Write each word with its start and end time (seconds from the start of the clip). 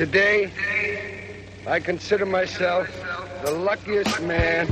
Today, 0.00 0.50
I 1.66 1.78
consider 1.78 2.24
myself 2.24 2.88
the 3.44 3.50
luckiest 3.50 4.22
man 4.22 4.66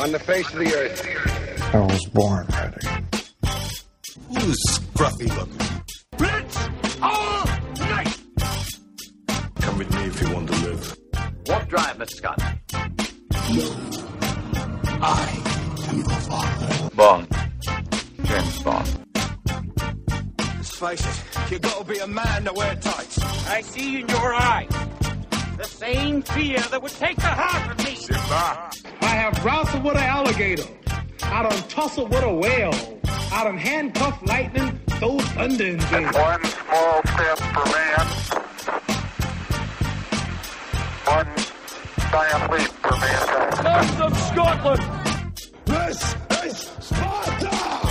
on 0.00 0.12
the 0.12 0.18
face 0.18 0.50
of 0.50 0.60
the 0.60 0.74
earth. 0.74 1.74
I 1.74 1.80
was 1.80 2.06
born 2.06 2.46
ready. 2.46 2.86
Who's 4.28 4.56
scruffy 4.70 5.28
looking? 5.36 5.82
Blitz 6.16 6.56
all 7.02 7.44
night! 7.80 8.18
Come 9.60 9.76
with 9.76 9.92
me 9.94 10.04
if 10.04 10.22
you 10.22 10.32
want 10.32 10.48
to 10.50 10.56
live. 10.64 10.96
What 11.48 11.68
drive, 11.68 11.98
Mr. 11.98 12.14
Scott? 12.14 12.42
I 15.02 15.42
am 15.90 15.98
your 15.98 16.08
father. 16.08 16.96
Bond. 16.96 17.41
Face 20.82 21.06
it, 21.06 21.52
you 21.52 21.58
gotta 21.60 21.84
be 21.84 21.98
a 21.98 22.06
man 22.08 22.44
to 22.44 22.52
wear 22.52 22.74
tights. 22.74 23.16
I 23.46 23.60
see 23.60 24.00
in 24.00 24.08
your 24.08 24.34
eye 24.34 24.66
the 25.56 25.62
same 25.64 26.22
fear 26.22 26.58
that 26.58 26.82
would 26.82 26.90
take 26.90 27.16
the 27.16 27.34
heart 27.42 27.70
of 27.70 27.86
me. 27.86 27.94
Simba. 27.94 28.70
I 29.00 29.14
have 29.22 29.44
wrestled 29.44 29.84
with 29.84 29.94
an 29.94 30.02
alligator. 30.02 30.66
I 31.22 31.44
done 31.44 31.62
tussled 31.68 32.10
with 32.10 32.24
a 32.24 32.34
whale. 32.34 32.74
I 33.32 33.44
done 33.44 33.58
handcuffed 33.58 34.26
lightning, 34.26 34.80
throw 34.98 35.20
thunder 35.20 35.66
in 35.66 35.78
jail. 35.78 36.10
One 36.14 36.44
small 36.44 37.00
step 37.14 37.38
for 37.54 37.66
man. 37.74 38.06
One 41.14 41.30
giant 42.10 42.52
leap 42.52 42.72
for 42.82 42.96
mankind. 42.98 43.54
Sons 43.54 44.00
of 44.00 44.12
Scotland! 44.18 44.82
This 45.64 46.16
is 46.44 46.56
Sparta! 46.80 47.81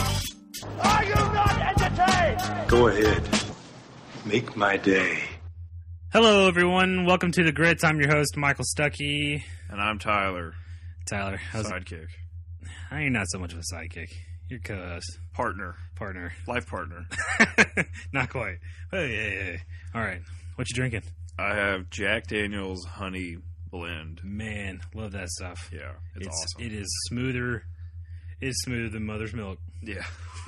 Are 0.84 1.04
you 1.04 1.16
not 1.16 1.62
entertained? 1.62 2.70
Go 2.70 2.88
ahead. 2.88 3.30
Make 4.26 4.56
my 4.56 4.78
day. 4.78 5.24
Hello, 6.12 6.48
everyone. 6.48 7.06
Welcome 7.06 7.32
to 7.32 7.44
the 7.44 7.52
Grits. 7.52 7.84
I'm 7.84 8.00
your 8.00 8.10
host, 8.10 8.36
Michael 8.38 8.66
Stuckey. 8.66 9.44
And 9.70 9.82
I'm 9.82 10.00
Tyler, 10.00 10.54
Tyler, 11.10 11.38
how's 11.38 11.66
it? 11.68 11.74
sidekick, 11.74 12.08
I 12.90 13.02
ain't 13.02 13.14
not 13.14 13.28
so 13.30 13.40
much 13.40 13.54
of 13.54 13.60
a 13.60 13.76
sidekick. 13.76 14.12
You're 14.50 14.60
co-host, 14.60 15.20
partner, 15.34 15.76
partner. 15.96 16.34
life 16.48 16.68
partner. 16.68 17.06
not 18.14 18.30
quite. 18.30 18.58
Hey, 18.92 19.08
hey, 19.16 19.30
hey. 19.30 19.60
All 19.96 20.02
right. 20.02 20.22
What 20.56 20.70
you 20.70 20.76
drinking? 20.76 21.04
I 21.40 21.56
have 21.56 21.90
Jack 21.90 22.28
Daniel's 22.28 22.84
Honey 22.84 23.38
Blend. 23.70 24.22
Man, 24.24 24.82
love 24.94 25.14
that 25.14 25.30
stuff. 25.30 25.70
Yeah, 25.72 25.94
it's, 26.16 26.28
awesome. 26.28 26.66
It 26.66 26.74
is 26.74 26.88
smoother. 27.08 27.64
It's 28.42 28.62
smoother 28.64 28.90
than 28.90 29.06
mother's 29.06 29.34
milk. 29.34 29.60
yeah. 29.82 30.04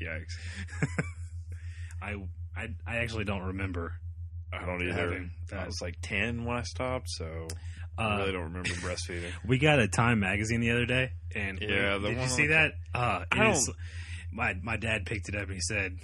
Yikes. 0.00 0.34
I, 2.02 2.14
I, 2.56 2.68
I 2.86 2.96
actually 2.98 3.24
don't 3.24 3.42
remember. 3.42 3.92
I 4.52 4.64
don't 4.64 4.82
either. 4.82 4.92
Having 4.92 5.30
that. 5.50 5.60
I 5.60 5.66
was 5.66 5.80
like 5.82 5.96
10 6.02 6.44
when 6.44 6.56
I 6.56 6.62
stopped, 6.62 7.08
so 7.10 7.48
I 7.98 8.04
Uh, 8.14 8.18
really 8.18 8.32
don't 8.32 8.44
remember 8.44 8.68
breastfeeding. 8.70 9.32
We 9.46 9.58
got 9.58 9.78
a 9.80 9.88
Time 9.88 10.20
magazine 10.20 10.60
the 10.60 10.70
other 10.70 10.86
day, 10.86 11.10
and 11.34 11.58
we- 11.58 11.66
Yeah, 11.68 11.98
the 11.98 12.08
did 12.08 12.12
you 12.12 12.18
one 12.18 12.28
see 12.28 12.42
on- 12.44 12.48
that? 12.50 12.72
Uh, 12.94 13.24
I 13.32 13.48
it 13.48 13.56
is- 13.56 13.70
my 14.32 14.54
my 14.62 14.76
dad 14.76 15.06
picked 15.06 15.28
it 15.28 15.34
up 15.36 15.44
and 15.44 15.54
he 15.54 15.60
said, 15.60 15.96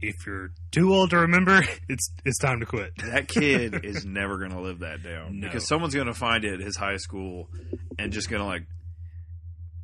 "If 0.00 0.14
you're 0.26 0.50
too 0.72 0.92
old 0.92 1.10
to 1.10 1.18
remember, 1.18 1.62
it's 1.88 2.10
it's 2.24 2.38
time 2.38 2.60
to 2.60 2.66
quit." 2.66 2.92
That 2.98 3.28
kid 3.28 3.84
is 3.84 4.04
never 4.04 4.38
going 4.38 4.50
to 4.50 4.60
live 4.60 4.80
that 4.80 5.02
down 5.04 5.38
No. 5.40 5.46
because 5.46 5.66
someone's 5.66 5.94
going 5.94 6.08
to 6.08 6.14
find 6.14 6.44
it 6.44 6.54
at 6.54 6.60
his 6.60 6.76
high 6.76 6.96
school 6.96 7.48
and 7.98 8.12
just 8.12 8.28
going 8.28 8.42
to 8.42 8.46
like 8.46 8.66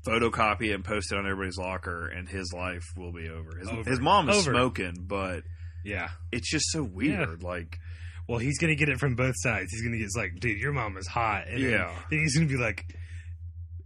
photocopy 0.07 0.69
it 0.71 0.75
and 0.75 0.85
post 0.85 1.13
it 1.13 1.19
on 1.19 1.27
everybody's 1.27 1.59
locker, 1.59 2.09
and 2.09 2.29
his 2.29 2.53
life 2.55 2.85
will 2.97 3.13
be 3.13 3.29
over. 3.29 3.57
His, 3.59 3.69
Over. 3.69 3.89
his 3.91 4.01
mom 4.01 4.29
is 4.31 4.37
Over. 4.47 4.53
smoking, 4.57 4.95
but 5.07 5.43
yeah. 5.85 6.09
it's 6.33 6.51
just 6.51 6.67
so 6.71 6.83
weird. 6.83 7.43
Like, 7.43 7.79
Well, 8.29 8.39
he's 8.39 8.59
gonna 8.59 8.77
get 8.77 8.89
it 8.89 8.99
from 8.99 9.17
both 9.17 9.35
sides. 9.39 9.73
He's 9.73 9.83
gonna 9.83 9.99
get 9.99 10.05
it's 10.05 10.17
like, 10.17 10.39
dude, 10.41 10.61
your 10.61 10.73
mom 10.73 10.97
is 10.97 11.07
hot. 11.07 11.49
And 11.49 11.63
then- 11.63 11.71
Yeah. 11.71 11.93
Then 12.11 12.21
he's 12.21 12.35
gonna 12.37 12.49
be 12.49 12.57
like, 12.57 12.85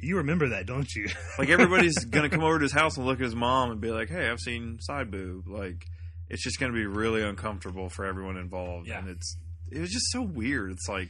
you 0.01 0.19
remember 0.19 0.51
that, 0.51 0.67
don't 0.67 0.93
you? 0.95 1.09
like 1.39 1.49
everybody's 1.49 1.97
gonna 2.05 2.29
come 2.29 2.43
over 2.45 2.59
to 2.59 2.63
his 2.65 2.73
house 2.73 2.97
and 2.99 3.07
look 3.07 3.21
at 3.21 3.25
his 3.25 3.35
mom 3.35 3.71
and 3.71 3.81
be 3.81 3.91
like, 3.91 4.11
"Hey, 4.11 4.29
I've 4.29 4.39
seen 4.41 4.77
side 4.81 5.11
boob." 5.11 5.49
Like, 5.49 5.87
it's 6.29 6.43
just 6.43 6.61
gonna 6.61 6.75
be 6.75 6.85
really 6.85 7.23
uncomfortable 7.23 7.89
for 7.89 8.05
everyone 8.05 8.37
involved, 8.37 8.87
Yeah. 8.87 8.99
and 8.99 9.09
it's 9.09 9.39
it 9.73 9.81
was 9.81 9.91
just 9.91 10.11
so 10.11 10.21
weird. 10.21 10.73
It's 10.73 10.89
like, 10.91 11.09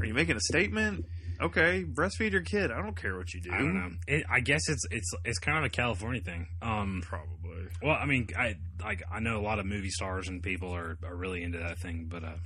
are 0.00 0.06
you 0.06 0.14
making 0.14 0.36
a 0.36 0.40
statement? 0.40 1.04
Okay, 1.42 1.84
breastfeed 1.84 2.32
your 2.32 2.42
kid. 2.42 2.70
I 2.70 2.80
don't 2.80 2.94
care 2.96 3.16
what 3.16 3.32
you 3.34 3.40
do. 3.40 3.50
I 3.52 3.58
don't 3.58 3.74
know. 3.74 3.90
It, 4.06 4.24
I 4.30 4.40
guess 4.40 4.68
it's 4.68 4.84
it's 4.90 5.10
it's 5.24 5.38
kind 5.38 5.58
of 5.58 5.64
a 5.64 5.68
California 5.70 6.20
thing. 6.20 6.46
Um, 6.62 7.02
Probably. 7.04 7.66
well, 7.82 7.96
I 8.00 8.06
mean, 8.06 8.28
I 8.38 8.54
like 8.82 9.02
I 9.10 9.20
know 9.20 9.38
a 9.38 9.42
lot 9.42 9.58
of 9.58 9.66
movie 9.66 9.90
stars 9.90 10.28
and 10.28 10.42
people 10.42 10.72
are, 10.74 10.96
are 11.04 11.16
really 11.16 11.42
into 11.42 11.58
that 11.58 11.78
thing, 11.78 12.06
but 12.08 12.22
uh, 12.22 12.36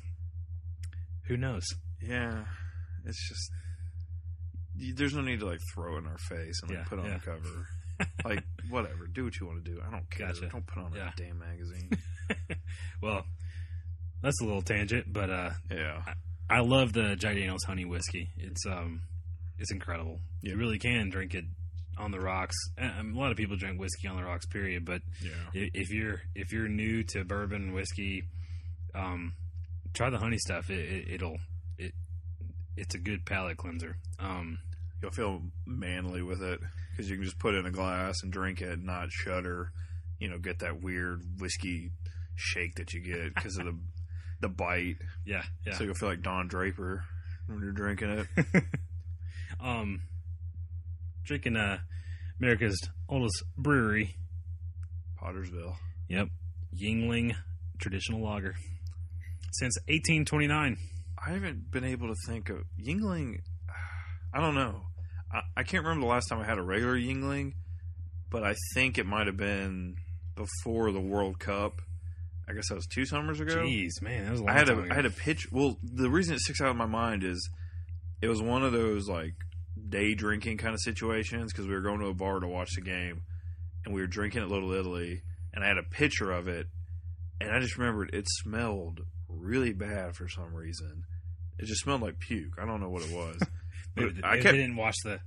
who 1.29 1.37
knows? 1.37 1.67
Yeah, 2.01 2.45
it's 3.05 3.29
just 3.29 3.51
there's 4.97 5.15
no 5.15 5.23
need 5.23 5.41
to 5.41 5.47
like 5.47 5.61
throw 5.75 5.95
it 5.97 5.99
in 5.99 6.07
our 6.07 6.19
face 6.19 6.61
and 6.63 6.71
like 6.71 6.79
Yeah, 6.81 6.85
put 6.85 6.99
on 6.99 7.07
yeah. 7.07 7.17
a 7.17 7.21
cover. 7.21 7.67
like 8.25 8.45
whatever, 8.71 9.07
do 9.13 9.25
what 9.25 9.39
you 9.41 9.47
want 9.47 9.65
to 9.65 9.71
do. 9.71 9.81
I 9.87 9.91
don't 9.91 10.09
care. 10.11 10.27
Gotcha. 10.29 10.49
Don't 10.49 10.67
put 10.67 10.83
on 10.83 10.93
Yeah. 10.95 11.11
a 11.17 11.21
damn 11.21 11.39
magazine. 11.39 11.91
Well, 13.03 13.25
that's 14.23 14.41
a 14.41 14.45
little 14.45 14.63
tangent, 14.63 15.13
but 15.13 15.31
uh, 15.31 15.51
yeah, 15.71 16.03
I 16.49 16.61
love 16.61 16.93
the 16.93 17.17
Jack 17.17 17.35
Daniel's 17.35 17.65
honey 17.65 17.85
whiskey. 17.85 18.31
It's 18.37 18.65
um, 18.67 19.03
it's 19.59 19.73
incredible. 19.73 20.21
Yeah. 20.43 20.53
You 20.53 20.59
really 20.59 20.79
can 20.79 21.11
drink 21.11 21.35
it 21.35 21.45
on 21.99 22.11
the 22.11 22.21
rocks. 22.21 22.57
A 22.79 23.03
lot 23.03 23.31
of 23.31 23.37
people 23.37 23.57
drink 23.57 23.81
whiskey 23.81 24.09
on 24.09 24.17
the 24.17 24.25
rocks, 24.25 24.47
period. 24.47 24.85
But 24.85 25.03
yeah. 25.23 25.65
if 25.75 25.91
you're 25.91 26.21
if 26.35 26.53
you're 26.53 26.69
new 26.69 27.03
to 27.05 27.25
bourbon 27.25 27.73
whiskey, 27.73 28.25
um, 28.95 29.35
try 29.95 30.11
the 30.11 30.19
honey 30.19 30.39
stuff. 30.39 30.71
It, 30.71 30.79
it, 30.79 31.15
it'll 31.15 31.39
it 31.79 31.93
it's 32.77 32.95
a 32.95 32.99
good 32.99 33.25
palate 33.25 33.57
cleanser. 33.57 33.97
Um, 34.19 34.59
You'll 35.03 35.11
feel 35.11 35.43
manly 35.67 36.23
with 36.23 36.43
it 36.43 36.59
because 36.91 37.11
you 37.11 37.17
can 37.17 37.25
just 37.25 37.39
put 37.39 37.55
it 37.55 37.59
in 37.59 37.67
a 37.67 37.71
glass 37.71 38.23
and 38.23 38.33
drink 38.33 38.63
it, 38.63 38.73
and 38.73 38.85
not 38.85 39.11
shudder. 39.11 39.73
You 40.19 40.31
know, 40.31 40.39
get 40.39 40.61
that 40.61 40.83
weird 40.83 41.23
whiskey 41.39 41.91
shake 42.35 42.77
that 42.77 42.93
you 42.93 43.01
get 43.01 43.35
because 43.35 43.59
of 43.59 43.67
the 43.67 43.79
the 44.41 44.49
bite. 44.49 44.97
yeah, 45.25 45.43
yeah. 45.67 45.75
So 45.75 45.85
you'll 45.85 45.95
feel 45.95 46.09
like 46.09 46.23
Don 46.23 46.49
Draper 46.49 47.05
when 47.47 47.61
you're 47.61 47.73
drinking 47.73 48.27
it. 48.37 48.65
um, 49.61 50.03
drinking 51.25 51.57
uh, 51.57 51.79
America's 52.41 52.81
oldest 53.09 53.43
brewery. 53.57 54.17
Pottsville. 55.17 55.77
Yep, 56.09 56.29
Yuengling 56.75 57.35
traditional 57.79 58.23
lager 58.23 58.55
since 59.53 59.77
1829. 59.89 60.77
I 61.25 61.31
haven't 61.31 61.71
been 61.71 61.85
able 61.85 62.09
to 62.09 62.15
think 62.27 62.51
of 62.51 62.59
Yuengling. 62.79 63.41
I 64.35 64.41
don't 64.41 64.55
know. 64.55 64.83
I, 65.33 65.41
I 65.57 65.63
can't 65.63 65.83
remember 65.83 66.07
the 66.07 66.13
last 66.13 66.29
time 66.29 66.41
I 66.41 66.47
had 66.47 66.59
a 66.59 66.63
regular 66.63 66.97
Yuengling, 66.97 67.55
but 68.31 68.45
I 68.45 68.55
think 68.75 68.99
it 68.99 69.07
might 69.07 69.27
have 69.27 69.37
been 69.37 69.97
before 70.35 70.93
the 70.93 71.01
World 71.01 71.39
Cup. 71.39 71.81
I 72.49 72.53
guess 72.53 72.69
that 72.69 72.77
was 72.77 72.87
two 72.87 73.05
summers 73.05 73.41
ago. 73.41 73.57
Jeez, 73.57 74.01
man, 74.01 74.25
that 74.25 74.31
was 74.31 74.41
a 74.41 74.45
long 74.45 74.55
I 74.55 74.59
had 74.59 74.67
time 74.69 74.79
a 74.79 74.83
ago. 74.83 74.93
I 74.93 74.95
had 74.95 75.07
a 75.07 75.11
pitch. 75.11 75.49
Well, 75.51 75.79
the 75.83 76.09
reason 76.09 76.35
it 76.35 76.41
sticks 76.41 76.61
out 76.61 76.71
in 76.71 76.77
my 76.77 76.87
mind 76.87 77.25
is 77.25 77.49
it 78.23 78.29
was 78.29 78.41
one 78.41 78.63
of 78.65 78.73
those 78.73 79.09
like 79.09 79.35
day 79.89 80.15
drinking 80.15 80.59
kind 80.59 80.75
of 80.75 80.81
situations 80.81 81.53
because 81.53 81.67
we 81.67 81.75
were 81.75 81.81
going 81.81 82.01
to 82.01 82.07
a 82.07 82.15
bar 82.15 82.41
to 82.41 82.47
watch 82.47 82.71
the 82.75 82.83
game, 82.83 83.23
and 83.85 83.95
we 83.95 84.01
were 84.01 84.07
drinking 84.07 84.43
at 84.43 84.49
Little 84.49 84.73
Italy, 84.73 85.23
and 85.53 85.65
I 85.65 85.69
had 85.69 85.79
a 85.79 85.83
picture 85.83 86.31
of 86.31 86.47
it, 86.49 86.69
and 87.41 87.51
I 87.51 87.59
just 87.59 87.77
remembered 87.77 88.11
it 88.15 88.27
smelled 88.29 89.01
really 89.29 89.73
bad 89.73 90.15
for 90.15 90.29
some 90.29 90.55
reason. 90.55 91.05
It 91.59 91.67
just 91.67 91.83
smelled 91.83 92.03
like 92.03 92.19
puke. 92.21 92.55
I 92.63 92.67
don't 92.67 92.81
know 92.81 92.91
what 92.91 93.03
it 93.03 93.13
was. 93.13 93.39
But 93.97 94.13
I 94.25 94.37
kept, 94.37 94.53
they 94.53 94.59
didn't 94.59 94.77
watch 94.77 94.97
the 95.05 95.21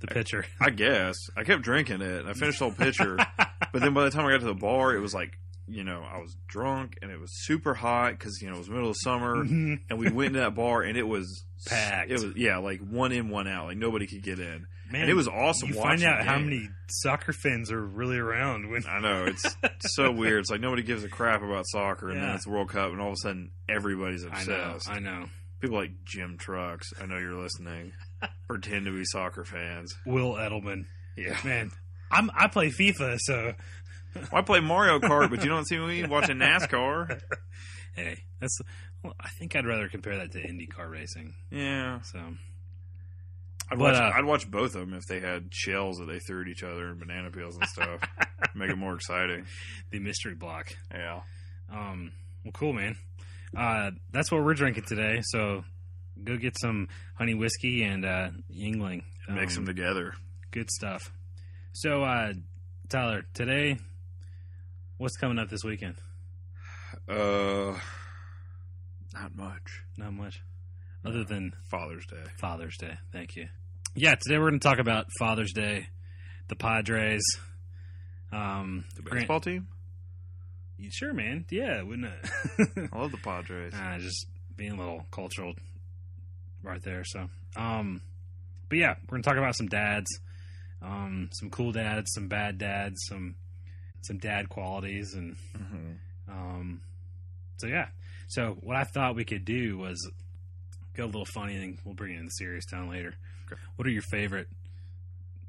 the 0.00 0.06
picture. 0.06 0.44
I 0.60 0.70
guess 0.70 1.16
I 1.36 1.42
kept 1.42 1.62
drinking 1.62 2.02
it. 2.02 2.20
And 2.20 2.28
I 2.28 2.34
finished 2.34 2.60
the 2.60 2.66
whole 2.66 2.74
pitcher, 2.74 3.16
but 3.72 3.82
then 3.82 3.94
by 3.94 4.04
the 4.04 4.10
time 4.10 4.26
I 4.26 4.30
got 4.30 4.40
to 4.40 4.46
the 4.46 4.54
bar, 4.54 4.94
it 4.94 5.00
was 5.00 5.12
like 5.12 5.32
you 5.70 5.84
know 5.84 6.02
I 6.02 6.18
was 6.20 6.36
drunk 6.48 6.98
and 7.02 7.10
it 7.10 7.18
was 7.20 7.30
super 7.44 7.74
hot 7.74 8.12
because 8.12 8.40
you 8.42 8.48
know 8.48 8.56
it 8.56 8.58
was 8.58 8.68
middle 8.70 8.90
of 8.90 8.96
summer, 8.98 9.36
Mhm. 9.44 9.80
and 9.88 9.98
we 9.98 10.10
went 10.10 10.28
into 10.28 10.40
that 10.40 10.54
bar 10.54 10.82
and 10.82 10.96
it 10.96 11.06
was 11.06 11.44
Packed. 11.66 12.10
It 12.10 12.14
was 12.14 12.36
yeah, 12.36 12.56
like 12.56 12.80
one 12.80 13.12
in, 13.12 13.28
one 13.28 13.46
out. 13.46 13.66
Like 13.66 13.76
nobody 13.76 14.06
could 14.06 14.22
get 14.22 14.38
in. 14.40 14.66
Man, 14.90 15.02
and 15.02 15.10
it 15.10 15.14
was 15.14 15.28
awesome. 15.28 15.68
You 15.68 15.76
watching 15.76 16.00
find 16.00 16.02
out 16.20 16.24
how 16.24 16.38
many 16.38 16.68
soccer 16.88 17.32
fans 17.34 17.70
are 17.70 17.80
really 17.84 18.16
around 18.18 18.70
when 18.70 18.82
I 18.88 18.98
know 18.98 19.26
it's 19.26 19.44
so 19.94 20.10
weird. 20.10 20.40
It's 20.40 20.50
like 20.50 20.60
nobody 20.62 20.82
gives 20.82 21.04
a 21.04 21.08
crap 21.08 21.42
about 21.42 21.66
soccer, 21.68 22.10
and 22.10 22.20
then 22.20 22.30
it's 22.30 22.44
the 22.44 22.50
World 22.50 22.70
Cup, 22.70 22.90
and 22.92 23.00
all 23.00 23.08
of 23.08 23.12
a 23.12 23.16
sudden 23.18 23.50
everybody's 23.68 24.24
I 24.24 24.28
know, 24.28 24.34
obsessed. 24.74 24.88
I 24.90 24.98
know. 25.00 25.26
People 25.60 25.76
like 25.76 25.90
Jim 26.04 26.38
Trucks. 26.38 26.88
I 27.00 27.04
know 27.06 27.18
you're 27.18 27.34
listening. 27.40 27.92
pretend 28.48 28.86
to 28.86 28.92
be 28.96 29.04
soccer 29.04 29.44
fans. 29.44 29.94
Will 30.06 30.32
Edelman, 30.34 30.86
Yeah, 31.16 31.36
man, 31.44 31.70
I'm 32.10 32.30
I 32.34 32.48
play 32.48 32.70
FIFA, 32.70 33.18
so 33.20 33.52
I 34.32 34.42
play 34.42 34.60
Mario 34.60 34.98
Kart, 34.98 35.30
but 35.30 35.42
you 35.44 35.48
don't 35.50 35.66
see 35.66 35.78
me 35.78 36.04
watching 36.06 36.36
NASCAR. 36.38 37.20
hey, 37.96 38.22
that's. 38.40 38.58
Well, 39.02 39.14
I 39.20 39.28
think 39.30 39.56
I'd 39.56 39.66
rather 39.66 39.88
compare 39.88 40.16
that 40.18 40.32
to 40.32 40.38
IndyCar 40.46 40.90
racing. 40.90 41.34
Yeah, 41.50 42.00
So 42.02 42.18
I'd 42.18 43.78
But, 43.78 43.78
watch. 43.78 43.94
uh, 43.94 44.12
I'd 44.14 44.24
watch 44.24 44.50
both 44.50 44.74
of 44.74 44.80
them 44.80 44.94
if 44.94 45.04
they 45.06 45.20
had 45.20 45.48
shells 45.54 45.98
that 45.98 46.06
they 46.06 46.18
threw 46.18 46.42
at 46.42 46.48
each 46.48 46.62
other 46.62 46.88
and 46.88 46.98
banana 46.98 47.30
peels 47.30 47.56
and 47.56 47.64
stuff. 47.66 48.00
Make 48.54 48.70
it 48.70 48.76
more 48.76 48.94
exciting. 48.94 49.46
the 49.90 50.00
mystery 50.00 50.34
block. 50.34 50.68
Yeah. 50.90 51.20
Um, 51.72 52.12
well, 52.44 52.52
cool, 52.52 52.72
man. 52.74 52.96
uh, 53.56 53.92
that's 54.12 54.30
what 54.30 54.42
we're 54.44 54.54
drinking 54.54 54.84
today. 54.86 55.20
So 55.22 55.64
go 56.22 56.36
get 56.36 56.58
some 56.60 56.88
honey 57.14 57.34
whiskey 57.34 57.82
and 57.84 58.04
uh, 58.04 58.30
Yuengling. 58.54 59.02
Mix 59.30 59.56
Um, 59.56 59.64
them 59.64 59.74
together. 59.76 60.14
Good 60.50 60.70
stuff. 60.70 61.12
So, 61.72 62.02
uh, 62.02 62.32
Tyler, 62.88 63.22
today, 63.32 63.78
what's 65.00 65.16
coming 65.16 65.38
up 65.38 65.48
this 65.48 65.64
weekend? 65.64 65.96
Uh, 67.08 67.74
not 69.14 69.34
much. 69.34 69.82
Not 69.96 70.12
much, 70.12 70.42
other 71.06 71.24
than 71.24 71.52
Father's 71.70 72.04
Day. 72.06 72.22
Father's 72.38 72.76
Day. 72.76 72.98
Thank 73.10 73.34
you. 73.34 73.48
Yeah, 73.94 74.14
today 74.20 74.38
we're 74.38 74.50
going 74.50 74.60
to 74.60 74.68
talk 74.68 74.78
about 74.78 75.06
Father's 75.18 75.52
Day, 75.54 75.88
the 76.48 76.54
Padres. 76.56 77.22
Um, 78.30 78.84
The 78.94 79.02
Grant- 79.02 79.22
baseball 79.22 79.40
team. 79.40 79.68
Sure, 80.90 81.12
man. 81.14 81.46
Yeah, 81.50 81.82
wouldn't 81.82 82.06
it? 82.06 82.90
I 82.92 82.98
love 82.98 83.10
the 83.10 83.18
Padres. 83.18 83.72
uh, 83.76 83.98
just 83.98 84.26
being 84.56 84.72
a 84.72 84.76
little 84.76 85.06
cultural 85.10 85.54
right 86.62 86.82
there. 86.82 87.04
So, 87.04 87.28
um, 87.56 88.02
but 88.68 88.78
yeah, 88.78 88.94
we're 89.08 89.16
gonna 89.16 89.22
talk 89.22 89.36
about 89.36 89.56
some 89.56 89.66
dads, 89.68 90.10
um, 90.82 91.30
some 91.32 91.48
cool 91.50 91.72
dads, 91.72 92.12
some 92.14 92.28
bad 92.28 92.58
dads, 92.58 92.96
some 93.08 93.34
some 94.02 94.18
dad 94.18 94.48
qualities, 94.48 95.14
and 95.14 95.36
Mhm. 95.56 95.98
um, 96.28 96.80
so 97.58 97.66
yeah. 97.66 97.88
So 98.28 98.54
what 98.60 98.76
I 98.76 98.84
thought 98.84 99.14
we 99.16 99.24
could 99.24 99.44
do 99.44 99.76
was 99.78 100.10
go 100.94 101.04
a 101.04 101.06
little 101.06 101.24
funny, 101.26 101.56
and 101.56 101.78
we'll 101.84 101.94
bring 101.94 102.14
it 102.14 102.18
in 102.18 102.24
the 102.26 102.30
serious 102.30 102.64
town 102.66 102.88
later. 102.88 103.14
Okay. 103.46 103.60
What 103.76 103.86
are 103.86 103.90
your 103.90 104.02
favorite 104.10 104.48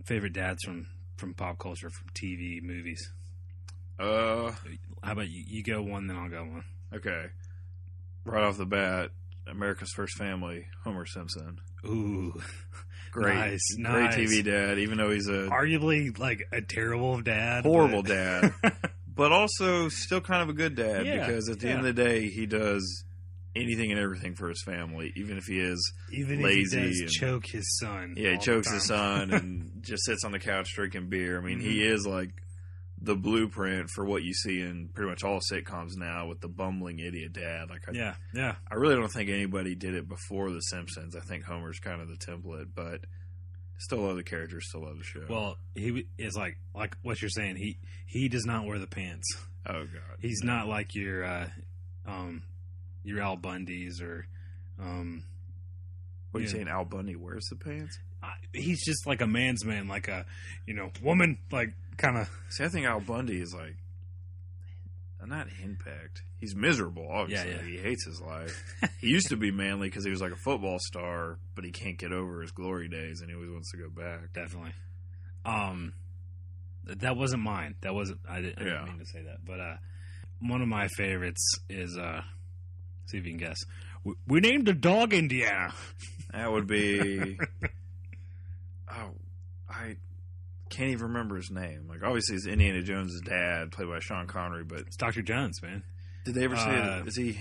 favorite 0.06 0.34
dads 0.34 0.64
from 0.64 0.88
from 1.18 1.34
pop 1.36 1.60
culture, 1.60 1.90
from 1.90 2.10
TV, 2.14 2.62
movies? 2.62 3.12
Uh, 4.00 4.52
How 5.04 5.12
about 5.12 5.30
you? 5.30 5.44
You 5.48 5.64
go 5.64 5.82
one, 5.84 6.08
then 6.08 6.18
I'll 6.18 6.30
go 6.30 6.44
one. 6.44 6.64
okay. 6.94 7.28
Right 8.26 8.44
off 8.44 8.58
the 8.58 8.66
bat, 8.66 9.12
America's 9.48 9.92
First 9.96 10.18
Family, 10.18 10.66
Homer 10.84 11.06
Simpson. 11.06 11.60
Ooh, 11.86 12.34
Great, 13.12 13.36
Nice, 13.36 13.76
great 13.76 13.84
nice. 13.84 14.16
TV 14.16 14.44
dad. 14.44 14.80
Even 14.80 14.98
though 14.98 15.12
he's 15.12 15.28
a 15.28 15.48
arguably 15.50 16.18
like 16.18 16.44
a 16.52 16.62
terrible 16.62 17.22
dad, 17.22 17.64
horrible 17.64 18.04
but- 18.04 18.10
dad, 18.10 18.54
but 19.16 19.32
also 19.32 19.90
still 19.90 20.22
kind 20.22 20.42
of 20.44 20.50
a 20.50 20.54
good 20.54 20.76
dad 20.76 21.06
Yeah, 21.06 21.26
because 21.26 21.50
at 21.50 21.60
the 21.60 21.70
end 21.70 21.80
of 21.80 21.86
the 21.86 21.94
day, 21.94 22.30
he 22.30 22.46
does 22.46 23.04
anything 23.54 23.92
and 23.92 24.00
everything 24.00 24.34
for 24.34 24.48
his 24.48 24.64
family, 24.64 25.12
even 25.18 25.38
if 25.38 25.44
he 25.44 25.60
is 25.60 25.94
Even 26.14 26.42
lazy 26.42 26.78
if 26.78 26.84
he 26.84 26.90
does 26.90 27.00
and- 27.02 27.10
choke 27.12 27.46
his 27.48 27.78
son. 27.80 28.14
yeah, 28.16 28.32
he 28.32 28.38
chokes 28.38 28.72
his 28.72 28.86
son 28.86 29.32
and 29.34 29.72
just 29.82 30.06
sits 30.06 30.24
on 30.24 30.32
the 30.32 30.40
couch 30.40 30.70
drinking 30.74 31.10
beer. 31.10 31.38
I 31.38 31.42
mean, 31.44 31.60
he 31.60 31.80
Mm-hmm. 31.82 31.94
is 31.94 32.08
like 32.08 32.30
the 33.02 33.16
blueprint 33.16 33.90
for 33.90 34.06
what 34.06 34.24
you 34.24 34.34
see 34.34 34.62
in 34.62 34.90
pretty 34.94 35.10
much 35.10 35.24
all 35.24 35.40
sitcoms 35.52 35.98
now 35.98 36.28
with 36.28 36.40
the 36.40 36.48
bumbling 36.48 37.00
idiot 37.00 37.34
dad. 37.34 37.70
Like, 37.70 37.90
I, 37.90 37.92
yeah, 37.94 38.16
yeah, 38.34 38.56
I 38.70 38.76
really 38.76 38.96
don't 38.96 39.12
think 39.12 39.30
anybody 39.30 39.74
did 39.76 39.96
it 39.96 40.08
before 40.08 40.52
The 40.52 40.60
Simpsons. 40.60 41.16
I 41.16 41.22
think 41.22 41.44
Homer's 41.44 41.80
kind 41.80 42.02
of 42.02 42.08
the 42.08 42.16
template, 42.16 42.68
but 42.76 43.02
still 43.80 44.00
love 44.00 44.18
the 44.18 44.24
characters, 44.24 44.68
still 44.70 44.84
love 44.84 44.98
the 44.98 45.04
show. 45.04 45.26
Well, 45.28 45.58
he 45.74 46.06
is 46.18 46.36
like 46.36 46.58
like 46.76 46.96
what 47.02 47.22
you're 47.22 47.30
saying. 47.30 47.56
He 47.56 47.80
he 48.06 48.30
does 48.30 48.46
not 48.46 48.66
wear 48.66 48.78
the 48.78 48.88
pants. 48.88 49.28
oh 49.68 49.84
god, 49.86 50.18
He's 50.20 50.42
not 50.44 50.68
like 50.68 50.94
your 50.94 51.24
uh, 51.26 51.50
um 52.08 52.44
your 53.04 53.22
Al 53.22 53.36
Bundy's 53.36 54.02
or 54.02 54.28
um. 54.80 55.24
What 56.32 56.40
are 56.40 56.42
you 56.44 56.48
yeah. 56.48 56.54
saying? 56.54 56.68
Al 56.70 56.86
Bundy 56.86 57.18
wears 57.18 57.46
the 57.50 57.58
pants? 57.58 58.00
He's 58.54 58.84
just 58.86 59.08
like 59.08 59.22
a 59.22 59.28
man's 59.28 59.64
man, 59.66 59.88
like 59.88 60.08
a 60.08 60.26
you 60.66 60.74
know 60.74 60.92
woman, 61.02 61.38
like 61.52 61.74
kind 61.98 62.18
of 62.18 62.30
See, 62.50 62.64
I 62.64 62.68
think 62.70 62.86
Al 62.86 63.00
Bundy 63.00 63.42
is 63.42 63.54
like 63.54 63.76
not 65.26 65.48
henpecked. 65.50 66.22
He's 66.40 66.56
miserable. 66.56 67.08
Obviously, 67.10 67.52
Yeah, 67.52 67.58
yeah. 67.58 67.64
he 67.64 67.78
hates 67.78 68.06
his 68.06 68.20
life. 68.20 68.62
he 69.00 69.08
used 69.08 69.30
to 69.30 69.38
be 69.38 69.52
manly 69.52 69.88
because 69.88 70.04
he 70.04 70.10
was 70.10 70.20
like 70.20 70.32
a 70.32 70.38
football 70.44 70.78
star, 70.80 71.38
but 71.56 71.64
he 71.64 71.72
can't 71.72 71.98
get 71.98 72.12
over 72.12 72.42
his 72.42 72.52
glory 72.52 72.88
days, 72.88 73.22
and 73.22 73.30
he 73.30 73.36
always 73.36 73.52
wants 73.52 73.72
to 73.72 73.78
go 73.78 73.90
back. 73.90 74.34
definitely. 74.34 74.74
Um, 75.46 75.94
that 76.86 77.16
wasn't 77.16 77.44
mine. 77.44 77.76
That 77.82 77.94
wasn't. 77.94 78.20
I 78.28 78.42
didn't, 78.42 78.60
I 78.60 78.64
didn't 78.64 78.80
Yeah. 78.80 78.86
mean 78.86 79.00
to 79.00 79.06
say 79.06 79.22
that. 79.24 79.46
But 79.46 79.60
uh, 79.60 79.76
one 80.40 80.62
of 80.64 80.68
my 80.68 80.88
favorites 80.98 81.60
is 81.70 81.96
uh, 81.98 82.22
see 83.06 83.18
if 83.20 83.26
you 83.26 83.32
can 83.32 83.40
guess. 83.40 83.58
We, 84.04 84.14
we 84.28 84.40
named 84.40 84.68
a 84.68 84.74
dog 84.74 85.14
Indiana. 85.14 85.74
That 86.34 86.52
would 86.52 86.66
be. 86.68 87.38
oh, 88.92 89.12
I 89.70 89.96
can't 90.70 90.92
even 90.92 91.08
remember 91.08 91.36
his 91.38 91.50
name. 91.52 91.88
Like, 91.90 92.04
obviously, 92.04 92.36
it's 92.36 92.46
Indiana 92.46 92.82
Jones' 92.82 93.20
dad, 93.22 93.72
played 93.72 93.90
by 93.90 94.00
Sean 94.00 94.28
Connery. 94.28 94.64
But 94.64 94.82
It's 94.82 94.96
Doctor 94.98 95.22
Jones, 95.22 95.62
man. 95.62 95.84
did 96.26 96.36
they 96.36 96.44
ever 96.46 96.56
say 96.56 96.64
Uh, 96.80 96.86
that? 97.00 97.08
Is 97.08 97.16
he? 97.18 97.38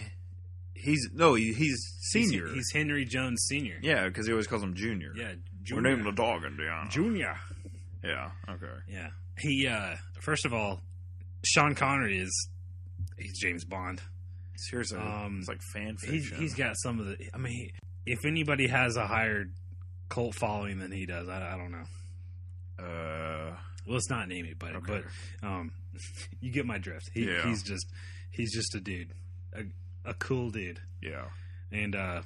He's 0.74 1.10
no, 1.12 1.34
he, 1.34 1.52
he's 1.52 1.78
senior. 2.10 2.46
He's, 2.46 2.54
he's 2.54 2.70
Henry 2.72 3.04
Jones 3.04 3.44
Senior. 3.48 3.78
yeah, 3.82 4.08
because 4.08 4.26
he 4.26 4.32
always 4.32 4.46
calls 4.46 4.62
him 4.62 4.74
junior. 4.74 5.12
yeah. 5.14 5.32
we're 5.72 5.82
naming 5.82 6.04
the 6.04 6.12
dog 6.12 6.44
Indiana. 6.44 6.88
Junior. 6.90 7.36
yeah, 8.02 8.30
okay. 8.48 8.66
Yeah. 8.88 9.08
He 9.38 9.66
uh, 9.66 9.96
first 10.20 10.46
of 10.46 10.54
all, 10.54 10.80
Sean 11.44 11.74
Connery 11.74 12.18
is 12.18 12.48
he's 13.18 13.38
James 13.38 13.64
Bond. 13.66 14.00
Seriously, 14.56 14.98
Um, 14.98 15.38
it's 15.40 15.48
like 15.48 15.60
fan 15.74 15.96
He's 16.02 16.30
he's 16.30 16.54
got 16.54 16.76
some 16.78 16.98
of 17.00 17.06
the. 17.06 17.16
I 17.34 17.38
mean, 17.38 17.52
he, 17.52 17.72
if 18.12 18.24
anybody 18.24 18.66
has 18.68 18.96
a 18.96 19.06
higher 19.06 19.46
cult 20.10 20.34
following 20.34 20.78
than 20.78 20.92
he 20.92 21.06
does, 21.06 21.28
I, 21.28 21.54
I 21.54 21.56
don't 21.56 21.70
know. 21.72 22.84
uh, 22.84 23.56
Well, 23.86 23.94
let's 23.94 24.10
not 24.10 24.28
name 24.28 24.44
anybody, 24.44 24.76
Okay. 24.76 25.02
but 25.40 25.46
um, 25.48 25.72
you 26.40 26.50
get 26.52 26.66
my 26.66 26.76
drift. 26.78 27.10
He, 27.14 27.24
Yeah. 27.24 27.46
He's 27.46 27.62
just 27.62 27.86
he's 28.30 28.52
just 28.52 28.74
a 28.74 28.80
dude, 28.80 29.12
a, 29.54 29.62
a 30.04 30.14
cool 30.14 30.50
dude, 30.50 30.80
yeah. 31.02 31.24
and 31.72 31.94
uh, 31.96 32.22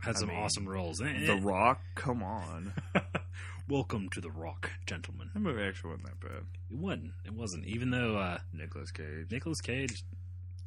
had 0.00 0.16
I 0.16 0.18
some 0.18 0.28
mean, 0.30 0.38
awesome 0.38 0.68
roles. 0.68 1.00
And- 1.00 1.28
The 1.28 1.36
Rock, 1.36 1.80
come 1.94 2.22
on. 2.22 2.72
Welcome 3.68 4.08
to 4.10 4.20
the 4.20 4.30
Rock, 4.30 4.70
gentlemen. 4.86 5.30
that 5.32 5.38
movie 5.40 5.62
actually 5.62 5.90
wasn't 5.92 6.06
that 6.08 6.20
bad. 6.20 6.42
It 6.70 6.76
wasn't. 6.76 7.12
It 7.24 7.32
wasn't. 7.32 7.64
Even 7.66 7.90
though 7.90 8.16
uh, 8.16 8.38
Nicolas 8.52 8.90
Cage, 8.90 9.30
Nicholas 9.30 9.60
Cage, 9.60 10.02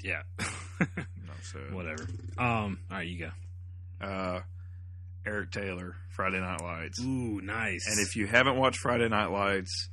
yeah, 0.01 0.21
not 0.79 1.37
so. 1.43 1.59
whatever. 1.71 2.07
Um, 2.37 2.79
all 2.89 2.97
right, 2.97 3.07
you 3.07 3.19
go. 3.19 4.05
Uh, 4.05 4.39
Eric 5.25 5.51
Taylor, 5.51 5.95
Friday 6.09 6.39
Night 6.39 6.61
Lights. 6.61 6.99
Ooh, 7.01 7.41
nice. 7.41 7.87
And 7.87 7.99
if 7.99 8.15
you 8.15 8.27
haven't 8.27 8.57
watched 8.57 8.77
Friday 8.77 9.09
Night 9.09 9.31
Lights, 9.31 9.89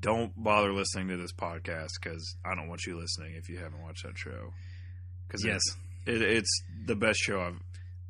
don't 0.00 0.32
bother 0.36 0.72
listening 0.72 1.08
to 1.08 1.16
this 1.16 1.32
podcast 1.32 1.90
because 2.02 2.36
I 2.44 2.54
don't 2.54 2.68
want 2.68 2.84
you 2.86 2.98
listening 2.98 3.34
if 3.36 3.48
you 3.48 3.58
haven't 3.58 3.82
watched 3.82 4.04
that 4.04 4.18
show. 4.18 4.52
Because 5.26 5.44
yes, 5.44 5.62
it, 6.06 6.20
it's 6.20 6.62
the 6.86 6.96
best 6.96 7.20
show 7.20 7.40
I've 7.40 7.60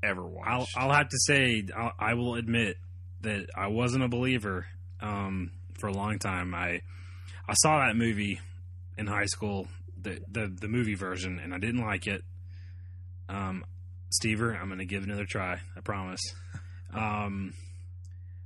ever 0.03 0.23
I'll 0.23 0.61
watched. 0.61 0.77
I'll 0.77 0.93
have 0.93 1.09
to 1.09 1.19
say 1.27 1.65
I'll, 1.77 1.93
I 1.99 2.15
will 2.15 2.35
admit 2.37 2.77
that 3.21 3.47
I 3.57 3.69
wasn't 3.69 4.05
a 4.05 4.09
believer 4.09 4.67
um, 5.01 5.53
for 5.79 5.89
a 5.89 5.93
long 5.93 6.19
time. 6.19 6.55
I 6.55 6.81
I 7.49 7.55
saw 7.55 7.79
that 7.87 7.97
movie 7.97 8.41
in 8.97 9.07
high 9.07 9.27
school, 9.27 9.69
the 10.01 10.21
the 10.31 10.53
the 10.61 10.69
movie 10.69 10.95
version, 10.95 11.41
and 11.43 11.55
I 11.55 11.59
didn't 11.59 11.83
like 11.83 12.07
it. 12.07 12.23
Um, 13.29 13.65
Stever, 14.13 14.59
I'm 14.59 14.67
going 14.69 14.79
to 14.79 14.85
give 14.85 15.05
another 15.05 15.25
try. 15.25 15.61
I 15.77 15.81
promise. 15.81 16.21
Um, 16.93 17.55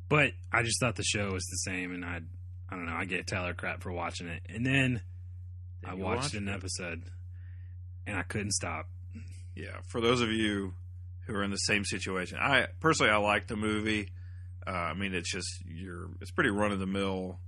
but 0.09 0.33
I 0.53 0.63
just 0.63 0.79
thought 0.81 0.97
the 0.97 1.03
show 1.05 1.33
was 1.33 1.45
the 1.47 1.71
same, 1.71 1.93
and 1.95 2.05
I 2.05 2.21
I 2.69 2.77
don't 2.77 2.87
know. 2.87 2.95
I 2.95 3.05
get 3.05 3.27
Tyler 3.27 3.55
crap 3.55 3.83
for 3.83 3.93
watching 3.93 4.27
it, 4.29 4.43
and 4.49 4.65
then 4.65 5.01
I 5.85 5.95
watched 5.95 6.23
watch 6.23 6.35
an 6.35 6.49
it? 6.49 6.53
episode, 6.53 7.03
and 8.07 8.17
I 8.17 8.23
couldn't 8.23 8.53
stop. 8.53 8.89
yeah, 9.55 9.79
for 9.89 10.01
those 10.01 10.21
of 10.21 10.31
you 10.31 10.75
who 11.27 11.35
are 11.35 11.43
in 11.43 11.51
the 11.51 11.57
same 11.57 11.85
situation, 11.85 12.39
I 12.41 12.67
personally 12.81 13.11
I 13.13 13.17
like 13.17 13.47
the 13.49 13.57
movie. 13.57 14.11
Uh, 14.67 14.71
I 14.71 14.95
mean, 14.95 15.15
it's 15.15 15.31
just 15.31 15.49
you're 15.67 16.09
it's 16.21 16.31
pretty 16.31 16.51
run 16.51 16.73
of 16.73 16.79
the 16.79 16.87
mill 16.87 17.39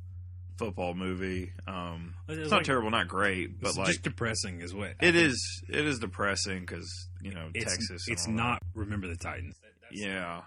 football 0.57 0.95
movie. 0.95 1.53
Um, 1.69 2.15
It's 2.29 2.39
it's 2.39 2.51
not 2.51 2.59
like- 2.59 2.67
terrible, 2.67 2.91
not 2.91 3.07
great, 3.07 3.61
but 3.61 3.69
It's 3.71 3.79
like 3.79 3.87
just 3.89 4.03
depressing, 4.03 4.61
is 4.61 4.75
what 4.75 4.95
it 5.01 5.15
is. 5.15 5.63
It 5.69 5.87
is 5.87 5.99
depressing 6.01 6.61
because 6.61 7.09
you 7.23 7.33
know 7.33 7.51
It's, 7.55 7.65
Texas. 7.73 8.07
and 8.09 8.13
It's 8.15 8.27
all 8.27 8.33
that. 8.33 8.37
not. 8.37 8.63
Remember 8.75 9.07
the 9.07 9.17
Titans. 9.17 9.55
Yeah, 9.93 10.43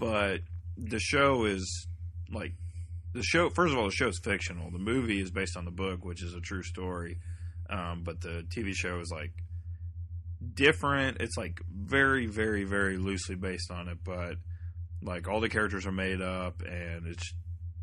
but 0.00 0.40
the 0.76 0.98
show 0.98 1.44
is 1.44 1.86
like 2.32 2.54
the 3.12 3.22
show. 3.22 3.50
First 3.50 3.72
of 3.72 3.78
all, 3.78 3.84
the 3.84 3.92
show 3.92 4.08
is 4.08 4.18
fictional. 4.22 4.70
The 4.70 4.78
movie 4.78 5.20
is 5.20 5.30
based 5.30 5.56
on 5.56 5.64
the 5.64 5.70
book, 5.70 6.04
which 6.04 6.22
is 6.22 6.34
a 6.34 6.40
true 6.40 6.62
story. 6.62 7.18
Um, 7.68 8.02
but 8.02 8.20
the 8.20 8.44
TV 8.56 8.72
show 8.74 8.98
is 8.98 9.12
like 9.12 9.32
different. 10.54 11.18
It's 11.20 11.36
like 11.36 11.60
very, 11.70 12.26
very, 12.26 12.64
very 12.64 12.96
loosely 12.96 13.36
based 13.36 13.70
on 13.70 13.88
it, 13.88 13.98
but 14.04 14.36
like 15.02 15.28
all 15.28 15.40
the 15.40 15.48
characters 15.48 15.86
are 15.86 15.92
made 15.92 16.20
up, 16.20 16.62
and 16.62 17.06
it's 17.06 17.34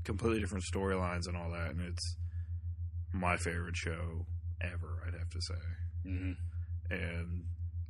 completely 0.03 0.39
different 0.39 0.65
storylines 0.73 1.27
and 1.27 1.37
all 1.37 1.51
that. 1.51 1.71
And 1.71 1.81
it's 1.81 2.17
my 3.13 3.37
favorite 3.37 3.77
show 3.77 4.25
ever. 4.61 5.03
I'd 5.05 5.13
have 5.13 5.29
to 5.29 5.41
say 5.41 5.55
hmm 6.03 6.31
and 6.89 7.43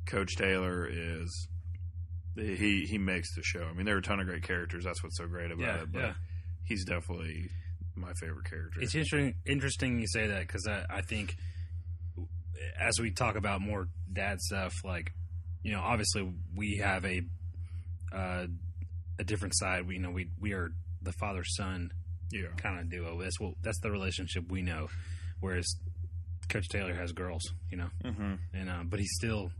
Coach 0.06 0.36
Taylor 0.36 0.88
is 0.90 1.48
he 2.38 2.86
he 2.88 2.98
makes 2.98 3.34
the 3.34 3.42
show. 3.42 3.64
I 3.64 3.72
mean, 3.72 3.84
there 3.86 3.94
are 3.96 3.98
a 3.98 4.02
ton 4.02 4.20
of 4.20 4.26
great 4.26 4.42
characters. 4.42 4.84
That's 4.84 5.02
what's 5.02 5.16
so 5.18 5.26
great 5.26 5.50
about 5.50 5.66
Yeah, 5.66 5.82
it. 5.82 5.92
But 5.92 6.00
yeah. 6.00 6.12
he's 6.64 6.84
definitely 6.84 7.48
my 7.96 8.12
favorite 8.20 8.44
character. 8.48 8.80
It's 8.80 8.94
interesting. 8.94 9.34
Interesting 9.46 9.98
you 10.00 10.06
say 10.06 10.28
that 10.28 10.40
because 10.46 10.66
I, 10.68 10.84
I 10.88 11.00
think 11.02 11.34
as 12.78 13.00
we 13.00 13.10
talk 13.10 13.36
about 13.36 13.60
more 13.60 13.88
dad 14.12 14.40
stuff, 14.40 14.72
like 14.84 15.12
you 15.62 15.72
know, 15.72 15.80
obviously 15.80 16.30
we 16.54 16.76
have 16.82 17.04
a 17.04 17.22
uh, 18.12 18.46
a 19.18 19.24
different 19.24 19.54
side. 19.56 19.86
We 19.86 19.94
you 19.94 20.00
know 20.00 20.10
we 20.10 20.28
we 20.40 20.52
are 20.52 20.70
the 21.02 21.12
father 21.12 21.42
son 21.44 21.90
Yeah. 22.32 22.48
kind 22.56 22.78
of 22.80 22.88
duo. 22.90 23.20
That's 23.20 23.38
what 23.40 23.54
that's 23.62 23.80
the 23.80 23.90
relationship 23.90 24.44
we 24.50 24.62
know. 24.62 24.88
Whereas 25.40 25.76
Coach 26.48 26.68
Taylor 26.68 26.94
has 26.94 27.12
girls, 27.12 27.42
you 27.70 27.76
know, 27.76 27.88
Mm-hmm. 28.04 28.34
and 28.54 28.70
uh, 28.70 28.82
but 28.84 28.98
he's 29.00 29.12
still. 29.14 29.50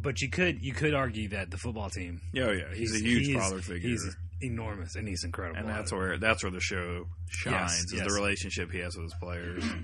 But 0.00 0.20
you 0.20 0.30
could 0.30 0.62
you 0.62 0.72
could 0.72 0.94
argue 0.94 1.28
that 1.30 1.50
the 1.50 1.56
football 1.58 1.90
team 1.90 2.20
Yeah, 2.32 2.52
yeah. 2.52 2.72
He's, 2.74 2.94
a 2.94 2.98
huge 3.02 3.26
he 3.26 3.32
is- 3.34 3.42
father 3.42 3.60
figure. 3.60 3.88
He's 3.90 4.16
enormous 4.40 4.94
and 4.94 5.08
he's 5.08 5.24
incredible. 5.24 5.58
and 5.58 5.68
that's 5.68 5.92
where 5.92 6.16
that's 6.18 6.44
where 6.44 6.52
the 6.52 6.60
show 6.60 7.06
shines 7.28 7.72
is 7.72 7.92
yes. 7.96 8.06
the 8.06 8.14
relationship 8.14 8.70
he 8.70 8.78
has 8.78 8.94
with 8.96 9.04
his 9.04 9.14
players. 9.20 9.64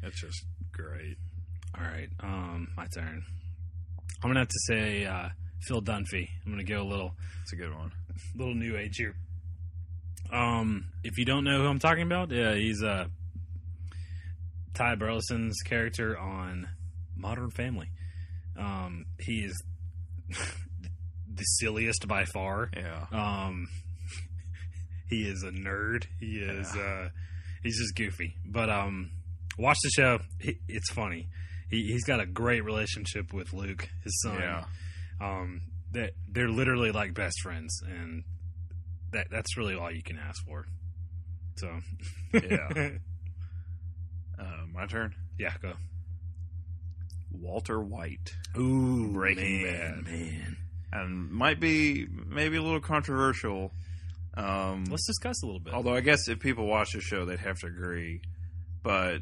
It's 0.00 0.20
just 0.20 0.44
great. 0.72 1.16
All 1.76 1.84
right, 1.84 2.08
um, 2.20 2.68
my 2.76 2.86
turn. 2.86 3.22
I'm 4.22 4.30
gonna 4.30 4.38
have 4.40 4.48
to 4.48 4.60
say 4.66 5.04
uh, 5.04 5.28
Phil 5.62 5.82
Dunphy. 5.82 6.28
I'm 6.46 6.52
gonna 6.52 6.62
go 6.64 6.82
a 6.82 6.88
little 6.88 7.14
It's 7.42 7.52
a 7.52 7.56
good 7.56 7.74
one. 7.74 7.90
little 8.36 8.54
new 8.54 8.76
age 8.76 8.94
here. 8.96 9.16
Um, 10.32 10.84
if 11.02 11.18
you 11.18 11.24
don't 11.24 11.42
know 11.44 11.60
who 11.62 11.66
I'm 11.66 11.80
talking 11.80 12.04
about, 12.04 12.30
yeah, 12.30 12.54
he's 12.54 12.82
uh, 12.82 13.06
Ty 14.74 14.94
Burrell's 14.94 15.26
character 15.64 16.16
on 16.18 16.68
Modern 17.16 17.50
Family. 17.50 17.90
Um, 18.58 19.06
he 19.20 19.40
is 19.44 19.62
the 20.28 21.44
silliest 21.44 22.06
by 22.08 22.24
far. 22.24 22.70
Yeah. 22.76 23.06
Um, 23.12 23.68
he 25.08 25.22
is 25.28 25.42
a 25.42 25.50
nerd. 25.50 26.04
He 26.20 26.38
is. 26.38 26.74
Uh, 26.74 27.08
he's 27.62 27.78
just 27.78 27.94
goofy. 27.96 28.34
But 28.44 28.68
um, 28.70 29.10
watch 29.58 29.78
the 29.82 29.90
show. 29.90 30.18
He, 30.40 30.58
it's 30.68 30.90
funny. 30.92 31.28
He, 31.70 31.84
he's 31.92 32.04
got 32.04 32.20
a 32.20 32.26
great 32.26 32.64
relationship 32.64 33.32
with 33.32 33.52
Luke, 33.52 33.88
his 34.02 34.20
son. 34.22 34.38
Yeah. 34.40 34.64
Um, 35.20 35.60
that 35.92 36.12
they're 36.30 36.48
literally 36.50 36.90
like 36.92 37.14
best 37.14 37.40
friends, 37.42 37.80
and 37.86 38.24
that 39.12 39.28
that's 39.30 39.56
really 39.56 39.74
all 39.74 39.90
you 39.90 40.02
can 40.02 40.18
ask 40.18 40.44
for. 40.46 40.66
So, 41.56 41.68
Yeah. 42.34 42.90
Uh, 44.40 44.66
my 44.72 44.86
turn. 44.86 45.12
yeah, 45.36 45.52
go. 45.60 45.72
Walter 47.30 47.80
White. 47.80 48.34
Ooh, 48.56 49.12
Breaking 49.12 49.62
man, 49.62 50.02
Bad. 50.04 50.12
man. 50.12 50.56
And 50.92 51.30
might 51.30 51.60
be 51.60 52.06
maybe 52.26 52.56
a 52.56 52.62
little 52.62 52.80
controversial. 52.80 53.72
Um, 54.34 54.84
Let's 54.90 55.06
discuss 55.06 55.42
a 55.42 55.46
little 55.46 55.60
bit. 55.60 55.74
although 55.74 55.94
I 55.94 56.00
guess 56.00 56.28
if 56.28 56.38
people 56.40 56.66
watch 56.66 56.92
the 56.92 57.00
show, 57.00 57.24
they'd 57.24 57.40
have 57.40 57.58
to 57.60 57.66
agree. 57.66 58.20
But 58.82 59.18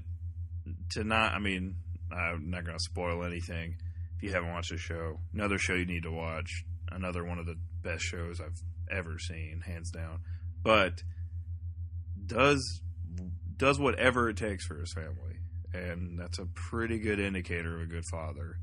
to 0.93 1.03
not, 1.05 1.33
I 1.33 1.39
mean, 1.39 1.77
I'm 2.13 2.51
not 2.51 2.65
going 2.65 2.77
to 2.77 2.83
spoil 2.85 3.25
anything. 3.25 3.77
If 4.17 4.23
you 4.23 4.33
haven't 4.33 4.51
watched 4.53 4.71
the 4.71 4.79
show, 4.79 5.19
another 5.35 5.59
show 5.59 5.75
you 5.75 5.87
need 5.87 6.05
to 6.05 6.11
watch. 6.13 6.65
Another 6.93 7.25
one 7.25 7.39
of 7.39 7.47
the 7.47 7.57
best 7.83 8.05
shows 8.05 8.41
I've 8.41 8.61
ever 8.97 9.19
seen, 9.19 9.63
hands 9.67 9.91
down. 9.91 10.21
But 10.63 11.03
does 12.25 12.81
does 13.57 13.79
whatever 13.81 14.29
it 14.29 14.37
takes 14.37 14.65
for 14.67 14.79
his 14.79 14.93
family, 14.93 15.36
and 15.73 16.19
that's 16.19 16.39
a 16.39 16.47
pretty 16.55 16.99
good 16.99 17.21
indicator 17.21 17.77
of 17.77 17.83
a 17.83 17.87
good 17.87 18.05
father. 18.11 18.59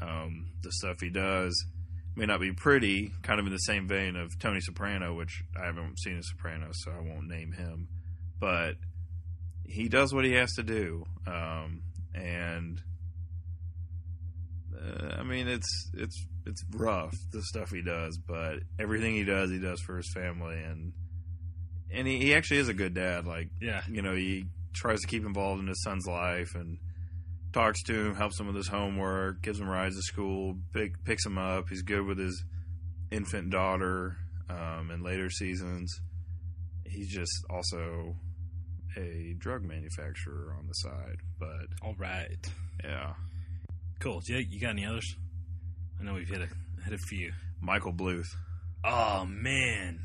Um, 0.00 0.52
the 0.62 0.72
stuff 0.72 1.00
he 1.00 1.10
does 1.10 1.66
may 2.16 2.26
not 2.26 2.40
be 2.40 2.52
pretty, 2.52 3.12
kind 3.22 3.40
of 3.40 3.46
in 3.46 3.52
the 3.52 3.58
same 3.58 3.86
vein 3.88 4.16
of 4.16 4.38
Tony 4.38 4.60
Soprano, 4.60 5.14
which 5.14 5.42
I 5.60 5.66
haven't 5.66 5.98
seen 6.00 6.16
The 6.16 6.22
Soprano, 6.22 6.68
so 6.72 6.90
I 6.90 7.00
won't 7.00 7.28
name 7.28 7.52
him. 7.52 7.88
But 8.40 8.74
he 9.64 9.88
does 9.88 10.12
what 10.12 10.24
he 10.24 10.32
has 10.32 10.52
to 10.54 10.62
do, 10.62 11.04
um, 11.26 11.82
and 12.14 12.80
uh, 14.74 15.16
I 15.18 15.22
mean 15.22 15.48
it's 15.48 15.90
it's 15.94 16.26
it's 16.46 16.64
rough 16.72 17.14
the 17.32 17.42
stuff 17.42 17.70
he 17.70 17.82
does, 17.82 18.18
but 18.18 18.60
everything 18.78 19.14
he 19.14 19.24
does, 19.24 19.50
he 19.50 19.58
does 19.58 19.80
for 19.80 19.96
his 19.96 20.10
family, 20.12 20.56
and 20.62 20.92
and 21.90 22.06
he, 22.06 22.18
he 22.18 22.34
actually 22.34 22.58
is 22.58 22.68
a 22.68 22.74
good 22.74 22.94
dad. 22.94 23.26
Like 23.26 23.50
yeah, 23.60 23.82
you 23.88 24.02
know, 24.02 24.14
he 24.14 24.46
tries 24.72 25.00
to 25.00 25.06
keep 25.06 25.24
involved 25.24 25.60
in 25.60 25.66
his 25.66 25.82
son's 25.82 26.06
life 26.06 26.54
and 26.54 26.78
talks 27.52 27.82
to 27.84 28.06
him, 28.06 28.14
helps 28.14 28.38
him 28.38 28.46
with 28.46 28.56
his 28.56 28.68
homework, 28.68 29.42
gives 29.42 29.60
him 29.60 29.68
rides 29.68 29.96
to 29.96 30.02
school, 30.02 30.56
pick, 30.72 31.04
picks 31.04 31.24
him 31.24 31.38
up. 31.38 31.68
He's 31.68 31.82
good 31.82 32.04
with 32.04 32.18
his 32.18 32.44
infant 33.10 33.50
daughter 33.50 34.16
um, 34.48 34.90
in 34.90 35.02
later 35.02 35.30
seasons. 35.30 36.00
He's 36.84 37.12
just 37.12 37.32
also 37.50 38.16
a 38.96 39.34
drug 39.38 39.62
manufacturer 39.62 40.54
on 40.58 40.66
the 40.66 40.74
side. 40.74 41.18
But 41.38 41.66
all 41.82 41.94
right, 41.98 42.46
yeah, 42.84 43.14
cool. 44.00 44.20
You, 44.26 44.38
you 44.38 44.60
got 44.60 44.70
any 44.70 44.86
others? 44.86 45.16
I 46.00 46.04
know 46.04 46.14
we've 46.14 46.28
hit 46.28 46.42
a 46.42 46.48
hit 46.84 46.92
a 46.92 46.98
few. 46.98 47.32
Michael 47.60 47.92
Bluth, 47.92 48.28
Oh 48.84 49.24
man, 49.26 50.00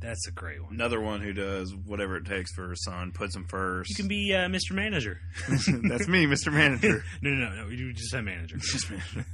that's 0.00 0.26
a 0.28 0.30
great 0.32 0.62
one. 0.62 0.74
another 0.74 1.00
one 1.00 1.20
who 1.20 1.32
does 1.32 1.74
whatever 1.74 2.16
it 2.16 2.24
takes 2.26 2.52
for 2.54 2.70
his 2.70 2.82
son, 2.84 3.12
puts 3.12 3.34
him 3.34 3.44
first. 3.48 3.90
You 3.90 3.96
can 3.96 4.08
be 4.08 4.34
uh, 4.34 4.48
Mr. 4.48 4.72
Manager. 4.72 5.20
That's 5.48 6.06
me, 6.08 6.26
Mr. 6.26 6.52
Manager. 6.52 7.02
no, 7.22 7.30
no, 7.30 7.48
no, 7.50 7.62
no. 7.64 7.68
You 7.68 7.92
just 7.92 8.10
said 8.10 8.24
manager. 8.24 8.56
Just 8.58 8.90
manager. 8.90 9.24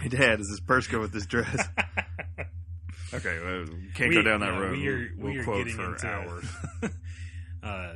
hey, 0.00 0.08
Dad, 0.08 0.36
does 0.38 0.48
this 0.48 0.60
purse 0.60 0.86
go 0.86 1.00
with 1.00 1.12
this 1.12 1.26
dress? 1.26 1.68
Okay, 3.14 3.38
well, 3.44 3.66
can't 3.94 4.08
We- 4.08 4.14
go 4.14 4.22
down 4.22 4.40
that 4.40 4.58
road. 4.58 4.72
We 4.78 4.88
are, 4.88 5.10
we'll 5.18 5.32
we 5.34 5.38
are 5.40 5.44
quote 5.44 5.68
for 5.68 5.84
into 5.92 6.06
hours. 6.06 6.46
uh, 7.62 7.92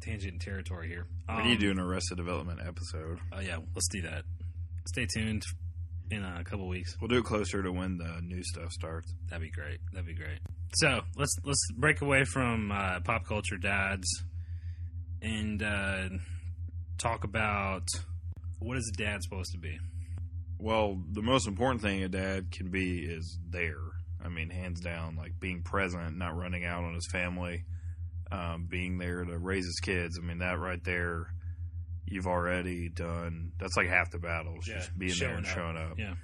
tangent 0.00 0.40
territory 0.40 0.88
here. 0.88 1.06
we 1.28 1.34
Um, 1.34 1.44
need 1.46 1.60
to 1.60 1.66
do 1.66 1.70
an 1.70 1.78
Arrested 1.78 2.16
Development 2.16 2.60
episode. 2.66 3.18
Oh 3.30 3.40
yeah, 3.40 3.58
let's 3.74 3.88
do 3.88 4.00
that. 4.02 4.24
Stay 4.86 5.06
tuned 5.14 5.42
in 6.10 6.24
a 6.24 6.44
couple 6.44 6.68
weeks. 6.68 6.96
We'll 7.00 7.08
do 7.08 7.18
it 7.18 7.24
closer 7.24 7.62
to 7.62 7.72
when 7.72 7.98
the 7.98 8.20
new 8.22 8.42
stuff 8.42 8.70
starts. 8.72 9.12
That'd 9.28 9.42
be 9.42 9.50
great. 9.50 9.78
That'd 9.92 10.06
be 10.06 10.14
great. 10.14 10.38
So 10.74 11.00
let's 11.16 11.34
let's 11.44 11.64
break 11.76 12.00
away 12.00 12.24
from 12.24 12.72
uh, 12.72 13.00
pop 13.00 13.24
culture 13.26 13.56
dads 13.56 14.06
and 15.22 15.62
uh, 15.62 16.08
talk 16.98 17.24
about 17.24 17.86
what 18.58 18.76
is 18.76 18.90
a 18.92 18.96
dad 18.96 19.22
supposed 19.22 19.52
to 19.52 19.58
be. 19.58 19.78
Well, 20.58 21.00
the 21.12 21.22
most 21.22 21.46
important 21.46 21.82
thing 21.82 22.02
a 22.02 22.08
dad 22.08 22.50
can 22.50 22.70
be 22.70 23.00
is 23.00 23.38
there. 23.50 23.80
I 24.24 24.28
mean, 24.28 24.50
hands 24.50 24.80
down, 24.80 25.16
like 25.16 25.38
being 25.38 25.62
present, 25.62 26.16
not 26.16 26.36
running 26.36 26.64
out 26.64 26.84
on 26.84 26.94
his 26.94 27.06
family, 27.12 27.64
um, 28.32 28.66
being 28.70 28.98
there 28.98 29.24
to 29.24 29.38
raise 29.38 29.66
his 29.66 29.80
kids. 29.80 30.18
I 30.18 30.26
mean, 30.26 30.38
that 30.38 30.58
right 30.58 30.82
there, 30.82 31.26
you've 32.06 32.26
already 32.26 32.88
done. 32.88 33.52
That's 33.58 33.76
like 33.76 33.88
half 33.88 34.10
the 34.10 34.18
battles, 34.18 34.66
Yeah, 34.68 34.76
just 34.78 34.98
being 34.98 35.14
there 35.18 35.34
and 35.34 35.46
showing 35.46 35.76
up. 35.76 35.76
showing 35.76 35.90
up. 35.92 35.98
Yeah. 35.98 36.14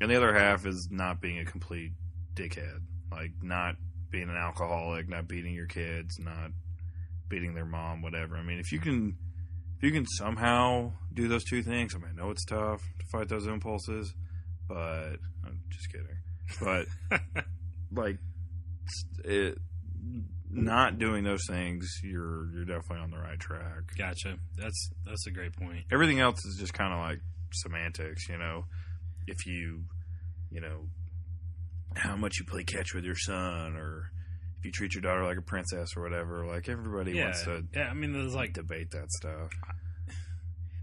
And 0.00 0.10
the 0.10 0.16
other 0.16 0.34
half 0.34 0.66
is 0.66 0.88
not 0.90 1.20
being 1.20 1.38
a 1.38 1.44
complete 1.44 1.92
dickhead. 2.34 2.80
Like 3.10 3.32
not 3.42 3.76
being 4.10 4.28
an 4.28 4.36
alcoholic, 4.36 5.08
not 5.08 5.28
beating 5.28 5.54
your 5.54 5.66
kids, 5.66 6.18
not 6.18 6.50
beating 7.28 7.54
their 7.54 7.64
mom, 7.66 8.02
whatever. 8.02 8.36
I 8.36 8.42
mean, 8.42 8.58
if 8.58 8.72
you 8.72 8.78
can 8.80 9.16
if 9.76 9.82
you 9.82 9.92
can 9.92 10.06
somehow 10.06 10.92
do 11.14 11.26
those 11.28 11.44
two 11.44 11.62
things, 11.62 11.94
I 11.94 11.98
mean, 11.98 12.10
I 12.18 12.22
know 12.22 12.30
it's 12.30 12.44
tough 12.44 12.82
to 12.98 13.06
fight 13.06 13.28
those 13.28 13.46
impulses, 13.46 14.14
but 14.68 15.16
I'm 15.44 15.60
just 15.70 15.90
kidding. 15.90 16.18
But 16.60 16.86
like 17.92 18.18
it 19.24 19.58
not 20.50 20.98
doing 20.98 21.24
those 21.24 21.44
things, 21.48 21.88
you're 22.02 22.50
you're 22.52 22.64
definitely 22.64 22.98
on 23.04 23.10
the 23.10 23.18
right 23.18 23.38
track. 23.38 23.82
Gotcha. 23.96 24.36
That's 24.56 24.90
that's 25.06 25.26
a 25.26 25.30
great 25.30 25.54
point. 25.56 25.84
Everything 25.92 26.20
else 26.20 26.44
is 26.44 26.56
just 26.58 26.74
kind 26.74 26.92
of 26.92 26.98
like 27.00 27.20
semantics, 27.52 28.28
you 28.28 28.36
know. 28.38 28.64
If 29.26 29.46
you, 29.46 29.84
you 30.50 30.60
know, 30.60 30.86
how 31.96 32.16
much 32.16 32.34
you 32.40 32.46
play 32.46 32.64
catch 32.64 32.94
with 32.94 33.04
your 33.04 33.16
son, 33.16 33.76
or 33.76 34.10
if 34.58 34.64
you 34.64 34.72
treat 34.72 34.94
your 34.94 35.02
daughter 35.02 35.24
like 35.24 35.38
a 35.38 35.42
princess 35.42 35.90
or 35.96 36.02
whatever. 36.02 36.44
Like 36.46 36.68
everybody 36.68 37.12
Yeah. 37.12 37.24
wants 37.24 37.44
to 37.44 37.62
Yeah. 37.74 37.88
I 37.88 37.94
mean, 37.94 38.12
there's 38.12 38.34
like 38.34 38.52
debate 38.52 38.90
that 38.90 39.10
stuff. 39.12 39.50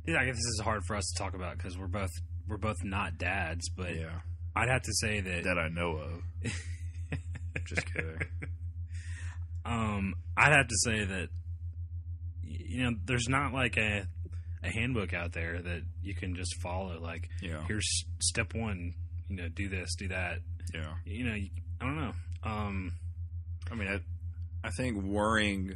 Yeah, 0.07 0.19
I 0.21 0.25
guess 0.25 0.35
this 0.35 0.45
is 0.45 0.61
hard 0.63 0.83
for 0.87 0.95
us 0.95 1.05
to 1.13 1.21
talk 1.23 1.33
about 1.33 1.57
because 1.57 1.77
we're 1.77 1.87
both 1.87 2.09
we're 2.47 2.57
both 2.57 2.77
not 2.83 3.17
dads, 3.17 3.69
but 3.75 3.93
Yeah, 3.93 4.21
I'd 4.55 4.69
have 4.69 4.83
to 4.83 4.93
say 4.93 5.19
that, 5.19 5.43
that 5.43 5.57
I 5.59 5.67
know 5.67 5.97
of. 5.97 6.51
just 7.65 7.85
kidding. 7.93 8.17
Um 9.67 10.15
I'd 10.35 10.53
have 10.53 10.67
to 10.67 10.77
say 10.77 11.03
that 11.05 11.29
you 12.43 12.83
know 12.83 12.91
there's 13.05 13.27
not 13.27 13.53
like 13.53 13.77
a 13.77 14.07
a 14.63 14.69
handbook 14.69 15.13
out 15.13 15.33
there 15.33 15.61
that 15.61 15.81
you 16.01 16.15
can 16.15 16.35
just 16.35 16.55
follow. 16.61 16.99
Like 16.99 17.29
Yeah, 17.41 17.63
here's 17.67 18.05
step 18.19 18.53
one, 18.55 18.93
you 19.29 19.35
know, 19.35 19.49
do 19.49 19.69
this, 19.69 19.95
do 19.95 20.07
that. 20.09 20.39
yeah. 20.73 20.93
You 21.05 21.25
know, 21.25 21.33
I 21.33 21.85
don't 21.85 21.95
know. 21.97 22.11
Um, 22.43 22.93
I 23.71 23.75
mean, 23.75 23.87
I, 23.87 23.99
I 24.67 24.71
think 24.71 25.03
worrying 25.03 25.75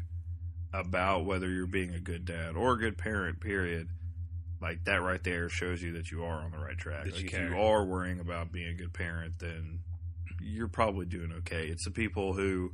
about 0.74 1.25
whether 1.25 1.48
you're 1.50 1.67
being 1.67 1.93
a 1.93 2.00
good 2.00 2.25
dad 2.25 2.55
or 2.55 2.74
a 2.74 2.79
good 2.79 2.98
parent, 2.98 3.39
period, 3.39 3.88
like 4.62 4.83
that 4.86 5.01
right 5.01 5.24
there 5.24 5.50
shows 5.50 5.81
you 5.81 5.93
that 5.93 6.12
you 6.12 6.24
are 6.24 6.41
on 6.43 6.51
the 6.51 6.57
right 6.57 6.77
track. 6.77 7.05
Like, 7.05 7.19
you 7.21 7.29
if 7.31 7.50
you 7.51 7.57
are 7.57 7.86
worrying 7.86 8.19
about 8.19 8.51
being 8.51 8.69
a 8.69 8.74
good 8.74 8.93
parent, 8.93 9.36
then 9.39 9.79
you're 10.41 10.67
probably 10.69 11.05
doing 11.05 11.31
okay. 11.39 11.67
It's 11.67 11.86
the 11.86 11.91
people 11.91 12.33
who, 12.33 12.71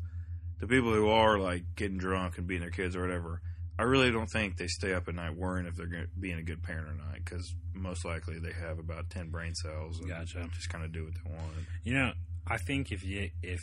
the 0.60 0.68
people 0.68 0.94
who 0.94 1.08
are 1.10 1.38
like 1.40 1.64
getting 1.76 1.98
drunk 1.98 2.38
and 2.38 2.48
beating 2.48 2.62
their 2.62 2.72
kids 2.72 2.96
or 2.96 3.02
whatever. 3.02 3.42
I 3.80 3.84
really 3.84 4.12
don't 4.12 4.26
think 4.30 4.58
they 4.58 4.66
stay 4.68 4.94
up 4.96 5.08
at 5.08 5.14
night 5.14 5.36
worrying 5.36 5.68
if 5.68 5.76
they're 5.76 6.08
being 6.20 6.40
a 6.40 6.44
good 6.44 6.64
parent 6.64 6.88
or 6.90 6.96
not, 6.96 7.14
because 7.16 7.54
most 7.76 8.04
likely 8.06 8.40
they 8.40 8.52
have 8.54 8.80
about 8.80 9.10
ten 9.12 9.30
brain 9.30 9.54
cells 9.54 10.00
and 10.00 10.10
Gotcha. 10.10 10.50
just 10.52 10.70
kind 10.70 10.84
of 10.84 10.92
do 10.92 11.04
what 11.06 11.14
they 11.14 11.32
want. 11.32 11.52
You 11.84 11.94
know, 11.94 12.12
I 12.48 12.58
think 12.58 12.92
if 12.92 13.04
you 13.04 13.30
if 13.44 13.62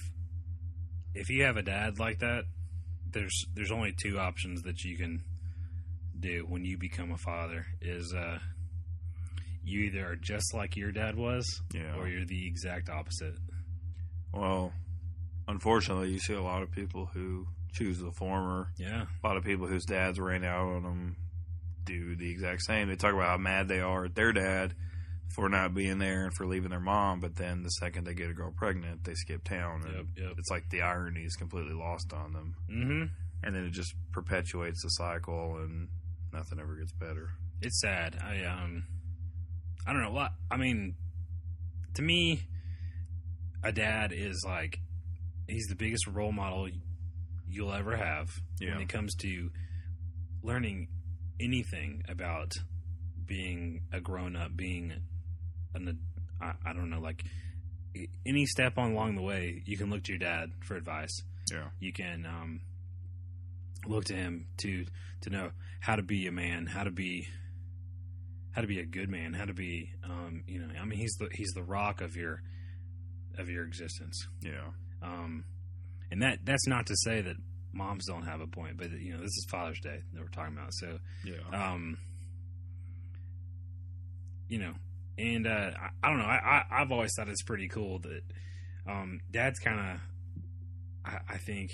if 1.14 1.28
you 1.30 1.42
have 1.44 1.56
a 1.56 1.62
dad 1.62 1.98
like 1.98 2.20
that, 2.20 2.44
there's 3.10 3.44
there's 3.54 3.72
only 3.72 3.92
two 4.00 4.18
options 4.20 4.62
that 4.62 4.84
you 4.84 4.96
can 4.96 5.20
do 6.20 6.44
when 6.48 6.64
you 6.64 6.78
become 6.78 7.10
a 7.10 7.18
father 7.18 7.66
is 7.82 8.14
uh 8.14 8.38
you 9.64 9.80
either 9.80 10.06
are 10.12 10.16
just 10.16 10.54
like 10.54 10.76
your 10.76 10.92
dad 10.92 11.16
was 11.16 11.44
Yeah. 11.72 11.96
or 11.96 12.06
you're 12.06 12.24
the 12.24 12.46
exact 12.46 12.88
opposite. 12.88 13.34
Well, 14.32 14.72
unfortunately, 15.48 16.10
you 16.10 16.18
see 16.18 16.34
a 16.34 16.42
lot 16.42 16.62
of 16.62 16.70
people 16.70 17.06
who 17.12 17.46
choose 17.72 17.98
the 17.98 18.12
former. 18.12 18.72
Yeah. 18.78 19.06
A 19.22 19.26
lot 19.26 19.36
of 19.36 19.44
people 19.44 19.66
whose 19.66 19.84
dads 19.84 20.18
ran 20.20 20.44
out 20.44 20.66
on 20.66 20.82
them 20.82 21.16
do 21.84 22.16
the 22.16 22.30
exact 22.30 22.62
same. 22.62 22.88
They 22.88 22.96
talk 22.96 23.12
about 23.14 23.28
how 23.28 23.36
mad 23.36 23.68
they 23.68 23.80
are 23.80 24.04
at 24.06 24.14
their 24.14 24.32
dad 24.32 24.74
for 25.34 25.48
not 25.48 25.74
being 25.74 25.98
there 25.98 26.24
and 26.24 26.34
for 26.34 26.46
leaving 26.46 26.70
their 26.70 26.78
mom, 26.80 27.18
but 27.20 27.34
then 27.36 27.62
the 27.62 27.70
second 27.70 28.04
they 28.04 28.14
get 28.14 28.30
a 28.30 28.34
girl 28.34 28.52
pregnant, 28.56 29.02
they 29.04 29.14
skip 29.14 29.42
town, 29.42 29.82
and 29.84 29.94
Yep, 29.94 30.06
yep. 30.16 30.32
it's 30.38 30.50
like 30.50 30.68
the 30.70 30.82
irony 30.82 31.22
is 31.22 31.34
completely 31.34 31.74
lost 31.74 32.12
on 32.12 32.32
them, 32.32 32.54
Mm-hmm. 32.70 33.04
and 33.42 33.54
then 33.54 33.64
it 33.64 33.72
just 33.72 33.94
perpetuates 34.12 34.82
the 34.82 34.90
cycle, 34.90 35.56
and 35.58 35.88
nothing 36.32 36.60
ever 36.60 36.76
gets 36.76 36.92
better. 36.92 37.30
It's 37.60 37.80
sad. 37.80 38.16
I 38.22 38.44
um 38.44 38.84
I 39.86 39.92
don't 39.92 40.02
know 40.02 40.12
what 40.12 40.32
I 40.50 40.56
mean 40.56 40.94
to 41.94 42.02
me 42.02 42.42
a 43.62 43.72
dad 43.72 44.12
is 44.12 44.44
like 44.46 44.78
he's 45.48 45.66
the 45.66 45.74
biggest 45.76 46.06
role 46.06 46.32
model 46.32 46.68
you'll 47.46 47.72
ever 47.72 47.96
have 47.96 48.28
Yeah. 48.60 48.72
when 48.72 48.82
it 48.82 48.88
comes 48.88 49.14
to 49.16 49.50
learning 50.42 50.88
anything 51.40 52.02
about 52.08 52.52
being 53.26 53.82
a 53.92 54.00
grown 54.00 54.36
up, 54.36 54.56
being 54.56 54.92
an 55.74 55.98
I, 56.40 56.52
I 56.66 56.72
don't 56.72 56.90
know 56.90 57.00
like 57.00 57.24
any 58.26 58.44
step 58.46 58.76
on 58.78 58.92
along 58.92 59.14
the 59.16 59.22
way, 59.22 59.62
you 59.66 59.76
can 59.76 59.88
look 59.90 60.02
to 60.04 60.12
your 60.12 60.18
dad 60.18 60.50
for 60.64 60.76
advice 60.76 61.22
Yeah, 61.50 61.68
you 61.80 61.92
can 61.92 62.26
um, 62.26 62.60
look 63.86 64.04
to 64.06 64.14
him 64.14 64.46
to 64.62 64.84
to 65.22 65.30
know 65.30 65.50
how 65.80 65.96
to 65.96 66.02
be 66.02 66.26
a 66.26 66.32
man, 66.32 66.66
how 66.66 66.84
to 66.84 66.90
be 66.90 67.26
how 68.52 68.60
to 68.62 68.66
be 68.68 68.78
a 68.80 68.86
good 68.86 69.08
man, 69.08 69.32
how 69.32 69.44
to 69.44 69.54
be 69.54 69.90
um, 70.04 70.42
you 70.46 70.58
know. 70.60 70.68
I 70.80 70.84
mean, 70.84 70.98
he's 70.98 71.14
the 71.18 71.28
he's 71.32 71.52
the 71.54 71.62
rock 71.62 72.00
of 72.00 72.16
your 72.16 72.42
of 73.38 73.48
your 73.48 73.64
existence. 73.64 74.26
yeah, 74.42 74.70
Um, 75.04 75.44
and 76.10 76.22
that 76.22 76.38
that's 76.44 76.66
not 76.66 76.86
to 76.86 76.96
say 76.96 77.20
that 77.20 77.36
moms 77.72 78.06
don't 78.06 78.24
have 78.24 78.40
a 78.40 78.46
point, 78.46 78.76
but 78.78 78.90
you 78.92 79.12
know, 79.12 79.20
this 79.20 79.26
is 79.36 79.46
Father's 79.50 79.80
Day 79.80 80.00
that 80.12 80.20
we're 80.20 80.28
talking 80.28 80.56
about, 80.56 80.72
so 80.72 80.98
yeah. 81.24 81.34
um, 81.52 81.98
you 84.48 84.58
know, 84.58 84.72
and 85.18 85.46
uh, 85.46 85.70
I, 85.76 85.88
I 86.02 86.08
don't 86.08 86.18
know. 86.18 86.24
I, 86.24 86.62
I 86.70 86.82
I've 86.82 86.92
always 86.92 87.10
thought 87.16 87.28
it's 87.28 87.42
pretty 87.42 87.68
cool 87.68 87.98
that 88.00 88.22
um, 88.86 89.20
dads 89.30 89.58
kind 89.58 89.78
of, 89.80 90.00
I, 91.04 91.34
I 91.34 91.38
think, 91.38 91.70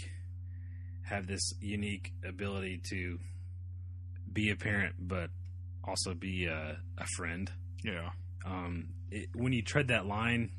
have 1.02 1.26
this 1.26 1.52
unique 1.60 2.12
ability 2.26 2.80
to 2.90 3.18
be 4.32 4.50
a 4.50 4.56
parent, 4.56 4.94
but 4.98 5.30
also 5.84 6.14
be 6.14 6.46
a, 6.46 6.78
a 6.98 7.06
friend. 7.16 7.50
yeah. 7.84 8.10
Um, 8.44 8.88
it, 9.10 9.28
when 9.34 9.52
you 9.52 9.62
tread 9.62 9.88
that 9.88 10.06
line, 10.06 10.50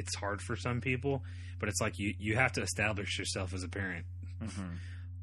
it's 0.00 0.14
hard 0.16 0.40
for 0.42 0.56
some 0.56 0.80
people, 0.80 1.22
but 1.58 1.68
it's 1.68 1.80
like 1.80 1.98
you 1.98 2.14
you 2.18 2.36
have 2.36 2.52
to 2.52 2.62
establish 2.62 3.18
yourself 3.18 3.52
as 3.54 3.62
a 3.62 3.68
parent 3.68 4.06
Mm-hmm. 4.42 4.76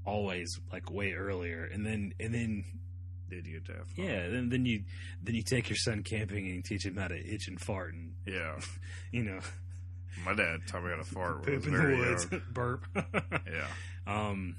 always 0.05 0.47
like 0.71 0.91
way 0.91 1.13
earlier, 1.13 1.63
and 1.65 1.85
then 1.85 2.13
and 2.19 2.33
then 2.33 2.63
Did 3.29 3.45
you 3.47 3.59
get? 3.59 3.75
Yeah, 3.95 4.29
then 4.29 4.49
then 4.49 4.65
you 4.65 4.83
then 5.23 5.35
you 5.35 5.41
take 5.43 5.69
your 5.69 5.77
son 5.77 6.03
camping 6.03 6.45
and 6.45 6.55
you 6.55 6.61
teach 6.61 6.85
him 6.85 6.95
how 6.97 7.07
to 7.07 7.15
itch 7.17 7.47
and 7.47 7.59
fart 7.59 7.93
and 7.93 8.13
yeah. 8.25 8.59
you 9.11 9.23
know 9.23 9.39
My 10.23 10.33
dad 10.35 10.59
taught 10.67 10.83
me 10.83 10.91
how 10.91 10.97
to 10.97 11.03
fart 11.15 11.41
when 11.41 11.49
I 11.53 11.55
was 11.57 11.65
poop 11.65 11.73
in 11.73 11.77
very 11.79 11.95
the 11.97 12.01
woods, 12.09 12.27
young. 12.31 12.41
burp. 12.53 12.85
Yeah, 13.51 13.67
um, 14.05 14.55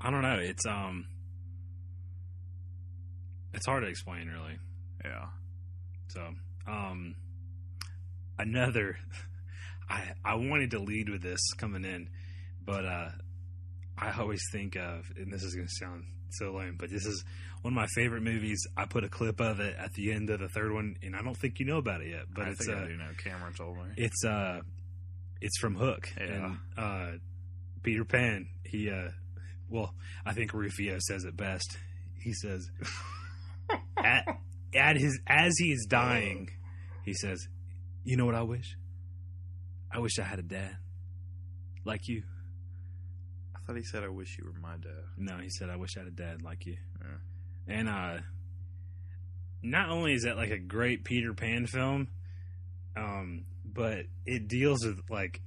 I 0.00 0.10
don't 0.10 0.22
know. 0.22 0.38
It's 0.40 0.64
um, 0.66 1.06
it's 3.52 3.66
hard 3.66 3.82
to 3.84 3.88
explain 3.88 4.28
really. 4.28 4.58
yeah, 5.04 5.26
So 6.08 6.20
um, 6.66 7.14
another. 8.38 8.96
I 9.88 10.12
I 10.24 10.34
wanted 10.36 10.70
to 10.72 10.78
lead 10.78 11.08
with 11.10 11.22
this 11.22 11.40
coming 11.58 11.84
in, 11.84 12.08
but 12.64 12.84
uh, 12.86 13.08
I 13.98 14.12
always 14.18 14.40
think 14.50 14.76
of, 14.76 15.04
and 15.16 15.32
this 15.32 15.42
is 15.42 15.54
going 15.54 15.66
to 15.68 15.74
sound 15.74 16.04
so 16.30 16.52
lame, 16.52 16.76
but 16.78 16.90
this 16.90 17.04
is 17.06 17.22
one 17.62 17.72
of 17.74 17.76
my 17.76 17.86
favorite 17.94 18.22
movies. 18.22 18.58
I 18.76 18.86
put 18.86 19.04
a 19.04 19.08
clip 19.08 19.40
of 19.40 19.60
it 19.60 19.76
at 19.78 19.92
the 19.92 20.10
end 20.12 20.30
of 20.30 20.40
the 20.40 20.48
third 20.48 20.72
one, 20.72 20.96
and 21.02 21.14
I 21.14 21.22
don't 21.22 21.36
think 21.36 21.60
you 21.60 21.66
know 21.66 21.76
about 21.78 22.00
it 22.00 22.08
yet. 22.10 22.22
But 22.34 22.46
I 22.46 22.50
it's 22.50 22.64
think 22.66 22.78
uh, 22.78 22.82
I 22.82 22.86
do 22.86 22.96
know. 22.96 23.10
Cameron 23.22 23.52
told 23.52 23.76
me. 23.76 23.84
it's 23.98 24.24
uh, 24.24 24.60
it's 25.42 25.58
from 25.58 25.74
Hook, 25.76 26.08
Yeah. 26.16 26.24
and 26.24 26.58
uh, 26.76 27.18
Peter 27.82 28.04
Pan. 28.04 28.46
He 28.64 28.90
uh, 28.90 29.10
well, 29.68 29.94
I 30.24 30.32
think 30.32 30.54
Rufio 30.54 30.96
says 31.00 31.24
it 31.24 31.36
best. 31.36 31.76
He 32.22 32.32
says, 32.32 32.66
at 33.98 34.26
at 34.74 34.96
his 34.96 35.20
as 35.26 35.52
he 35.58 35.72
is 35.72 35.86
dying, 35.88 36.48
he 37.04 37.12
says, 37.12 37.46
"You 38.04 38.16
know 38.16 38.26
what 38.26 38.34
I 38.34 38.42
wish? 38.42 38.76
I 39.90 39.98
wish 39.98 40.18
I 40.18 40.24
had 40.24 40.38
a 40.38 40.42
dad 40.42 40.76
like 41.84 42.08
you." 42.08 42.22
I 43.54 43.58
thought 43.66 43.76
he 43.76 43.82
said, 43.82 44.04
"I 44.04 44.08
wish 44.08 44.38
you 44.38 44.44
were 44.44 44.60
my 44.60 44.76
dad." 44.76 45.04
No, 45.16 45.38
he 45.38 45.50
said, 45.50 45.70
"I 45.70 45.76
wish 45.76 45.96
I 45.96 46.00
had 46.00 46.08
a 46.08 46.12
dad 46.12 46.42
like 46.42 46.66
you." 46.66 46.76
Yeah. 47.00 47.16
And 47.66 47.88
uh, 47.88 48.18
not 49.62 49.88
only 49.88 50.12
is 50.12 50.24
that 50.24 50.36
like 50.36 50.50
a 50.50 50.58
great 50.58 51.04
Peter 51.04 51.32
Pan 51.32 51.66
film, 51.66 52.08
um, 52.96 53.44
but 53.64 54.04
it 54.26 54.46
deals 54.48 54.84
with 54.84 55.00
like 55.08 55.40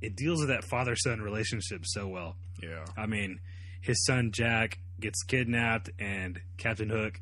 it 0.00 0.16
deals 0.16 0.40
with 0.40 0.48
that 0.48 0.64
father 0.64 0.94
son 0.94 1.20
relationship 1.20 1.84
so 1.84 2.06
well. 2.06 2.36
Yeah, 2.62 2.84
I 2.96 3.06
mean, 3.06 3.40
his 3.80 4.04
son 4.04 4.30
Jack 4.32 4.78
gets 5.00 5.22
kidnapped, 5.24 5.90
and 5.98 6.40
Captain 6.58 6.90
Hook. 6.90 7.18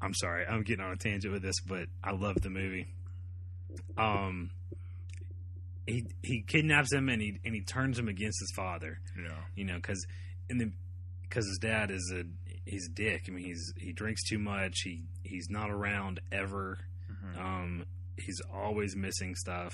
I'm 0.00 0.14
sorry, 0.14 0.46
I'm 0.46 0.62
getting 0.62 0.84
on 0.84 0.92
a 0.92 0.96
tangent 0.96 1.32
with 1.32 1.42
this, 1.42 1.60
but 1.66 1.88
I 2.02 2.12
love 2.12 2.40
the 2.40 2.50
movie. 2.50 2.86
Um, 3.96 4.50
he 5.86 6.06
he 6.22 6.42
kidnaps 6.42 6.92
him 6.92 7.08
and 7.08 7.20
he 7.22 7.38
and 7.44 7.54
he 7.54 7.62
turns 7.62 7.98
him 7.98 8.08
against 8.08 8.38
his 8.40 8.52
father. 8.54 8.98
yeah, 9.16 9.32
You 9.54 9.64
know, 9.64 9.76
because 9.76 10.06
in 10.48 10.58
the 10.58 10.70
because 11.22 11.46
his 11.46 11.58
dad 11.60 11.90
is 11.90 12.12
a 12.14 12.24
he's 12.64 12.86
a 12.88 12.92
dick. 12.92 13.24
I 13.28 13.30
mean, 13.30 13.44
he's 13.44 13.72
he 13.76 13.92
drinks 13.92 14.22
too 14.28 14.38
much. 14.38 14.80
He 14.84 15.02
he's 15.22 15.48
not 15.50 15.70
around 15.70 16.20
ever. 16.32 16.78
Mhm. 17.10 17.38
Um, 17.40 17.86
he's 18.16 18.40
always 18.52 18.94
missing 18.96 19.34
stuff. 19.34 19.72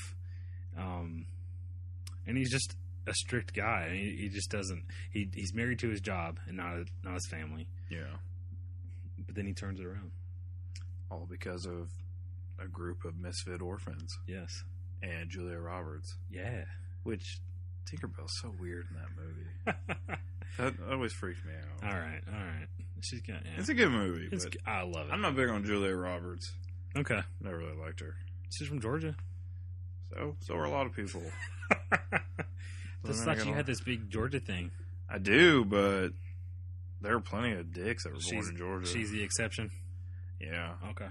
Um, 0.77 1.27
and 2.27 2.37
he's 2.37 2.51
just 2.51 2.77
a 3.07 3.13
strict 3.15 3.53
guy. 3.55 3.91
He, 3.93 4.17
he 4.23 4.29
just 4.29 4.51
doesn't. 4.51 4.85
He 5.11 5.29
he's 5.35 5.53
married 5.55 5.79
to 5.81 5.89
his 5.89 6.01
job 6.01 6.39
and 6.47 6.57
not 6.57 6.77
not 7.03 7.15
his 7.15 7.27
family. 7.29 7.69
yeah. 7.91 8.17
But 9.27 9.35
then 9.37 9.47
he 9.47 9.53
turns 9.53 9.79
it 9.81 9.87
around. 9.87 10.11
All 11.11 11.27
because 11.31 11.67
of 11.67 11.89
a 12.59 12.67
group 12.67 13.05
of 13.05 13.17
misfit 13.17 13.61
orphans 13.63 14.17
Yes. 14.27 14.65
and 15.03 15.29
Julia 15.31 15.59
Roberts, 15.59 16.17
Yeah. 16.31 16.65
which 17.03 17.41
Tinkerbell's 17.87 18.33
so 18.41 18.53
weird 18.61 18.87
in 18.91 18.97
that 18.97 19.09
movie. 19.17 20.19
that 20.59 20.91
always 20.93 21.13
freaked 21.13 21.45
me 21.45 21.53
out. 21.55 21.89
all 21.93 21.99
right. 21.99 22.23
All 22.27 22.33
right. 22.35 22.69
She's 23.03 23.21
got. 23.23 23.45
Yeah. 23.45 23.53
It's 23.59 23.69
a 23.69 23.75
good 23.75 23.91
movie, 23.91 24.27
It's- 24.27 24.45
but 24.45 24.57
I 24.67 24.83
love 24.83 25.09
it. 25.09 25.13
I'm 25.13 25.21
not 25.21 25.37
big 25.37 25.49
on 25.49 25.65
Julia 25.65 25.95
Roberts. 25.95 26.53
okay. 26.97 27.21
Never 27.41 27.59
really 27.59 27.77
liked 27.77 28.01
her. 28.01 28.15
She's 28.51 28.69
from 28.69 28.81
Georgia. 28.81 29.17
So, 30.13 30.37
so 30.41 30.55
are 30.55 30.65
a 30.65 30.71
lot 30.71 30.87
of 30.87 30.93
people. 30.95 31.23
Just 33.07 33.25
thought 33.25 33.37
you 33.39 33.45
gonna- 33.45 33.57
had 33.57 33.67
this 33.67 33.81
big 33.81 34.11
Georgia 34.11 34.41
thing. 34.41 34.71
I 35.09 35.19
do, 35.19 35.65
but 35.65 36.11
there 37.03 37.15
are 37.15 37.21
plenty 37.21 37.53
of 37.53 37.73
dicks 37.73 38.05
that 38.05 38.11
were 38.15 38.19
born 38.21 38.23
She's 38.43 38.49
in 38.49 38.57
Georgia. 38.57 38.87
She's 38.87 39.11
the 39.11 39.23
exception. 39.23 39.71
yeah. 40.41 40.75
Okay. 40.91 41.09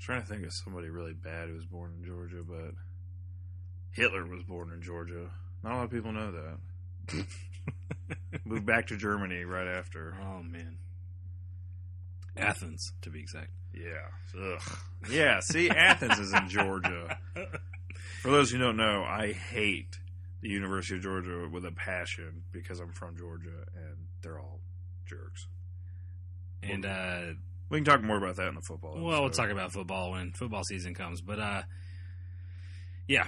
Trying 0.00 0.22
to 0.22 0.26
think 0.26 0.44
of 0.44 0.52
somebody 0.52 0.88
really 0.88 1.12
bad 1.12 1.48
who 1.48 1.54
was 1.54 1.66
born 1.66 1.92
in 1.98 2.04
Georgia, 2.04 2.42
but 2.46 2.74
Hitler 3.92 4.24
was 4.26 4.42
born 4.42 4.72
in 4.72 4.82
Georgia. 4.82 5.30
Not 5.62 5.72
a 5.72 5.76
lot 5.76 5.84
of 5.84 5.90
people 5.90 6.12
know 6.12 6.32
that. 6.32 7.26
Moved 8.44 8.66
back 8.66 8.86
to 8.88 8.96
Germany 8.96 9.44
right 9.44 9.66
after. 9.66 10.16
Oh 10.22 10.42
man. 10.42 10.78
Athens, 12.36 12.92
to 13.02 13.10
be 13.10 13.20
exact. 13.20 13.50
Yeah. 13.74 14.40
Ugh. 14.40 14.78
Yeah, 15.10 15.40
see, 15.40 15.68
Athens 15.68 16.18
is 16.18 16.32
in 16.32 16.48
Georgia. 16.48 17.18
For 18.22 18.30
those 18.30 18.50
who 18.50 18.58
don't 18.58 18.76
know, 18.76 19.04
I 19.04 19.32
hate 19.32 19.98
the 20.40 20.48
University 20.48 20.96
of 20.96 21.02
Georgia 21.02 21.48
with 21.50 21.64
a 21.64 21.72
passion 21.72 22.44
because 22.52 22.80
I'm 22.80 22.92
from 22.92 23.16
Georgia 23.16 23.66
and 23.74 23.96
they're 24.22 24.38
all 24.38 24.60
jerks. 25.06 25.46
And 26.62 26.86
uh 26.86 27.22
We 27.70 27.78
can 27.78 27.84
talk 27.84 28.02
more 28.02 28.18
about 28.18 28.36
that 28.36 28.48
in 28.48 28.54
the 28.56 28.62
football. 28.62 29.00
well, 29.02 29.22
we'll 29.22 29.30
talk 29.30 29.50
about 29.50 29.72
football 29.72 30.10
when 30.12 30.32
football 30.32 30.64
season 30.64 30.94
comes. 30.94 31.20
But 31.22 31.38
uh 31.38 31.62
yeah. 33.08 33.24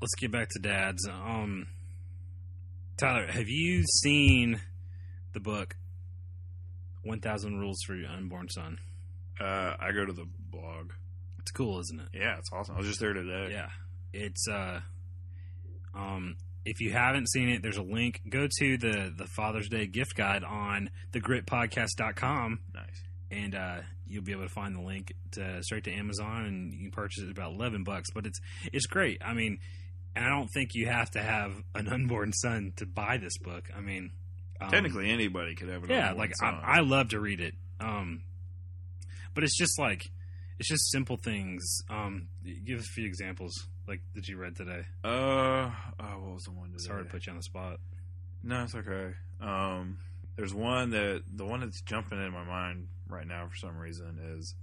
Let's 0.00 0.14
get 0.16 0.30
back 0.32 0.48
to 0.50 0.60
dads. 0.60 1.06
Um 1.08 1.66
Tyler, 2.96 3.26
have 3.26 3.48
you 3.48 3.82
seen 4.02 4.60
the 5.34 5.40
book 5.40 5.76
One 7.02 7.20
Thousand 7.20 7.58
Rules 7.58 7.82
for 7.86 7.94
Your 7.94 8.08
Unborn 8.08 8.48
Son. 8.48 8.78
Uh, 9.38 9.74
I 9.80 9.90
go 9.92 10.06
to 10.06 10.12
the 10.12 10.26
blog. 10.50 10.92
It's 11.40 11.50
cool, 11.50 11.80
isn't 11.80 12.00
it? 12.00 12.08
Yeah, 12.14 12.38
it's 12.38 12.50
awesome. 12.52 12.76
I 12.76 12.78
was 12.78 12.86
just 12.86 13.00
there 13.00 13.12
today. 13.12 13.52
Yeah, 13.52 13.68
it's 14.12 14.46
uh, 14.48 14.80
um, 15.94 16.36
if 16.64 16.80
you 16.80 16.92
haven't 16.92 17.28
seen 17.28 17.48
it, 17.48 17.62
there's 17.62 17.76
a 17.76 17.82
link. 17.82 18.20
Go 18.28 18.46
to 18.58 18.78
the 18.78 19.12
the 19.14 19.26
Father's 19.26 19.68
Day 19.68 19.86
gift 19.86 20.14
guide 20.14 20.44
on 20.44 20.88
thegritpodcast.com 21.12 22.60
Nice. 22.72 23.02
And 23.30 23.54
uh, 23.54 23.78
you'll 24.06 24.22
be 24.22 24.32
able 24.32 24.42
to 24.44 24.48
find 24.48 24.74
the 24.74 24.80
link 24.80 25.12
to 25.32 25.62
straight 25.62 25.84
to 25.84 25.92
Amazon, 25.92 26.44
and 26.44 26.72
you 26.72 26.78
can 26.80 26.90
purchase 26.90 27.22
it 27.22 27.30
about 27.30 27.52
eleven 27.52 27.84
bucks. 27.84 28.10
But 28.10 28.26
it's 28.26 28.40
it's 28.72 28.86
great. 28.86 29.22
I 29.24 29.34
mean, 29.34 29.58
and 30.14 30.24
I 30.24 30.28
don't 30.28 30.48
think 30.48 30.74
you 30.74 30.86
have 30.86 31.10
to 31.12 31.22
have 31.22 31.52
an 31.74 31.88
unborn 31.88 32.32
son 32.32 32.72
to 32.76 32.86
buy 32.86 33.16
this 33.18 33.38
book. 33.38 33.70
I 33.76 33.80
mean, 33.80 34.10
um, 34.60 34.70
Technically, 34.70 35.10
anybody 35.10 35.54
could 35.54 35.68
have 35.68 35.84
an 35.84 35.90
yeah, 35.90 36.10
unborn 36.10 36.18
like 36.18 36.36
son. 36.36 36.54
I, 36.62 36.78
I 36.78 36.80
love 36.80 37.08
to 37.08 37.20
read 37.20 37.40
it. 37.40 37.54
Um, 37.80 38.22
but 39.34 39.42
it's 39.44 39.56
just 39.56 39.78
like 39.78 40.10
it's 40.58 40.68
just 40.68 40.90
simple 40.90 41.16
things. 41.16 41.82
Um, 41.90 42.28
give 42.64 42.78
us 42.78 42.86
a 42.88 42.92
few 42.92 43.06
examples 43.06 43.52
like 43.88 44.00
that 44.14 44.28
you 44.28 44.36
read 44.38 44.56
today. 44.56 44.84
uh, 45.04 45.08
oh, 45.08 45.70
what 45.98 46.34
was 46.34 46.44
the 46.44 46.52
one? 46.52 46.70
Today? 46.70 46.84
Sorry 46.84 47.04
to 47.04 47.10
put 47.10 47.26
you 47.26 47.32
on 47.32 47.36
the 47.36 47.42
spot. 47.42 47.80
No, 48.42 48.62
it's 48.62 48.74
okay. 48.74 49.14
Um, 49.40 49.98
there's 50.36 50.54
one 50.54 50.90
that 50.90 51.22
the 51.34 51.44
one 51.44 51.60
that's 51.60 51.80
jumping 51.82 52.18
in 52.24 52.32
my 52.32 52.44
mind 52.44 52.88
right 53.08 53.26
now 53.26 53.48
for 53.48 53.56
some 53.56 53.76
reason 53.76 54.18
is, 54.36 54.54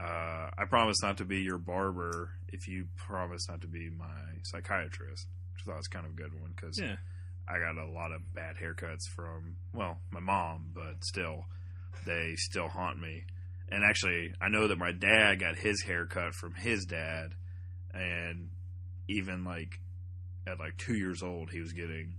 uh, 0.00 0.50
I 0.56 0.64
promise 0.68 1.02
not 1.02 1.18
to 1.18 1.24
be 1.24 1.40
your 1.40 1.58
barber 1.58 2.30
if 2.48 2.68
you 2.68 2.86
promise 2.96 3.48
not 3.48 3.60
to 3.62 3.66
be 3.66 3.90
my 3.90 4.06
psychiatrist. 4.44 5.26
Which 5.54 5.62
I 5.66 5.70
thought 5.70 5.76
was 5.78 5.88
kind 5.88 6.06
of 6.06 6.12
a 6.12 6.14
good 6.14 6.40
one 6.40 6.52
because 6.54 6.78
Yeah, 6.80 6.96
I 7.48 7.58
got 7.58 7.82
a 7.82 7.90
lot 7.90 8.12
of 8.12 8.32
bad 8.34 8.56
haircuts 8.62 9.08
from 9.14 9.56
well 9.72 9.98
my 10.10 10.20
mom, 10.20 10.70
but 10.74 11.04
still 11.04 11.46
they 12.06 12.34
still 12.36 12.68
haunt 12.68 13.00
me. 13.00 13.24
And 13.70 13.84
actually, 13.84 14.32
I 14.40 14.48
know 14.48 14.68
that 14.68 14.78
my 14.78 14.92
dad 14.92 15.40
got 15.40 15.56
his 15.56 15.82
haircut 15.82 16.32
from 16.34 16.54
his 16.54 16.84
dad, 16.86 17.34
and 17.92 18.48
even 19.08 19.44
like 19.44 19.80
at 20.46 20.58
like 20.58 20.76
two 20.76 20.94
years 20.94 21.22
old, 21.22 21.50
he 21.50 21.60
was 21.60 21.72
getting 21.72 22.14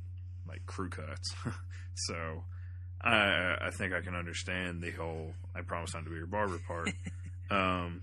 like 0.48 0.65
crew 0.65 0.89
cuts. 0.89 1.34
so 1.95 2.43
I 3.02 3.56
I 3.62 3.70
think 3.72 3.94
I 3.94 4.02
can 4.02 4.16
understand 4.16 4.82
the 4.82 4.92
whole 4.92 5.34
"I 5.56 5.62
promise 5.62 5.94
not 5.94 6.04
to 6.04 6.10
be 6.10 6.18
your 6.18 6.26
barber" 6.26 6.60
part. 6.68 6.90
um, 7.52 8.02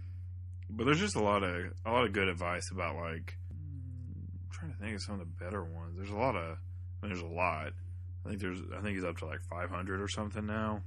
but 0.71 0.85
there's 0.85 1.01
just 1.01 1.17
a 1.17 1.23
lot 1.23 1.43
of 1.43 1.73
a 1.85 1.91
lot 1.91 2.05
of 2.05 2.13
good 2.13 2.29
advice 2.29 2.71
about 2.71 2.97
like 2.97 3.37
I'm 3.51 4.51
trying 4.51 4.73
to 4.73 4.79
think 4.79 4.97
of 4.97 5.03
some 5.03 5.21
of 5.21 5.21
the 5.21 5.45
better 5.45 5.63
ones. 5.63 5.97
There's 5.97 6.11
a 6.11 6.17
lot 6.17 6.37
of 6.37 6.57
I 7.03 7.07
mean, 7.07 7.15
there's 7.15 7.23
a 7.23 7.35
lot. 7.35 7.73
I 8.25 8.29
think 8.29 8.41
there's 8.41 8.61
I 8.77 8.81
think 8.81 8.95
he's 8.95 9.05
up 9.05 9.19
to 9.19 9.27
like 9.27 9.43
500 9.43 10.01
or 10.01 10.09
something 10.09 10.47
now. 10.47 10.83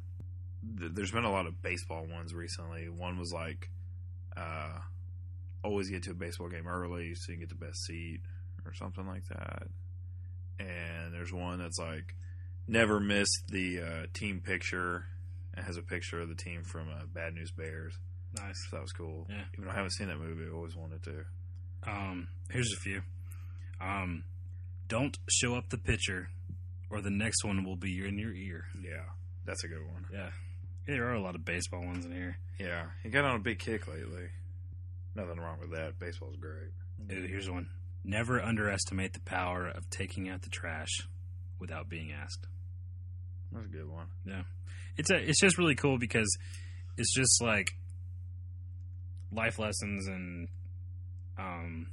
There's 0.62 1.12
been 1.12 1.24
a 1.24 1.32
lot 1.32 1.48
of 1.48 1.62
baseball 1.62 2.06
ones 2.06 2.34
recently. 2.34 2.90
One 2.90 3.18
was 3.18 3.32
like 3.32 3.70
uh, 4.36 4.80
always 5.64 5.90
get 5.90 6.04
to 6.04 6.12
a 6.12 6.16
baseball 6.16 6.50
game 6.50 6.68
early 6.68 7.16
so 7.16 7.32
you 7.32 7.38
can 7.38 7.48
get 7.48 7.50
the 7.50 7.66
best 7.66 7.86
seat 7.86 8.20
or 8.66 8.74
something 8.74 9.08
like 9.08 9.28
that. 9.30 9.68
And 10.60 11.14
there's 11.14 11.32
one 11.32 11.60
that's 11.60 11.80
like 11.80 12.16
never 12.70 13.00
miss 13.00 13.28
the 13.50 13.82
uh, 13.82 14.06
team 14.14 14.42
picture. 14.44 15.06
It 15.58 15.64
has 15.64 15.78
a 15.78 15.82
picture 15.82 16.22
of 16.22 16.30
the 16.30 16.36
team 16.36 16.64
from 16.64 16.88
uh, 16.90 17.04
Bad 17.14 17.34
News 17.34 17.52
Bears. 17.52 17.94
nice. 18.38 18.56
So 18.70 18.78
that 18.78 18.82
was 18.82 18.92
cool. 18.92 19.26
Yeah. 19.30 19.42
Even 19.54 19.66
though 19.66 19.72
I 19.72 19.76
haven't 19.76 19.92
seen 19.94 20.08
that 20.08 20.20
movie, 20.20 20.46
I 20.50 20.56
always 20.56 20.76
wanted 20.76 21.04
to. 21.04 21.26
Um, 21.88 22.28
here's 22.52 22.72
a 22.78 22.80
few. 22.82 23.02
Um, 23.82 24.24
don't 24.88 25.18
show 25.30 25.56
up 25.56 25.70
the 25.70 25.78
pitcher, 25.78 26.30
or 26.90 27.02
the 27.02 27.10
next 27.10 27.44
one 27.44 27.64
will 27.64 27.76
be 27.78 28.06
in 28.06 28.18
your 28.18 28.34
ear. 28.34 28.66
Yeah, 28.82 29.04
that's 29.46 29.64
a 29.64 29.68
good 29.68 29.86
one. 29.86 30.06
Yeah, 30.14 30.30
there 30.88 31.08
are 31.10 31.14
a 31.14 31.22
lot 31.22 31.36
of 31.36 31.46
baseball 31.46 31.82
ones 31.82 32.06
in 32.06 32.12
here. 32.12 32.38
Yeah, 32.60 32.88
he 33.04 33.10
got 33.10 33.24
on 33.26 33.36
a 33.38 33.40
big 33.40 33.60
kick 33.60 33.88
lately. 33.88 34.28
Nothing 35.16 35.40
wrong 35.40 35.58
with 35.62 35.72
that. 35.72 35.98
Baseball's 36.00 36.36
great. 36.38 36.72
Ooh, 37.12 37.28
Here's 37.28 37.50
one. 37.50 37.70
Never 38.04 38.42
underestimate 38.42 39.14
the 39.14 39.20
power 39.22 39.68
of 39.68 39.90
taking 39.90 40.30
out 40.30 40.42
the 40.42 40.50
trash 40.50 40.90
without 41.60 41.90
being 41.90 42.12
asked. 42.12 42.48
That's 43.52 43.66
a 43.66 43.70
good 43.70 43.90
one. 43.90 44.08
Yeah, 44.26 44.44
it's 44.98 45.10
a 45.10 45.16
it's 45.16 45.40
just 45.40 45.58
really 45.58 45.76
cool 45.76 45.98
because 45.98 46.38
it's 46.98 47.14
just 47.14 47.42
like 47.42 47.72
life 49.32 49.60
lessons 49.60 50.08
and 50.08 50.48
um, 51.38 51.88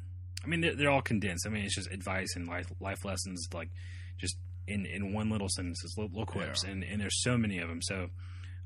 I 0.45 0.49
mean 0.49 0.61
they're, 0.61 0.75
they're 0.75 0.91
all 0.91 1.03
condensed. 1.03 1.47
I 1.47 1.51
mean 1.51 1.65
it's 1.65 1.75
just 1.75 1.91
advice 1.91 2.35
and 2.37 2.47
life 2.49 2.67
life 2.81 3.05
lessons 3.05 3.47
like 3.55 3.71
just 4.19 4.37
in 4.67 4.87
in 4.87 5.13
one 5.13 5.31
little 5.31 5.49
sentences, 5.49 5.95
little, 5.97 6.11
little 6.11 6.27
quips, 6.27 6.65
Yeah. 6.65 6.71
and 6.73 6.85
and 6.85 7.01
there's 7.01 7.23
so 7.23 7.37
many 7.37 7.59
of 7.59 7.69
them. 7.69 7.81
So 7.83 8.09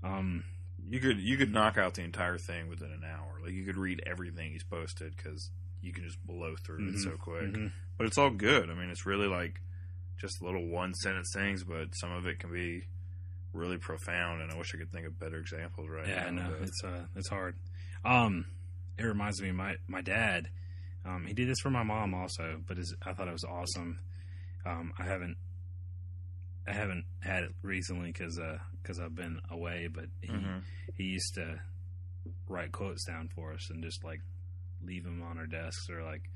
um, 0.03 0.44
You 0.88 1.00
could 1.00 1.18
you 1.18 1.37
could 1.37 1.53
knock 1.53 1.76
out 1.79 1.94
the 1.94 2.03
entire 2.03 2.38
thing 2.38 2.68
within 2.68 2.90
an 2.90 3.03
hour. 3.05 3.38
Like 3.42 3.53
you 3.53 3.64
could 3.64 3.76
read 3.76 4.03
everything 4.07 4.53
he's 4.53 4.64
posted 4.64 5.14
because 5.16 5.50
you 5.83 5.92
can 5.92 6.05
just 6.05 6.24
blow 6.26 6.55
through 6.64 6.88
it 6.88 6.94
Mhm, 6.94 7.03
so 7.03 7.11
quick. 7.18 7.53
mhm. 7.53 7.72
But 7.98 8.07
it's 8.07 8.18
all 8.18 8.31
good. 8.31 8.70
I 8.70 8.74
mean, 8.74 8.90
it's 8.90 9.05
really 9.07 9.26
like 9.26 9.61
just 10.20 10.42
little 10.42 10.66
one 10.68 10.92
sentence 10.94 11.30
things, 11.35 11.64
but 11.64 11.88
some 11.94 12.12
of 12.12 12.26
it 12.26 12.38
can 12.38 12.52
be 12.52 12.85
really 13.52 13.78
profound. 13.78 14.42
And 14.42 14.52
I 14.52 14.56
wish 14.56 14.74
I 14.74 14.78
could 14.78 14.92
think 14.92 15.06
of 15.06 15.18
better 15.18 15.38
examples 15.38 15.88
right 15.88 16.06
yeah, 16.06 16.28
now. 16.30 16.48
no, 16.48 16.50
but- 16.59 16.62
it's 16.68 16.85
uh, 16.85 17.04
it's 17.16 17.28
hard. 17.28 17.56
Um, 18.04 18.44
it 18.98 19.04
reminds 19.04 19.40
me 19.40 19.48
of 19.50 19.56
my 19.56 19.76
my 19.88 20.00
dad. 20.02 20.48
Um, 21.04 21.24
he 21.26 21.33
did 21.33 21.48
this 21.48 21.61
for 21.61 21.70
my 21.70 21.83
mom 21.83 22.12
also, 22.12 22.61
but 22.68 22.78
it's, 22.78 22.94
I 23.04 23.14
thought 23.14 23.26
it 23.28 23.33
was 23.33 23.44
awesome. 23.44 23.98
Um, 24.66 24.92
I 24.98 25.04
haven't 25.04 25.37
I 26.68 26.72
haven't 26.72 27.04
had 27.20 27.44
it 27.44 27.54
recently 27.62 28.12
because 28.12 28.38
because 28.83 29.00
I've 29.00 29.14
been 29.14 29.40
away, 29.50 29.88
but 29.92 30.06
he 30.20 30.28
Mhm. 30.28 30.62
he 30.94 31.04
used 31.04 31.35
to 31.35 31.61
write 32.48 32.70
quotes 32.72 33.04
down 33.06 33.28
for 33.35 33.52
us 33.54 33.70
and 33.70 33.83
just 33.83 34.04
like 34.04 34.20
leave 34.83 35.04
them 35.04 35.22
on 35.22 35.38
our 35.38 35.46
desks 35.46 35.88
or 35.88 36.02
like 36.04 36.28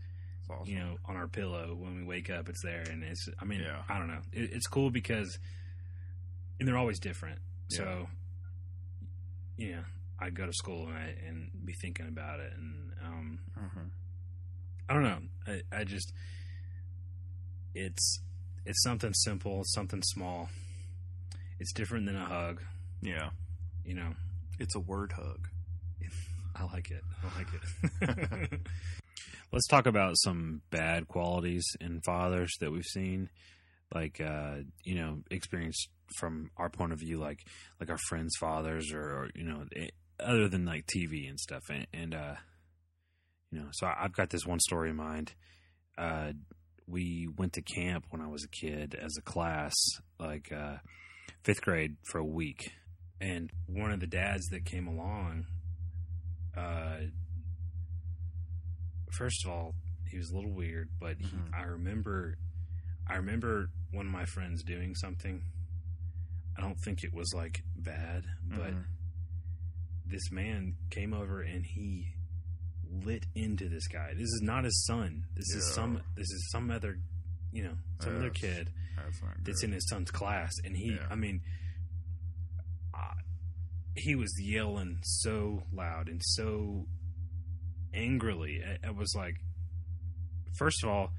awesome. 0.50 0.72
you 0.72 0.78
know 0.78 0.96
on 1.06 1.16
our 1.16 1.26
pillow 1.28 1.74
when 1.78 1.96
we 1.96 2.04
wake 2.04 2.30
up. 2.30 2.48
It's 2.48 2.62
there, 2.62 2.82
and 2.90 3.02
it's 3.02 3.28
I 3.40 3.44
mean 3.44 3.60
Yeah. 3.60 3.82
I 3.88 3.98
don't 3.98 4.08
know. 4.08 4.20
It, 4.32 4.50
it's 4.52 4.66
cool 4.66 4.90
because 4.90 5.38
and 6.58 6.68
they're 6.68 6.78
always 6.78 6.98
different. 7.00 7.38
So 7.68 8.06
you 9.56 9.72
know, 9.72 9.84
I 10.20 10.30
go 10.30 10.46
to 10.46 10.52
school 10.52 10.86
and 10.88 10.96
I 10.96 11.14
and 11.26 11.50
be 11.64 11.72
thinking 11.74 12.06
about 12.08 12.40
it, 12.40 12.52
and 12.56 12.92
um, 13.04 13.38
Mhm. 13.58 13.90
I 14.88 14.94
don't 14.94 15.02
know. 15.02 15.18
I, 15.46 15.62
I 15.72 15.84
just 15.84 16.12
it's 17.74 18.20
it's 18.66 18.82
something 18.82 19.12
simple, 19.14 19.60
it's 19.60 19.74
something 19.74 20.02
small. 20.02 20.48
It's 21.60 21.72
different 21.72 22.06
than 22.06 22.16
a 22.16 22.24
hug, 22.24 22.60
Yeah, 23.00 23.30
you 23.84 23.94
know. 23.94 24.14
it's 24.58 24.74
a 24.74 24.80
word 24.80 25.12
hug. 25.12 25.48
I 26.56 26.64
like 26.72 26.90
it. 26.92 27.02
I 27.22 27.38
like 27.38 27.48
it. 28.52 28.60
Let's 29.54 29.68
talk 29.68 29.86
about 29.86 30.14
some 30.16 30.62
bad 30.72 31.06
qualities 31.06 31.64
in 31.80 32.00
fathers 32.00 32.56
that 32.58 32.72
we've 32.72 32.82
seen, 32.82 33.30
like 33.94 34.20
uh, 34.20 34.56
you 34.82 34.96
know, 34.96 35.18
experienced 35.30 35.90
from 36.16 36.50
our 36.56 36.68
point 36.68 36.92
of 36.92 36.98
view, 36.98 37.20
like 37.20 37.38
like 37.78 37.88
our 37.88 37.98
friends' 38.08 38.34
fathers, 38.40 38.92
or, 38.92 39.00
or 39.00 39.30
you 39.36 39.44
know, 39.44 39.64
eh, 39.76 39.90
other 40.18 40.48
than 40.48 40.64
like 40.64 40.86
TV 40.86 41.28
and 41.28 41.38
stuff. 41.38 41.62
And, 41.70 41.86
and 41.92 42.14
uh, 42.16 42.34
you 43.52 43.60
know, 43.60 43.68
so 43.70 43.86
I- 43.86 44.02
I've 44.02 44.12
got 44.12 44.30
this 44.30 44.44
one 44.44 44.58
story 44.58 44.90
in 44.90 44.96
mind. 44.96 45.34
Uh, 45.96 46.32
we 46.88 47.28
went 47.38 47.52
to 47.52 47.62
camp 47.62 48.06
when 48.10 48.20
I 48.20 48.26
was 48.26 48.42
a 48.42 48.48
kid 48.48 48.96
as 49.00 49.16
a 49.16 49.22
class, 49.22 49.72
like 50.18 50.50
uh, 50.52 50.78
fifth 51.44 51.62
grade, 51.62 51.94
for 52.10 52.18
a 52.18 52.26
week, 52.26 52.72
and 53.20 53.52
one 53.68 53.92
of 53.92 54.00
the 54.00 54.08
dads 54.08 54.48
that 54.48 54.64
came 54.64 54.88
along 54.88 55.46
uh, 56.56 56.96
first 59.16 59.44
of 59.44 59.50
all, 59.50 59.74
he 60.08 60.18
was 60.18 60.30
a 60.30 60.34
little 60.34 60.52
weird, 60.52 60.88
but 61.00 61.16
he, 61.18 61.26
Mhm. 61.26 61.54
I 61.54 61.62
remember, 61.62 62.36
I 63.06 63.16
remember 63.16 63.70
one 63.90 64.06
of 64.06 64.12
my 64.12 64.24
friends 64.24 64.62
doing 64.62 64.94
something. 64.94 65.42
I 66.56 66.60
don't 66.60 66.78
think 66.84 67.02
it 67.04 67.12
was 67.12 67.32
like 67.34 67.62
bad, 67.76 68.24
but 68.48 68.72
Mhm. 68.74 68.84
this 70.06 70.30
man 70.30 70.76
came 70.90 71.12
over 71.12 71.42
and 71.42 71.64
he 71.64 72.14
lit 72.88 73.26
into 73.34 73.68
this 73.68 73.88
guy. 73.88 74.14
This 74.14 74.28
is 74.30 74.40
not 74.42 74.64
his 74.64 74.84
son. 74.86 75.26
This 75.34 75.48
is 75.54 75.72
some. 75.74 76.00
This 76.14 76.30
is 76.30 76.50
some 76.50 76.70
other, 76.70 77.00
you 77.52 77.64
know, 77.64 77.76
some 78.00 78.16
other 78.16 78.30
kid 78.30 78.72
That's 78.96 79.20
that's 79.42 79.62
in 79.64 79.72
his 79.72 79.88
son's 79.88 80.10
class, 80.12 80.52
and 80.64 80.76
he, 80.76 80.92
Yeah. 80.94 81.06
I 81.10 81.16
mean, 81.16 81.42
uh, 82.92 83.14
he 83.96 84.14
was 84.14 84.32
yelling 84.40 84.98
so 85.02 85.66
loud 85.72 86.08
and 86.08 86.22
so 86.24 86.86
angrily. 87.94 88.62
I, 88.64 88.88
I 88.88 88.90
was 88.90 89.14
like, 89.16 89.34
first 90.58 90.82
of 90.84 90.90
all, 90.90 91.10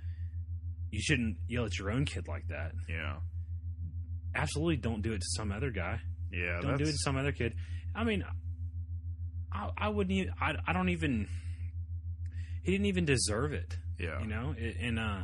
you 0.92 1.00
shouldn't 1.02 1.38
yell 1.48 1.66
at 1.66 1.78
your 1.78 1.92
own 1.92 2.06
kid 2.06 2.28
like 2.28 2.48
that. 2.50 2.72
yeah, 2.90 3.18
Absolutely, 4.36 4.78
don't 4.78 5.02
do 5.02 5.14
it 5.14 5.20
to 5.20 5.28
some 5.36 5.52
other 5.52 5.72
guy. 5.72 6.00
yeah. 6.32 6.60
don't 6.62 6.78
do 6.78 6.84
it 6.84 6.88
to 6.92 6.98
some 6.98 7.16
other 7.18 7.32
kid. 7.32 7.54
I 7.96 8.04
mean, 8.04 8.24
I, 9.52 9.70
I 9.78 9.90
wouldn't. 9.90 10.12
Even, 10.18 10.34
I, 10.42 10.56
I 10.68 10.74
don't 10.74 10.90
even. 10.90 11.28
He 12.64 12.72
didn't 12.72 12.88
even 12.88 13.06
deserve 13.06 13.54
it. 13.54 13.78
Yeah, 14.00 14.20
You 14.22 14.28
know, 14.28 14.54
It- 14.58 14.76
and 14.82 15.00
uh, 15.00 15.24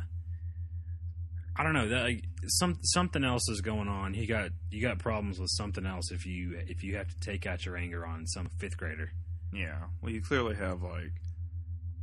I 1.54 1.62
don't 1.62 1.74
know 1.74 1.88
that 1.88 2.04
like, 2.04 2.24
some 2.46 2.78
something 2.82 3.22
else 3.24 3.46
is 3.50 3.60
going 3.60 3.88
on. 3.88 4.14
He 4.14 4.24
got 4.26 4.48
you 4.70 4.80
got 4.80 4.98
problems 4.98 5.38
with 5.38 5.50
something 5.50 5.84
else 5.84 6.10
if 6.10 6.24
you 6.24 6.58
if 6.66 6.82
you 6.82 6.96
have 6.96 7.08
to 7.08 7.20
take 7.20 7.46
out 7.46 7.66
your 7.66 7.76
anger 7.76 8.06
on 8.06 8.26
some 8.26 8.48
fifth 8.58 8.78
grader. 8.78 9.10
Yeah. 9.52 9.78
Well, 10.00 10.10
you 10.12 10.22
clearly 10.22 10.54
have 10.56 10.82
like 10.82 11.12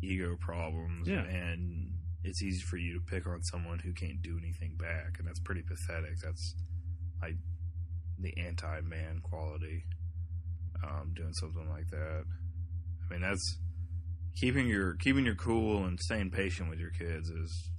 ego 0.02 0.36
problems, 0.40 1.08
Yeah. 1.08 1.24
and 1.24 1.94
it's 2.24 2.42
easy 2.44 2.62
for 2.62 2.78
you 2.78 2.94
to 3.00 3.06
pick 3.06 3.26
on 3.28 3.42
someone 3.44 3.80
who 3.80 3.94
can't 3.94 4.22
do 4.22 4.38
anything 4.38 4.76
back, 4.78 5.20
and 5.20 5.28
that's 5.28 5.40
pretty 5.40 5.62
pathetic. 5.64 6.18
That's 6.24 6.56
like 7.22 7.36
the 8.18 8.36
anti-man 8.38 9.20
quality. 9.24 9.86
Um, 10.84 11.14
doing 11.14 11.34
something 11.34 11.68
like 11.70 11.90
that. 11.90 12.24
I 13.06 13.12
mean, 13.14 13.22
that's 13.22 13.58
keeping 14.36 14.68
your 14.68 14.96
keeping 14.96 15.26
your 15.26 15.36
cool 15.36 15.84
and 15.86 16.00
staying 16.00 16.32
patient 16.32 16.70
with 16.70 16.80
your 16.80 16.92
kids 16.92 17.30
is 17.30 17.70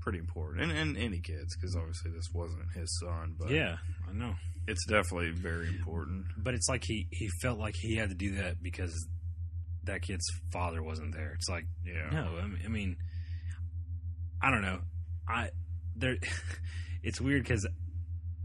pretty 0.00 0.18
important, 0.18 0.62
and, 0.62 0.72
and 0.72 0.96
any 0.96 1.20
kids, 1.20 1.54
because 1.56 1.76
obviously 1.76 2.10
this 2.12 2.28
wasn't 2.32 2.70
his 2.74 2.98
son, 3.00 3.34
but 3.38 3.50
yeah, 3.50 3.76
I 4.08 4.12
know. 4.14 4.34
it's 4.66 4.86
definitely 4.86 5.30
very 5.32 5.68
important. 5.68 6.24
But 6.38 6.54
it's 6.54 6.68
like 6.70 6.84
he 6.84 7.06
he 7.10 7.28
felt 7.42 7.58
like 7.58 7.74
he 7.76 7.96
had 7.96 8.08
to 8.08 8.14
do 8.14 8.36
that 8.36 8.62
because 8.62 9.06
that 9.84 10.02
kid's 10.02 10.26
father 10.52 10.82
wasn't 10.82 11.14
there. 11.14 11.32
It's 11.32 11.48
like 11.48 11.64
Yeah. 11.84 12.10
no, 12.12 12.38
I 12.64 12.68
mean, 12.68 12.96
I 14.42 14.50
don't 14.50 14.62
know. 14.62 14.80
I 15.28 15.50
there, 15.96 16.16
it's 17.02 17.20
weird 17.20 17.42
because 17.44 17.66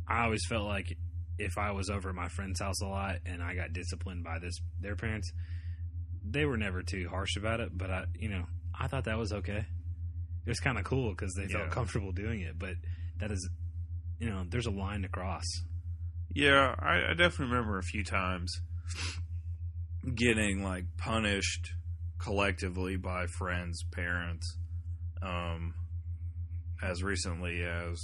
I 0.08 0.24
always 0.26 0.46
felt 0.48 0.66
like 0.68 0.98
if 1.38 1.58
I 1.58 1.72
was 1.72 1.90
over 1.90 2.10
at 2.10 2.16
my 2.16 2.30
friend's 2.30 2.60
house 2.62 2.82
a 2.82 2.86
lot 2.88 3.18
and 3.26 3.42
I 3.44 3.56
got 3.56 3.74
disciplined 3.74 4.24
by 4.24 4.40
this 4.40 4.56
their 4.80 4.96
parents, 4.96 5.32
they 6.24 6.46
were 6.46 6.58
never 6.58 6.82
too 6.84 7.08
harsh 7.10 7.36
about 7.38 7.60
it. 7.60 7.70
But 7.78 7.92
I, 7.92 8.06
you 8.18 8.30
know, 8.30 8.46
I 8.78 8.88
thought 8.88 9.06
that 9.06 9.18
was 9.18 9.34
okay. 9.34 9.66
It 10.46 10.50
was 10.50 10.60
kind 10.60 10.78
of 10.78 10.84
cool 10.86 11.10
because 11.10 11.34
they 11.34 11.44
Yeah. 11.44 11.60
felt 11.60 11.72
comfortable 11.72 12.12
doing 12.12 12.42
it. 12.42 12.58
But 12.60 12.76
that 13.18 13.32
is, 13.32 13.50
you 14.20 14.30
know, 14.30 14.46
there's 14.48 14.68
a 14.68 14.72
line 14.72 15.02
to 15.02 15.10
cross. 15.10 15.44
Yeah, 16.34 16.76
I, 16.80 17.12
I 17.12 17.14
definitely 17.14 17.48
remember 17.54 17.78
a 17.80 17.84
few 17.84 18.04
times 18.04 18.52
getting 20.14 20.64
like 20.64 20.86
punished 20.98 21.72
collectively 22.20 22.98
by 22.98 23.26
friends' 23.28 23.84
parents. 23.92 24.58
Um, 25.22 25.74
as 26.84 27.02
recently 27.02 27.64
as 27.64 28.00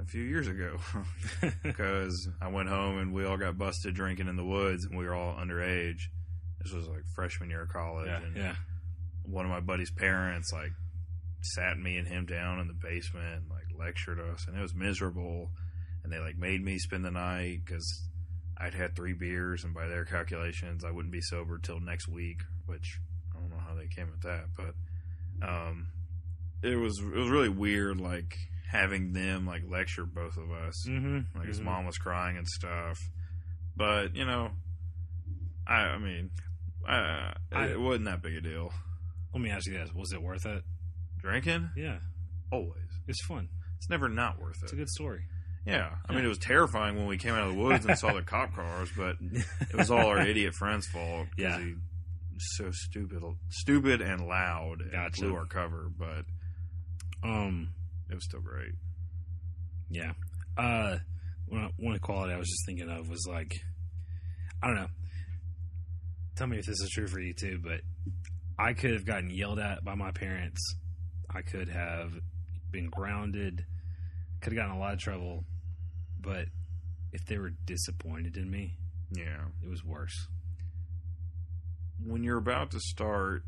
a 0.00 0.04
few 0.04 0.22
years 0.22 0.48
ago, 0.48 0.78
because 1.62 2.28
I 2.40 2.48
went 2.48 2.68
home 2.68 2.98
and 2.98 3.12
we 3.12 3.24
all 3.26 3.36
got 3.36 3.58
busted 3.58 3.94
drinking 3.94 4.28
in 4.28 4.36
the 4.36 4.44
woods, 4.44 4.84
and 4.84 4.96
we 4.96 5.04
were 5.04 5.14
all 5.14 5.36
underage. 5.36 6.00
This 6.62 6.72
was 6.72 6.86
like 6.88 7.02
freshman 7.14 7.50
year 7.50 7.62
of 7.62 7.68
college, 7.68 8.06
yeah, 8.06 8.22
and 8.22 8.36
yeah. 8.36 8.54
one 9.24 9.44
of 9.44 9.50
my 9.50 9.60
buddy's 9.60 9.90
parents 9.90 10.52
like 10.52 10.70
sat 11.42 11.76
me 11.76 11.96
and 11.96 12.06
him 12.06 12.24
down 12.24 12.60
in 12.60 12.68
the 12.68 12.74
basement 12.74 13.34
and 13.34 13.50
like 13.50 13.66
lectured 13.76 14.20
us 14.20 14.46
and 14.46 14.56
it 14.56 14.62
was 14.62 14.74
miserable 14.74 15.50
and 16.04 16.12
they 16.12 16.18
like 16.18 16.36
made 16.36 16.62
me 16.62 16.78
spend 16.78 17.04
the 17.04 17.10
night 17.10 17.58
because 17.64 18.08
i'd 18.58 18.74
had 18.74 18.94
three 18.94 19.12
beers 19.14 19.64
and 19.64 19.74
by 19.74 19.86
their 19.86 20.04
calculations 20.04 20.84
i 20.84 20.90
wouldn't 20.90 21.12
be 21.12 21.20
sober 21.20 21.58
till 21.58 21.80
next 21.80 22.08
week 22.08 22.40
which 22.66 22.98
i 23.34 23.38
don't 23.40 23.50
know 23.50 23.56
how 23.66 23.74
they 23.74 23.86
came 23.88 24.08
at 24.12 24.20
that 24.22 24.44
but 24.56 24.74
um 25.46 25.86
it 26.62 26.76
was 26.76 26.98
it 27.00 27.16
was 27.18 27.28
really 27.28 27.48
weird 27.48 28.00
like 28.00 28.36
having 28.70 29.12
them 29.12 29.46
like 29.46 29.62
lecture 29.68 30.04
both 30.06 30.36
of 30.36 30.50
us 30.50 30.86
Mm-hmm. 30.88 31.38
like 31.38 31.48
his 31.48 31.60
mom 31.60 31.84
was 31.86 31.98
crying 31.98 32.36
and 32.36 32.46
stuff 32.46 32.98
but 33.76 34.14
you 34.14 34.24
know 34.24 34.50
i 35.66 35.74
i 35.74 35.98
mean 35.98 36.30
uh, 36.88 37.32
I- 37.52 37.66
it 37.70 37.80
wasn't 37.80 38.06
that 38.06 38.22
big 38.22 38.36
a 38.36 38.40
deal 38.40 38.72
Let 39.32 39.40
me 39.42 39.50
ask 39.50 39.66
you 39.66 39.74
this: 39.74 39.88
Was 39.94 40.12
it 40.12 40.20
worth 40.20 40.44
it? 40.46 40.62
Drinking? 41.18 41.70
Yeah, 41.76 41.98
Always. 42.50 42.82
it's 43.06 43.24
fun. 43.24 43.48
It's 43.78 43.88
never 43.88 44.08
not 44.08 44.38
worth 44.40 44.56
it. 44.56 44.64
It's 44.64 44.72
a 44.72 44.76
good 44.76 44.88
story. 44.90 45.22
Yeah. 45.66 45.90
I 46.08 46.14
mean, 46.14 46.24
it 46.24 46.28
was 46.28 46.38
terrifying 46.38 46.96
when 46.96 47.06
we 47.06 47.18
came 47.18 47.34
out 47.34 47.48
of 47.48 47.54
the 47.54 47.60
woods 47.60 47.84
and 47.86 47.98
saw 47.98 48.12
the 48.12 48.22
cop 48.22 48.54
cars, 48.54 48.90
but 48.96 49.16
it 49.20 49.74
was 49.76 49.90
all 49.90 50.06
our 50.06 50.20
idiot 50.26 50.54
friend's 50.54 50.86
fault. 50.88 51.26
'cause 51.28 51.38
Yeah. 51.38 51.58
He 51.60 51.74
was 52.34 52.56
so 52.56 52.70
stupid, 52.72 53.22
stupid 53.50 54.00
and 54.00 54.26
loud 54.26 54.80
and 54.80 54.90
Gotcha. 54.92 55.20
blew 55.22 55.34
our 55.36 55.46
cover, 55.46 55.88
but 55.96 56.24
Um, 57.22 57.72
it 58.10 58.14
was 58.14 58.24
still 58.24 58.40
great. 58.40 58.72
yeah. 59.90 60.12
Uh, 60.56 60.98
one 61.46 61.70
one 61.76 61.98
quality 62.00 62.32
I 62.34 62.38
was 62.38 62.48
just 62.48 62.64
thinking 62.66 62.88
of 62.90 63.08
was 63.08 63.26
like, 63.28 63.54
I 64.62 64.66
don't 64.66 64.76
know. 64.76 64.88
Tell 66.36 66.46
me 66.46 66.58
if 66.58 66.66
this 66.66 66.80
is 66.80 66.90
true 66.90 67.06
for 67.06 67.20
you 67.20 67.34
too, 67.34 67.60
but 67.62 67.80
I 68.58 68.72
could 68.74 68.92
have 68.92 69.04
gotten 69.04 69.30
yelled 69.30 69.58
at 69.58 69.84
by 69.84 69.94
my 69.94 70.10
parents. 70.12 70.60
I 71.30 71.42
could 71.42 71.68
have 71.68 72.12
been 72.70 72.88
grounded. 72.90 73.64
Could 74.42 74.52
have 74.52 74.58
gotten 74.64 74.76
a 74.76 74.78
lot 74.78 74.92
of 74.92 74.98
trouble, 74.98 75.44
but 76.20 76.46
if 77.12 77.24
they 77.26 77.38
were 77.38 77.50
disappointed 77.64 78.36
in 78.36 78.50
me, 78.50 78.76
Yeah. 79.12 79.46
it 79.62 79.68
was 79.68 79.84
worse. 79.84 80.28
When 82.04 82.24
you're 82.24 82.38
about 82.38 82.70
to 82.72 82.80
start 82.80 83.44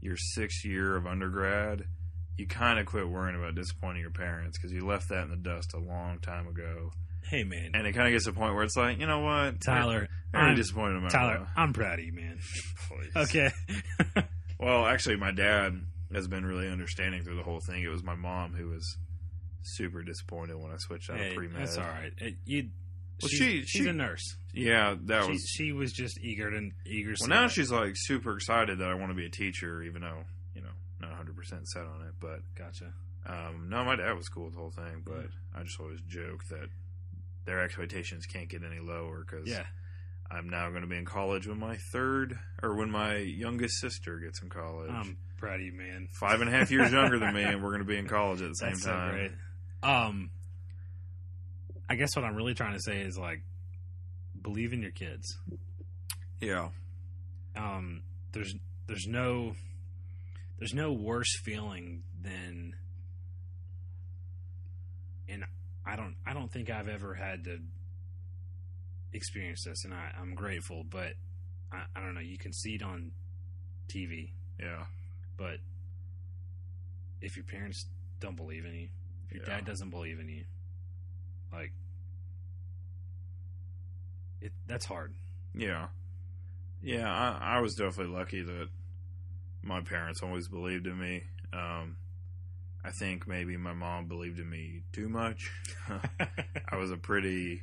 your 0.00 0.16
sixth 0.16 0.64
year 0.64 0.96
of 0.96 1.06
undergrad, 1.06 1.84
you 2.36 2.46
kind 2.46 2.78
of 2.80 2.86
quit 2.86 3.08
worrying 3.08 3.36
about 3.38 3.54
disappointing 3.54 4.00
your 4.00 4.10
parents 4.10 4.58
because 4.58 4.72
you 4.72 4.84
left 4.84 5.08
that 5.10 5.22
in 5.24 5.30
the 5.30 5.36
dust 5.36 5.74
a 5.74 5.78
long 5.78 6.18
time 6.18 6.48
ago. 6.48 6.90
Hey 7.24 7.44
man, 7.44 7.70
And 7.74 7.86
it 7.86 7.92
kind 7.92 8.08
of 8.08 8.12
gets 8.12 8.24
to 8.24 8.32
the 8.32 8.36
point 8.38 8.54
where 8.54 8.64
it's 8.64 8.76
like, 8.76 8.98
you 8.98 9.06
know 9.06 9.20
what? 9.20 9.60
Tyler, 9.60 10.08
I 10.34 10.36
already 10.36 10.48
I'm- 10.50 10.56
disappointed 10.56 11.02
them. 11.02 11.08
Tyler, 11.08 11.46
I'm 11.56 11.72
proud 11.72 12.00
of 12.00 12.04
you, 12.04 12.12
man. 12.12 12.40
Okay. 13.14 13.50
Well, 14.58 14.86
actually, 14.86 15.16
my 15.16 15.30
dad 15.32 15.80
has 16.12 16.26
been 16.28 16.44
really 16.44 16.68
understanding 16.68 17.22
through 17.22 17.36
the 17.36 17.42
whole 17.42 17.60
thing. 17.60 17.82
It 17.82 17.88
was 17.88 18.02
my 18.02 18.14
mom 18.16 18.54
who 18.54 18.68
was 18.68 18.96
super 19.64 20.02
disappointed 20.02 20.56
when 20.56 20.70
I 20.72 20.76
switched 20.78 21.10
out 21.10 21.18
hey, 21.18 21.30
of 21.30 21.36
pre 21.36 21.48
med. 21.48 21.62
that's 21.62 21.78
all 21.78 21.84
right. 21.84 22.12
It, 22.18 22.36
you, 22.44 22.68
Well, 23.20 23.28
she's, 23.28 23.38
she- 23.38 23.62
she's 23.66 23.82
she- 23.84 23.88
a 23.88 23.92
nurse. 23.92 24.36
Yeah, 24.54 24.96
that 25.04 25.24
she, 25.24 25.30
was. 25.32 25.46
she 25.48 25.72
was 25.72 25.92
just 25.92 26.18
eager 26.20 26.50
to 26.50 26.70
eager. 26.84 27.14
Well, 27.20 27.28
now 27.30 27.42
that. 27.42 27.52
she's 27.52 27.70
like 27.72 27.92
super 27.96 28.34
excited 28.36 28.78
that 28.80 28.88
I 28.88 28.94
want 28.94 29.10
to 29.10 29.14
be 29.16 29.24
a 29.24 29.30
teacher, 29.30 29.82
even 29.82 30.02
though 30.02 30.24
you 30.54 30.60
know 30.60 30.68
not 31.00 31.08
100 31.10 31.34
percent 31.36 31.66
set 31.68 31.84
on 31.84 32.02
it. 32.06 32.14
But 32.20 32.40
gotcha. 32.54 32.92
um, 33.26 33.68
no, 33.70 33.82
my 33.84 33.96
dad 33.96 34.12
was 34.16 34.28
cool 34.28 34.44
with 34.44 34.54
the 34.54 34.60
whole 34.60 34.70
thing. 34.70 35.02
But 35.06 35.26
I 35.58 35.62
just 35.62 35.80
always 35.80 36.00
joke 36.06 36.44
that 36.50 36.68
their 37.46 37.60
expectations 37.60 38.26
can't 38.26 38.48
get 38.48 38.60
any 38.62 38.78
lower 38.80 39.24
because 39.28 39.48
Yeah, 39.48 39.64
I'm 40.30 40.50
now 40.50 40.68
going 40.68 40.82
to 40.82 40.86
be 40.88 40.96
in 40.98 41.06
college 41.06 41.46
when 41.46 41.58
my 41.58 41.76
third 41.92 42.38
or 42.62 42.74
when 42.76 42.90
my 42.90 43.16
youngest 43.16 43.80
sister 43.80 44.18
gets 44.18 44.42
in 44.42 44.50
college. 44.50 44.90
I'm 44.90 45.16
proud 45.38 45.60
of 45.60 45.66
you, 45.66 45.72
man. 45.72 46.08
Five 46.20 46.40
and 46.42 46.48
a 46.48 46.52
half 46.52 46.70
years 46.70 46.92
younger 46.92 47.18
than 47.18 47.32
me, 47.34 47.42
and 47.44 47.62
we're 47.62 47.70
going 47.70 47.80
to 47.80 47.86
be 47.86 47.96
in 47.96 48.06
college 48.06 48.42
at 48.42 48.48
the 48.50 48.54
same 48.54 48.70
That's 48.72 48.82
so 48.82 48.90
time. 48.90 49.14
great. 49.14 49.30
Um, 49.82 50.30
I 51.88 51.94
guess 51.96 52.14
what 52.16 52.24
I'm 52.24 52.34
really 52.36 52.54
trying 52.54 52.74
to 52.74 52.80
say 52.80 53.00
is 53.00 53.18
like, 53.18 53.42
believe 54.40 54.72
in 54.72 54.80
your 54.82 54.90
kids. 54.92 55.38
Yeah. 56.40 56.68
Um, 57.56 58.02
there's 58.32 58.54
there's 58.86 59.06
no 59.06 59.54
there's 60.58 60.74
no 60.74 60.92
worse 60.92 61.38
feeling 61.44 62.02
than, 62.20 62.74
and 65.28 65.44
I 65.84 65.96
don't 65.96 66.14
I 66.26 66.32
don't 66.32 66.50
think 66.50 66.70
I've 66.70 66.88
ever 66.88 67.14
had 67.14 67.44
to 67.44 67.58
experience 69.12 69.64
this, 69.64 69.84
and 69.84 69.92
I, 69.92 70.10
I'm 70.18 70.34
grateful, 70.34 70.84
but 70.88 71.12
I, 71.70 71.82
I 71.94 72.00
don't 72.00 72.14
know. 72.14 72.20
You 72.20 72.38
can 72.38 72.52
see 72.52 72.74
it 72.76 72.82
on 72.82 73.10
TV, 73.88 74.30
Yeah. 74.58 74.84
but 75.36 75.58
if 77.20 77.36
your 77.36 77.44
parents 77.44 77.84
don't 78.20 78.36
believe 78.36 78.64
in 78.64 78.74
you, 78.74 78.88
your 79.32 79.42
Yeah. 79.44 79.56
dad 79.56 79.64
doesn't 79.64 79.90
believe 79.90 80.18
in 80.20 80.28
you, 80.28 80.44
like 81.52 81.72
it, 84.40 84.52
that's 84.66 84.84
hard. 84.84 85.14
Yeah. 85.54 85.88
Yeah, 86.82 87.08
I, 87.10 87.56
I 87.56 87.60
was 87.60 87.74
definitely 87.76 88.12
lucky 88.14 88.42
that 88.42 88.68
my 89.62 89.80
parents 89.82 90.22
always 90.22 90.48
believed 90.48 90.86
in 90.86 90.98
me. 90.98 91.24
Um, 91.52 91.96
I 92.84 92.90
think 92.90 93.28
maybe 93.28 93.56
my 93.56 93.72
mom 93.74 94.08
believed 94.08 94.40
in 94.40 94.50
me 94.50 94.82
too 94.92 95.08
much. 95.08 95.52
I 96.68 96.76
was 96.76 96.90
a 96.90 96.96
pretty, 96.96 97.62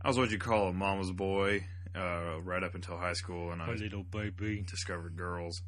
I 0.00 0.08
was 0.08 0.16
what 0.18 0.30
you 0.30 0.38
call 0.38 0.68
a 0.68 0.72
mama's 0.72 1.10
boy, 1.10 1.66
uh, 1.96 2.40
right 2.42 2.62
up 2.62 2.76
until 2.76 2.96
high 2.96 3.14
school, 3.14 3.50
and 3.50 3.60
I 3.60 3.68
little 3.72 4.04
baby. 4.04 4.64
discovered 4.70 5.16
girls, 5.16 5.62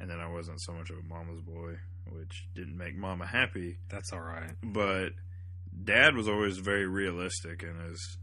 and 0.00 0.10
then 0.10 0.20
I 0.20 0.28
wasn't 0.28 0.60
so 0.60 0.72
much 0.72 0.90
of 0.90 0.98
a 0.98 1.02
mama's 1.02 1.40
boy, 1.40 1.76
which 2.10 2.46
didn't 2.54 2.76
make 2.76 2.96
mama 2.96 3.26
happy. 3.26 3.78
That's 3.88 4.12
all 4.12 4.20
right. 4.20 4.52
but 4.62 5.10
dad 5.84 6.14
was 6.14 6.28
always 6.28 6.56
very 6.58 6.86
realistic 6.86 7.62
and 7.62 7.92
is 7.92 8.16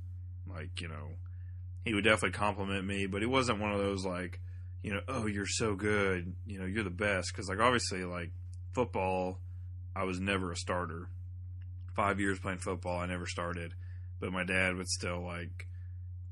like 0.48 0.82
you 0.82 0.88
know 0.88 1.08
he 1.86 1.94
would 1.94 2.04
definitely 2.04 2.32
compliment 2.32 2.84
me 2.86 3.06
but 3.06 3.22
he 3.22 3.28
wasn't 3.28 3.60
one 3.60 3.72
of 3.72 3.78
those 3.78 4.04
like 4.04 4.40
you 4.82 4.92
know 4.92 5.02
oh 5.08 5.28
you're 5.28 5.46
so 5.46 5.76
good 5.76 6.34
you 6.48 6.58
know 6.60 6.66
you're 6.66 6.84
the 6.84 6.90
best 6.90 7.32
because 7.32 7.48
like 7.48 7.60
obviously 7.60 8.04
like 8.06 8.32
football 8.74 9.38
i 9.96 10.04
was 10.04 10.20
never 10.20 10.52
a 10.52 10.56
starter 10.56 11.08
five 11.96 12.20
years 12.20 12.40
playing 12.40 12.58
football 12.58 12.98
i 13.00 13.06
never 13.06 13.28
started 13.28 13.76
but 14.20 14.32
my 14.32 14.44
dad 14.44 14.76
would 14.76 14.88
still 14.88 15.22
like 15.24 15.68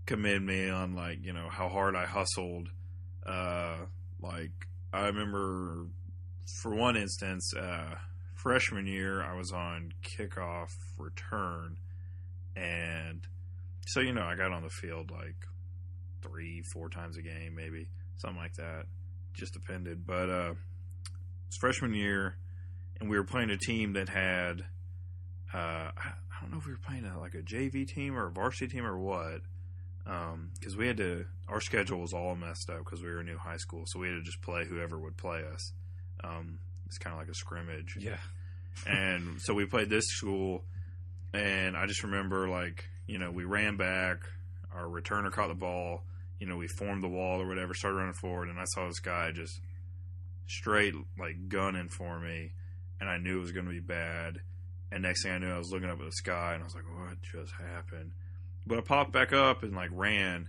commend 0.08 0.44
me 0.46 0.70
on 0.70 0.96
like 0.96 1.24
you 1.24 1.34
know 1.34 1.50
how 1.50 1.70
hard 1.70 1.96
i 1.96 2.06
hustled 2.06 2.68
uh 3.28 3.76
like 4.22 4.68
i 4.94 5.06
remember 5.08 5.88
for 6.62 6.76
one 6.76 6.98
instance 6.98 7.54
uh 7.54 7.96
freshman 8.42 8.88
year, 8.88 9.22
I 9.22 9.36
was 9.36 9.52
on 9.52 9.94
kickoff 10.04 10.76
return, 10.98 11.78
and 12.56 13.22
so 13.86 14.00
you 14.00 14.14
know, 14.14 14.24
I 14.24 14.36
got 14.36 14.52
on 14.52 14.64
the 14.64 14.70
field 14.70 15.12
like 15.12 15.36
three, 16.24 16.64
four 16.74 16.90
times 16.90 17.18
a 17.18 17.22
game, 17.22 17.56
maybe 17.56 17.88
something 18.18 18.40
like 18.40 18.56
that. 18.56 18.86
Just 19.34 19.54
depended, 19.54 20.06
but 20.08 20.30
uh, 20.30 20.54
it's 21.48 21.58
freshman 21.58 21.94
year, 21.94 22.38
and 23.00 23.10
we 23.10 23.18
were 23.18 23.24
playing 23.24 23.52
a 23.52 23.58
team 23.58 23.94
that 23.94 24.10
had. 24.10 24.64
Uh, 25.54 25.92
I, 25.96 26.14
don't 26.42 26.52
know 26.54 26.58
if 26.58 26.66
we 26.66 26.72
were 26.72 26.80
playing 26.80 27.06
a, 27.06 27.20
like 27.20 27.36
a 27.36 27.44
JV 27.44 27.88
team 27.88 28.18
or 28.18 28.26
a 28.26 28.32
varsity 28.32 28.68
team 28.68 28.84
or 28.84 28.98
what, 28.98 29.42
because 30.04 30.76
we 30.78 30.88
had 30.88 30.98
to. 30.98 31.26
Our 31.48 31.62
schedule 31.62 32.00
was 32.00 32.14
all 32.14 32.36
messed 32.36 32.70
up 32.70 32.80
because 32.80 33.02
we 33.04 33.10
were 33.10 33.20
a 33.20 33.24
new 33.24 33.38
high 33.38 33.58
school, 33.58 33.84
so 33.88 34.00
we 34.00 34.08
had 34.08 34.16
to 34.16 34.22
just 34.24 34.42
play 34.42 34.66
whoever 34.66 34.98
would 35.00 35.18
play 35.18 35.44
us. 35.54 35.74
Um, 36.24 36.60
it's 36.86 36.98
kind 36.98 37.14
of 37.14 37.20
like 37.20 37.30
a 37.30 37.34
scrimmage 37.34 37.98
Yeah. 38.00 38.18
and 38.86 39.42
so 39.42 39.54
we 39.54 39.66
played 39.66 39.90
this 39.90 40.06
school 40.08 40.64
and 41.34 41.78
i 41.78 41.86
just 41.86 42.04
remember 42.04 42.50
like 42.50 42.84
you 43.08 43.18
know 43.18 43.32
we 43.32 43.46
ran 43.46 43.78
back 43.78 44.18
our 44.76 44.84
returner 44.86 45.32
caught 45.32 45.48
the 45.48 45.54
ball 45.56 46.04
you 46.40 46.46
know 46.46 46.58
we 46.58 46.68
formed 46.68 47.02
the 47.02 47.08
wall 47.08 47.42
or 47.42 47.48
whatever 47.48 47.74
started 47.74 47.96
running 47.98 48.12
forward 48.14 48.50
and 48.50 48.60
i 48.60 48.66
saw 48.66 48.86
this 48.88 49.00
guy 49.00 49.32
just 49.32 49.62
straight 50.48 50.94
like 51.18 51.48
gunning 51.48 51.88
for 51.88 52.20
me 52.20 52.52
and 53.00 53.10
i 53.10 53.18
knew 53.18 53.38
it 53.38 53.42
was 53.42 53.54
going 53.54 53.66
to 53.66 53.72
be 53.72 53.80
bad 53.80 54.40
and 54.92 55.02
next 55.04 55.24
thing 55.24 55.32
i 55.32 55.38
knew 55.38 55.50
i 55.52 55.58
was 55.58 55.72
looking 55.72 55.90
up 55.90 56.00
at 56.00 56.06
the 56.06 56.12
sky 56.12 56.52
and 56.54 56.62
i 56.62 56.66
was 56.66 56.76
like 56.76 56.84
what 56.84 57.22
just 57.22 57.54
happened 57.54 58.12
but 58.66 58.78
i 58.78 58.82
popped 58.82 59.12
back 59.12 59.34
up 59.34 59.64
and 59.64 59.76
like 59.76 59.90
ran 59.94 60.48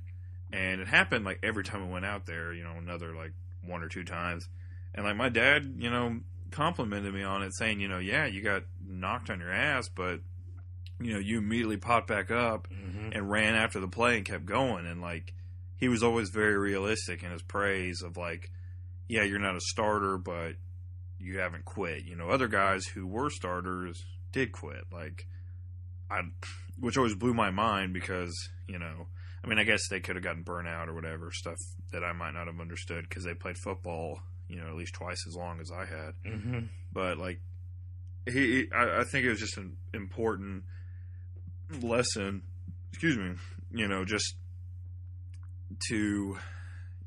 and 0.52 0.80
it 0.80 0.88
happened 0.88 1.24
like 1.24 1.38
every 1.42 1.64
time 1.64 1.82
i 1.82 1.88
went 1.88 2.04
out 2.04 2.26
there 2.26 2.52
you 2.52 2.62
know 2.62 2.74
another 2.78 3.14
like 3.14 3.32
one 3.64 3.82
or 3.82 3.88
two 3.88 4.04
times 4.04 4.48
and 4.94 5.04
like 5.06 5.16
my 5.16 5.28
dad 5.28 5.74
you 5.78 5.90
know 5.90 6.20
complimented 6.52 7.14
me 7.14 7.22
on 7.22 7.42
it, 7.42 7.54
saying, 7.56 7.80
you 7.80 7.88
know, 7.88 7.98
yeah, 7.98 8.26
you 8.26 8.42
got 8.42 8.62
knocked 8.86 9.30
on 9.30 9.40
your 9.40 9.50
ass, 9.50 9.88
but 9.88 10.20
you 11.00 11.14
know, 11.14 11.18
you 11.18 11.38
immediately 11.38 11.78
popped 11.78 12.06
back 12.06 12.30
up 12.30 12.68
Mm-hmm. 12.70 13.12
and 13.12 13.30
ran 13.30 13.54
after 13.54 13.80
the 13.80 13.88
play 13.88 14.18
and 14.18 14.26
kept 14.26 14.44
going. 14.44 14.86
And 14.86 15.00
like, 15.00 15.32
he 15.76 15.88
was 15.88 16.02
always 16.02 16.28
very 16.28 16.58
realistic 16.58 17.22
in 17.22 17.30
his 17.30 17.40
praise 17.40 18.02
of 18.02 18.18
like, 18.18 18.50
yeah, 19.08 19.22
you're 19.22 19.38
not 19.38 19.56
a 19.56 19.60
starter, 19.60 20.18
but 20.18 20.56
you 21.18 21.38
haven't 21.38 21.64
quit. 21.64 22.04
You 22.04 22.16
know, 22.16 22.28
other 22.28 22.48
guys 22.48 22.84
who 22.84 23.06
were 23.06 23.30
starters 23.30 24.04
did 24.30 24.52
quit. 24.52 24.84
Like, 24.92 25.26
I, 26.10 26.20
which 26.82 26.98
always 26.98 27.14
blew 27.14 27.32
my 27.32 27.50
mind 27.50 27.94
because 27.94 28.34
you 28.68 28.78
know, 28.78 29.06
I 29.42 29.48
mean, 29.48 29.58
I 29.58 29.64
guess 29.64 29.88
they 29.88 30.00
could 30.00 30.16
have 30.16 30.22
gotten 30.22 30.44
burnout 30.44 30.88
or 30.88 30.94
whatever 30.94 31.30
stuff 31.32 31.56
that 31.92 32.04
I 32.04 32.12
might 32.12 32.32
not 32.32 32.46
have 32.46 32.60
understood 32.60 33.08
because 33.08 33.24
they 33.24 33.34
played 33.34 33.56
football, 33.58 34.20
you 34.48 34.56
know, 34.60 34.66
at 34.68 34.74
least 34.74 34.94
twice 34.94 35.24
as 35.26 35.34
long 35.36 35.60
as 35.60 35.70
I 35.70 35.84
had 35.86 36.14
Mm-hmm. 36.26 36.58
but 36.92 37.18
like 37.18 37.40
he, 38.26 38.32
he- 38.32 38.68
I, 38.74 39.00
I 39.00 39.04
think 39.04 39.24
it 39.24 39.30
was 39.30 39.40
just 39.40 39.56
an 39.56 39.76
important 39.94 40.64
lesson 41.80 42.42
excuse 42.90 43.16
me 43.16 43.32
you 43.72 43.88
know 43.88 44.04
just 44.04 44.34
to 45.88 46.36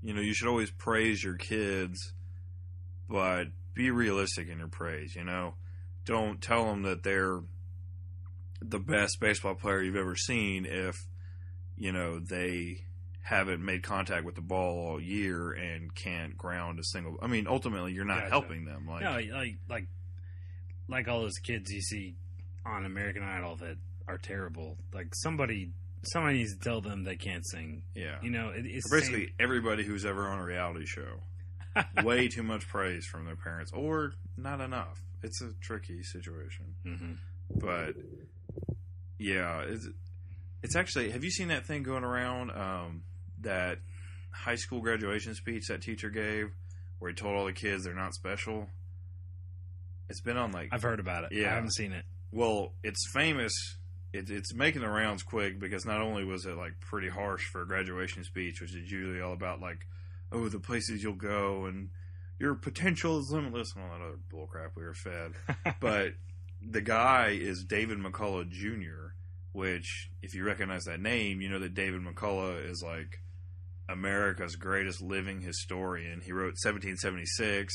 you 0.02 0.14
know 0.14 0.22
you 0.22 0.34
should 0.34 0.48
always 0.48 0.72
praise 0.72 1.24
your 1.24 1.36
kids 1.36 2.14
but 3.10 3.46
be 3.74 3.92
realistic 3.92 4.48
in 4.50 4.58
your 4.60 4.68
praise 4.68 5.16
you 5.16 5.24
know 5.24 5.54
don't 6.06 6.42
tell 6.42 6.66
them 6.66 6.82
that 6.84 7.04
they're 7.04 7.40
the 8.62 8.80
best 8.80 9.20
baseball 9.20 9.56
player 9.56 9.82
you've 9.82 9.96
ever 9.96 10.16
seen 10.16 10.66
if 10.66 10.96
you 11.78 11.92
know 11.92 12.20
they 12.20 12.84
haven't 13.22 13.64
made 13.64 13.84
contact 13.84 14.24
with 14.24 14.36
the 14.36 14.42
ball 14.42 14.78
all 14.88 15.02
year 15.02 15.52
and 15.52 15.94
can't 15.96 16.38
ground 16.38 16.80
a 16.80 16.84
single 16.84 17.18
i 17.22 17.28
mean 17.28 17.48
ultimately 17.48 17.92
you're 17.92 18.06
not 18.06 18.20
Gotcha. 18.20 18.30
helping 18.30 18.66
them 18.66 18.88
like 18.88 19.02
no, 19.02 19.12
like 19.36 19.56
like 19.68 19.88
like 20.88 21.08
all 21.08 21.22
those 21.22 21.38
kids 21.40 21.72
you 21.72 21.82
see 21.82 22.16
on 22.66 22.86
American 22.86 23.24
Idol 23.24 23.56
that 23.58 23.78
are 24.08 24.18
terrible. 24.18 24.78
Like 24.94 25.14
somebody 25.16 25.72
somebody 26.04 26.40
needs 26.40 26.54
to 26.54 26.60
tell 26.60 26.82
them 26.82 27.04
they 27.04 27.16
can't 27.16 27.46
sing. 27.46 27.84
yeah 27.96 28.18
You 28.22 28.30
know, 28.30 28.50
it, 28.50 28.66
it's 28.66 28.90
basically 28.90 29.34
everybody 29.40 29.84
who's 29.84 30.06
ever 30.06 30.28
on 30.28 30.40
a 30.40 30.44
reality 30.44 30.86
show. 30.86 31.24
Way 32.04 32.30
too 32.30 32.44
much 32.44 32.68
praise 32.68 33.06
from 33.06 33.26
their 33.26 33.36
parents, 33.36 33.72
or 33.74 34.14
not 34.38 34.62
enough. 34.62 35.02
It's 35.24 35.42
a 35.42 35.52
tricky 35.60 36.04
situation, 36.04 36.76
hmm 36.84 37.14
but 37.54 37.96
yeah, 39.18 39.62
it's, 39.62 39.88
it's 40.64 40.76
actually. 40.76 41.12
Have 41.12 41.24
you 41.24 41.32
seen 41.32 41.50
that 41.50 41.66
thing 41.66 41.84
going 41.84 42.04
around? 42.04 42.52
Um, 42.52 43.04
that 43.42 43.80
high 44.32 44.56
school 44.56 44.82
graduation 44.82 45.34
speech 45.36 45.68
that 45.68 45.82
teacher 45.82 46.10
gave, 46.10 46.52
where 47.00 47.10
he 47.10 47.16
told 47.16 47.36
all 47.36 47.46
the 47.46 47.54
kids 47.54 47.86
they're 47.86 47.94
not 47.94 48.14
special. 48.14 48.68
It's 50.10 50.22
been 50.22 50.38
on 50.38 50.52
like 50.52 50.70
I've 50.72 50.84
heard 50.84 51.00
about 51.00 51.26
it. 51.26 51.32
Yeah. 51.32 51.52
I 51.52 51.56
haven't 51.56 51.74
seen 51.74 51.92
it. 51.92 52.06
well, 52.32 52.74
it's 52.84 53.10
famous. 53.14 53.54
It, 54.14 54.30
it's 54.30 54.54
making 54.54 54.82
the 54.82 54.90
rounds 54.90 55.24
quick 55.24 55.60
because 55.60 55.86
not 55.86 56.02
only 56.02 56.24
was 56.24 56.46
it 56.46 56.56
like 56.56 56.80
pretty 56.80 57.10
harsh 57.10 57.44
for 57.52 57.64
a 57.64 57.68
graduation 57.68 58.24
speech, 58.24 58.62
which 58.62 58.74
is 58.74 58.90
usually 58.90 59.22
all 59.22 59.34
about 59.34 59.60
like, 59.60 59.88
oh, 60.32 60.48
the 60.48 60.60
places 60.60 61.04
you'll 61.04 61.14
go 61.14 61.66
and 61.66 61.90
your 62.40 62.56
potential 62.56 63.20
is 63.20 63.30
limitless 63.32 63.74
and 63.76 63.84
all 63.84 63.90
that 63.92 64.06
other 64.06 64.20
bullcrap 64.32 64.72
we 64.76 64.84
were 64.84 64.94
fed. 64.94 65.34
but 65.80 66.14
the 66.62 66.82
guy 66.82 67.30
is 67.30 67.64
David 67.64 68.00
McCullough 68.00 68.50
Jr., 68.50 69.05
which, 69.56 70.10
if 70.22 70.36
you 70.36 70.44
recognize 70.44 70.84
that 70.84 71.00
name, 71.00 71.40
you 71.40 71.50
know 71.50 71.60
that 71.60 71.74
David 71.74 72.02
McCullough 72.02 72.70
is 72.70 72.84
like 72.84 73.22
America's 73.88 74.58
greatest 74.58 75.02
living 75.02 75.42
historian. 75.42 76.22
He 76.22 76.34
wrote 76.34 76.58
1776. 76.62 77.74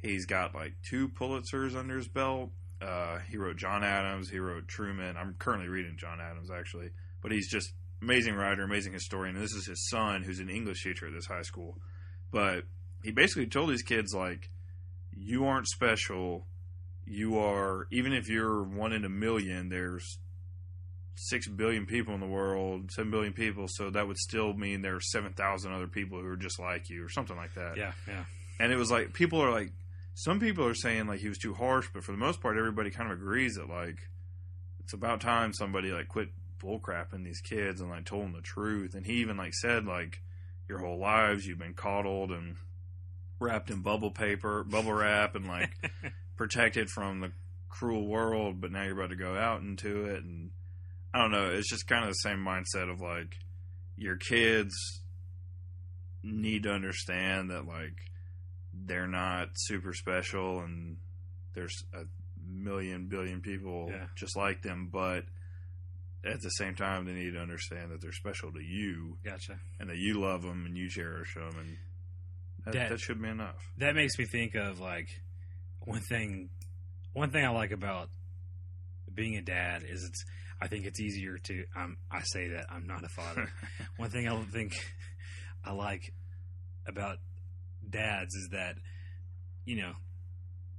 He's 0.00 0.24
got 0.24 0.54
like 0.54 0.76
two 0.88 1.10
Pulitzers 1.10 1.76
under 1.76 1.96
his 1.96 2.08
belt. 2.08 2.52
Uh, 2.80 3.18
he 3.28 3.36
wrote 3.36 3.56
John 3.58 3.84
Adams. 3.84 4.30
He 4.30 4.38
wrote 4.38 4.66
Truman. 4.66 5.16
I'm 5.18 5.34
currently 5.38 5.68
reading 5.68 5.96
John 5.98 6.20
Adams 6.20 6.50
actually, 6.50 6.88
but 7.20 7.32
he's 7.32 7.50
just 7.50 7.74
amazing 8.00 8.34
writer, 8.34 8.62
amazing 8.62 8.94
historian. 8.94 9.36
And 9.36 9.44
this 9.44 9.52
is 9.52 9.66
his 9.66 9.90
son, 9.90 10.22
who's 10.22 10.40
an 10.40 10.48
English 10.48 10.82
teacher 10.82 11.06
at 11.06 11.12
this 11.12 11.26
high 11.26 11.42
school. 11.42 11.76
But 12.30 12.64
he 13.02 13.10
basically 13.10 13.46
told 13.46 13.68
these 13.68 13.82
kids 13.82 14.14
like, 14.14 14.48
"You 15.12 15.44
aren't 15.44 15.68
special. 15.68 16.46
You 17.04 17.38
are 17.38 17.88
even 17.90 18.14
if 18.14 18.28
you're 18.30 18.62
one 18.62 18.94
in 18.94 19.04
a 19.04 19.10
million. 19.10 19.68
There's 19.68 20.18
six 21.14 21.46
billion 21.48 21.86
people 21.86 22.14
in 22.14 22.20
the 22.20 22.26
world, 22.26 22.90
seven 22.92 23.10
billion 23.10 23.32
people. 23.32 23.66
So 23.68 23.90
that 23.90 24.06
would 24.06 24.18
still 24.18 24.52
mean 24.54 24.82
there 24.82 24.96
are 24.96 25.00
seven 25.00 25.32
thousand 25.32 25.72
other 25.72 25.88
people 25.88 26.20
who 26.20 26.26
are 26.26 26.36
just 26.36 26.58
like 26.58 26.90
you, 26.90 27.04
or 27.04 27.08
something 27.08 27.36
like 27.36 27.54
that." 27.54 27.76
Yeah, 27.76 27.92
yeah. 28.08 28.24
and 28.58 28.72
it 28.72 28.76
was 28.76 28.90
like 28.90 29.12
people 29.12 29.40
are 29.42 29.50
like 29.50 29.72
some 30.14 30.40
people 30.40 30.66
are 30.66 30.74
saying 30.74 31.06
like 31.06 31.20
he 31.20 31.28
was 31.28 31.38
too 31.38 31.54
harsh 31.54 31.88
but 31.94 32.04
for 32.04 32.12
the 32.12 32.18
most 32.18 32.40
part 32.40 32.58
everybody 32.58 32.90
kind 32.90 33.10
of 33.10 33.18
agrees 33.18 33.54
that 33.54 33.68
like 33.68 34.08
it's 34.80 34.92
about 34.92 35.20
time 35.20 35.52
somebody 35.52 35.92
like 35.92 36.08
quit 36.08 36.28
bullcrapping 36.62 37.24
these 37.24 37.40
kids 37.40 37.80
and 37.80 37.88
like 37.88 38.04
told 38.04 38.24
them 38.24 38.32
the 38.32 38.42
truth 38.42 38.94
and 38.94 39.06
he 39.06 39.14
even 39.14 39.36
like 39.36 39.54
said 39.54 39.86
like 39.86 40.20
your 40.68 40.78
whole 40.78 40.98
lives 40.98 41.46
you've 41.46 41.58
been 41.58 41.74
coddled 41.74 42.30
and 42.30 42.56
wrapped 43.38 43.70
in 43.70 43.80
bubble 43.80 44.10
paper 44.10 44.62
bubble 44.64 44.92
wrap 44.92 45.34
and 45.34 45.48
like 45.48 45.70
protected 46.36 46.90
from 46.90 47.20
the 47.20 47.32
cruel 47.70 48.06
world 48.06 48.60
but 48.60 48.70
now 48.70 48.82
you're 48.82 48.98
about 48.98 49.10
to 49.10 49.16
go 49.16 49.36
out 49.36 49.62
into 49.62 50.04
it 50.04 50.22
and 50.22 50.50
i 51.14 51.18
don't 51.18 51.30
know 51.30 51.50
it's 51.50 51.68
just 51.70 51.86
kind 51.86 52.04
of 52.04 52.10
the 52.10 52.14
same 52.14 52.38
mindset 52.38 52.90
of 52.90 53.00
like 53.00 53.34
your 53.96 54.16
kids 54.16 54.74
need 56.22 56.62
to 56.64 56.70
understand 56.70 57.50
that 57.50 57.66
like 57.66 57.96
they're 58.72 59.08
not 59.08 59.48
super 59.54 59.92
special 59.92 60.60
and 60.60 60.96
there's 61.54 61.74
a 61.94 62.02
million 62.46 63.06
billion 63.08 63.40
people 63.40 63.88
Yeah. 63.90 64.06
just 64.16 64.36
like 64.36 64.62
them 64.62 64.88
but 64.92 65.24
at 66.24 66.40
the 66.42 66.50
same 66.50 66.74
time 66.74 67.06
they 67.06 67.12
need 67.12 67.32
to 67.32 67.40
understand 67.40 67.90
that 67.90 68.00
they're 68.02 68.12
special 68.12 68.52
to 68.52 68.60
you 68.62 69.16
Gotcha. 69.24 69.58
and 69.78 69.88
that 69.88 69.96
you 69.96 70.20
love 70.20 70.42
them 70.42 70.66
and 70.66 70.76
you 70.76 70.88
cherish 70.90 71.34
them 71.34 71.50
and 71.58 71.76
that, 72.66 72.74
That- 72.74 72.88
that 72.90 73.00
should 73.00 73.20
be 73.22 73.28
enough 73.28 73.56
That 73.78 73.94
makes 73.94 74.18
me 74.18 74.26
think 74.26 74.54
of 74.54 74.80
like 74.80 75.08
one 75.80 76.00
thing. 76.00 76.50
One 77.14 77.30
thing 77.30 77.42
I 77.42 77.48
like 77.48 77.70
about 77.72 78.10
being 79.12 79.36
a 79.36 79.40
dad 79.42 79.82
is 79.82 80.04
it's. 80.04 80.24
I 80.60 80.66
think 80.66 80.84
it's 80.84 81.00
easier 81.00 81.38
to. 81.38 81.64
Um, 81.76 81.96
I 82.10 82.20
say 82.22 82.48
that 82.48 82.66
I'm 82.70 82.86
not 82.86 83.04
a 83.04 83.08
father. 83.08 83.50
one 83.96 84.10
thing 84.10 84.26
I 84.26 84.30
don't 84.30 84.50
think 84.50 84.74
I 85.64 85.72
like 85.72 86.12
about 86.86 87.18
dads 87.88 88.34
is 88.34 88.48
that 88.52 88.76
you 89.64 89.76
know. 89.76 89.92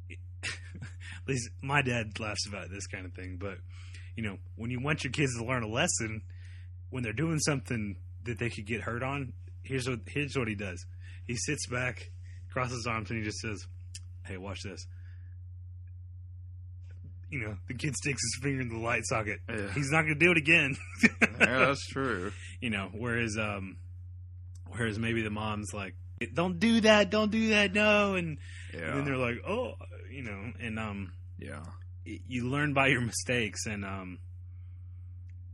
At 0.43 1.27
least 1.27 1.49
my 1.61 1.81
dad 1.81 2.19
laughs 2.19 2.47
about 2.47 2.71
this 2.71 2.87
kind 2.87 3.05
of 3.05 3.13
thing, 3.13 3.37
but 3.39 3.57
you 4.15 4.23
know, 4.23 4.37
when 4.55 4.71
you 4.71 4.79
want 4.79 5.03
your 5.03 5.11
kids 5.11 5.37
to 5.37 5.45
learn 5.45 5.63
a 5.63 5.67
lesson, 5.67 6.23
when 6.89 7.03
they're 7.03 7.13
doing 7.13 7.39
something 7.39 7.95
that 8.25 8.39
they 8.39 8.49
could 8.49 8.65
get 8.65 8.81
hurt 8.81 9.03
on, 9.03 9.33
here's 9.63 9.87
what 9.87 9.99
here's 10.07 10.35
what 10.35 10.47
he 10.47 10.55
does. 10.55 10.85
He 11.25 11.35
sits 11.35 11.67
back, 11.67 12.11
crosses 12.51 12.77
his 12.77 12.87
arms, 12.87 13.09
and 13.09 13.19
he 13.19 13.25
just 13.25 13.39
says, 13.39 13.65
"Hey, 14.25 14.37
watch 14.37 14.61
this." 14.63 14.85
You 17.31 17.39
know, 17.39 17.55
the 17.67 17.73
kid 17.73 17.95
sticks 17.95 18.21
his 18.21 18.43
finger 18.43 18.61
in 18.61 18.69
the 18.69 18.77
light 18.77 19.03
socket. 19.05 19.39
Yeah. 19.49 19.71
He's 19.73 19.89
not 19.89 20.01
going 20.01 20.19
to 20.19 20.25
do 20.25 20.31
it 20.31 20.37
again. 20.37 20.75
yeah 21.39 21.59
that's 21.65 21.87
true 21.87 22.31
you 22.59 22.69
know, 22.69 22.89
whereas 22.93 23.37
um, 23.39 23.77
whereas 24.67 24.99
maybe 24.99 25.21
the 25.23 25.29
mom's 25.31 25.73
like, 25.73 25.95
"Don't 26.33 26.59
do 26.59 26.81
that, 26.81 27.09
don't 27.09 27.31
do 27.31 27.49
that, 27.49 27.73
no," 27.73 28.13
and, 28.15 28.37
yeah 28.73 28.81
and 28.89 28.97
then 28.99 29.05
they're 29.05 29.17
like, 29.17 29.37
"Oh," 29.47 29.73
you 30.11 30.21
know, 30.23 30.51
and 30.59 30.77
um, 30.77 31.13
Yeah. 31.39 31.63
y- 32.05 32.19
you 32.27 32.47
learn 32.49 32.73
by 32.73 32.87
your 32.87 33.01
mistakes, 33.01 33.65
and 33.65 33.83
um, 33.83 34.19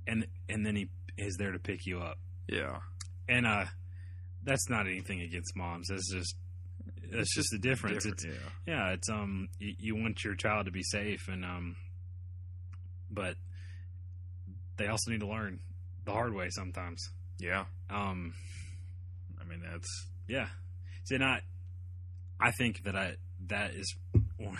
and 0.05 0.27
and 0.49 0.65
then 0.65 0.75
he 0.75 0.89
is 1.17 1.37
there 1.37 1.51
to 1.51 1.59
pick 1.59 1.85
you 1.85 1.99
up. 1.99 2.17
Yeah. 2.47 2.79
And 3.29 3.45
uh, 3.45 3.65
that's 4.43 4.69
not 4.69 4.87
anything 4.87 5.21
against 5.21 5.55
moms. 5.55 5.87
That's 5.89 6.11
just 6.11 6.35
that's 7.11 7.33
just 7.33 7.49
the 7.51 7.59
difference. 7.59 8.05
It's 8.05 8.25
yeah. 8.25 8.31
yeah, 8.65 8.89
it's 8.93 9.09
um, 9.09 9.49
you, 9.59 9.73
you 9.79 9.95
want 9.95 10.23
your 10.23 10.35
child 10.35 10.65
to 10.65 10.71
be 10.71 10.83
safe, 10.83 11.27
and 11.27 11.43
um, 11.43 11.75
but 13.09 13.35
they 14.77 14.87
also 14.87 15.11
need 15.11 15.21
to 15.21 15.27
learn 15.27 15.59
the 16.05 16.11
hard 16.11 16.33
way 16.33 16.49
sometimes. 16.49 17.09
Yeah. 17.39 17.65
Um, 17.89 18.33
I 19.39 19.45
mean, 19.45 19.61
that's 19.69 20.07
yeah, 20.27 20.47
so 21.03 21.17
not. 21.17 21.41
I 22.39 22.51
think 22.51 22.83
that 22.83 22.95
I 22.95 23.15
that 23.47 23.71
is 23.73 23.95
one, 24.37 24.57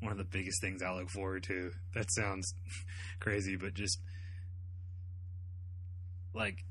one 0.00 0.12
of 0.12 0.18
the 0.18 0.24
biggest 0.24 0.60
things 0.60 0.82
I 0.82 0.92
look 0.92 1.10
forward 1.10 1.42
to. 1.44 1.72
That 1.94 2.10
sounds 2.10 2.54
crazy, 3.20 3.56
but 3.56 3.74
just 3.74 3.98
like 6.34 6.64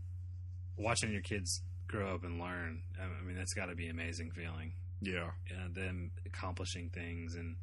watching 0.78 1.11
your 1.11 1.21
kids 1.21 1.61
grow 1.88 2.13
up 2.13 2.23
and 2.23 2.39
learn. 2.39 2.82
I 2.99 3.25
mean, 3.25 3.38
that's 3.38 3.53
got 3.53 3.67
to 3.67 3.75
be 3.75 3.86
an 3.86 3.91
amazing 3.91 4.32
feeling. 4.32 4.73
Yeah. 5.02 5.30
and 5.50 5.76
them 5.76 6.12
accomplishing 6.26 6.89
things 6.89 7.36
and 7.36 7.56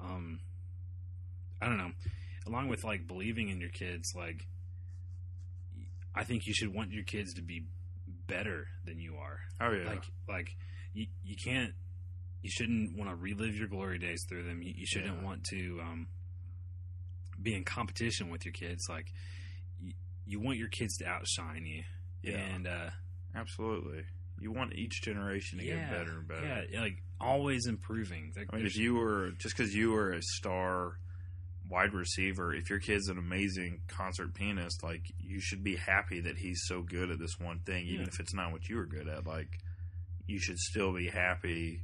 um 0.00 0.40
I 1.60 1.66
don't 1.66 1.78
know. 1.78 1.92
Along 2.46 2.68
with 2.68 2.84
like 2.84 3.06
believing 3.06 3.48
in 3.48 3.60
your 3.60 3.70
kids, 3.70 4.12
like 4.14 4.46
I 6.14 6.24
think 6.24 6.46
you 6.46 6.54
should 6.54 6.72
want 6.74 6.92
your 6.92 7.04
kids 7.04 7.34
to 7.34 7.42
be 7.42 7.64
better 8.26 8.68
than 8.84 8.98
you 8.98 9.16
are. 9.16 9.38
Oh 9.60 9.72
yeah. 9.72 9.88
Like 9.88 10.04
like 10.28 10.48
you 10.92 11.06
you 11.24 11.36
can't 11.36 11.72
you 12.42 12.50
shouldn't 12.50 12.96
want 12.96 13.10
to 13.10 13.16
relive 13.16 13.56
your 13.56 13.68
glory 13.68 13.98
days 13.98 14.24
through 14.28 14.44
them. 14.44 14.62
You, 14.62 14.72
you 14.76 14.86
shouldn't 14.86 15.16
Yeah. 15.18 15.24
want 15.24 15.44
to 15.50 15.80
um 15.82 16.06
be 17.42 17.54
in 17.54 17.64
competition 17.64 18.30
with 18.30 18.44
your 18.44 18.52
kids 18.52 18.84
like 18.88 19.12
you, 19.80 19.92
you 20.24 20.40
want 20.40 20.56
your 20.58 20.68
kids 20.68 20.96
to 20.98 21.06
outshine 21.06 21.66
you. 21.66 21.82
Yeah. 22.22 22.38
And 22.38 22.66
uh 22.66 22.90
Absolutely. 23.34 24.04
You 24.38 24.52
want 24.52 24.74
each 24.74 25.02
generation 25.02 25.58
to 25.58 25.64
get 25.64 25.90
better 25.90 26.18
and 26.18 26.28
better. 26.28 26.66
Yeah, 26.70 26.80
like 26.80 27.02
always 27.20 27.66
improving. 27.66 28.32
Like, 28.36 28.48
I 28.52 28.56
mean, 28.56 28.66
if 28.66 28.76
you 28.76 28.94
were 28.94 29.30
just 29.38 29.56
because 29.56 29.74
you 29.74 29.92
were 29.92 30.12
a 30.12 30.22
star 30.22 30.98
wide 31.68 31.94
receiver, 31.94 32.54
if 32.54 32.68
your 32.70 32.78
kid's 32.78 33.08
an 33.08 33.18
amazing 33.18 33.80
concert 33.88 34.34
pianist, 34.34 34.82
like 34.84 35.02
you 35.18 35.40
should 35.40 35.64
be 35.64 35.76
happy 35.76 36.20
that 36.20 36.36
he's 36.38 36.62
so 36.66 36.82
good 36.82 37.10
at 37.10 37.18
this 37.18 37.38
one 37.40 37.60
thing, 37.60 37.86
even 37.86 38.02
Yeah. 38.02 38.08
if 38.08 38.20
it's 38.20 38.34
not 38.34 38.52
what 38.52 38.68
you 38.68 38.76
were 38.76 38.86
good 38.86 39.08
at. 39.08 39.26
Like 39.26 39.48
you 40.26 40.38
should 40.38 40.58
still 40.58 40.92
be 40.92 41.08
happy 41.08 41.80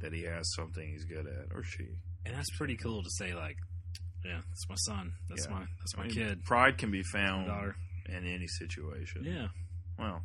that 0.00 0.12
he 0.12 0.22
has 0.22 0.52
something 0.54 0.88
he's 0.88 1.04
good 1.04 1.26
at, 1.26 1.54
or 1.54 1.62
she. 1.62 1.86
and 2.24 2.34
that's 2.36 2.50
pretty 2.56 2.76
cool 2.76 3.02
to 3.02 3.10
say. 3.10 3.34
Like, 3.34 3.56
yeah, 4.24 4.40
that's 4.48 4.68
my 4.68 4.74
son. 4.76 5.12
That's 5.28 5.46
Yeah. 5.46 5.52
my 5.52 5.66
that's 5.80 5.96
my 5.96 6.04
I 6.04 6.06
mean, 6.06 6.14
kid. 6.14 6.44
Pride 6.44 6.78
can 6.78 6.90
be 6.90 7.02
found 7.02 7.48
in 8.06 8.26
any 8.26 8.46
situation. 8.46 9.24
Yeah, 9.24 9.48
Well, 9.98 10.22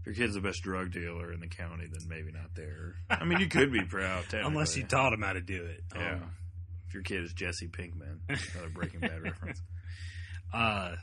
if 0.00 0.06
your 0.06 0.14
kid's 0.14 0.34
the 0.34 0.40
best 0.40 0.62
drug 0.62 0.90
dealer 0.92 1.32
in 1.32 1.40
the 1.40 1.46
county, 1.48 1.86
then 1.90 2.08
maybe 2.08 2.32
not 2.32 2.54
there. 2.54 2.94
I 3.10 3.24
mean, 3.24 3.40
you 3.40 3.48
could 3.48 3.72
be 3.72 3.82
proud, 3.84 4.24
unless 4.32 4.76
you 4.76 4.84
taught 4.84 5.12
him 5.12 5.22
how 5.22 5.32
to 5.34 5.40
do 5.40 5.64
it. 5.64 5.82
Yeah. 5.94 6.14
Um, 6.14 6.30
If 6.88 6.94
your 6.94 7.02
kid 7.02 7.22
is 7.24 7.32
Jesse 7.34 7.68
Pinkman, 7.68 8.18
another 8.28 8.70
Breaking 8.72 9.00
Bad 9.00 9.22
reference. 9.22 9.60
uh, 10.52 10.94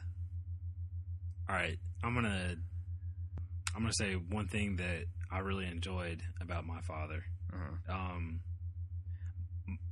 all 1.50 1.56
right. 1.56 1.78
I'm 2.04 2.14
gonna 2.14 2.56
I'm 3.76 3.82
gonna 3.82 3.94
say 3.94 4.14
one 4.14 4.48
thing 4.48 4.76
that 4.78 5.06
I 5.32 5.40
really 5.40 5.66
enjoyed 5.66 6.22
about 6.42 6.66
my 6.66 6.82
father. 6.82 7.24
Uh-huh. 7.54 7.94
Um, 7.96 8.40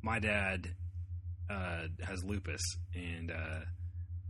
my 0.02 0.20
dad 0.20 0.68
uh, 1.50 1.84
has 2.04 2.24
lupus, 2.24 2.62
and 2.94 3.32
uh, 3.32 3.62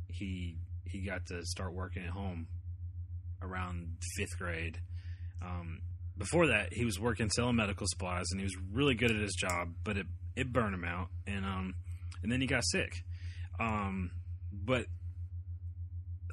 he 0.08 0.58
he 0.86 1.02
got 1.02 1.26
to 1.28 1.44
start 1.46 1.74
working 1.74 2.04
at 2.04 2.10
home 2.12 2.48
around 3.46 3.98
fifth 4.18 4.38
grade. 4.38 4.80
Um, 5.42 5.82
before 6.18 6.48
that, 6.48 6.74
he 6.74 6.86
was 6.86 7.00
working 7.00 7.30
selling 7.30 7.56
medical 7.56 7.86
supplies, 7.88 8.26
and 8.32 8.40
he 8.40 8.46
was 8.46 8.56
really 8.72 8.96
good 8.96 9.12
at 9.12 9.18
his 9.22 9.36
job, 9.36 9.74
but 9.84 9.98
it 9.98 10.08
it 10.36 10.52
burned 10.52 10.74
him 10.74 10.84
out, 10.86 11.08
and 11.28 11.46
um, 11.46 11.76
and 12.24 12.32
then 12.32 12.42
he 12.42 12.48
got 12.48 12.64
sick. 12.66 12.92
Um, 13.60 14.12
but 14.52 14.86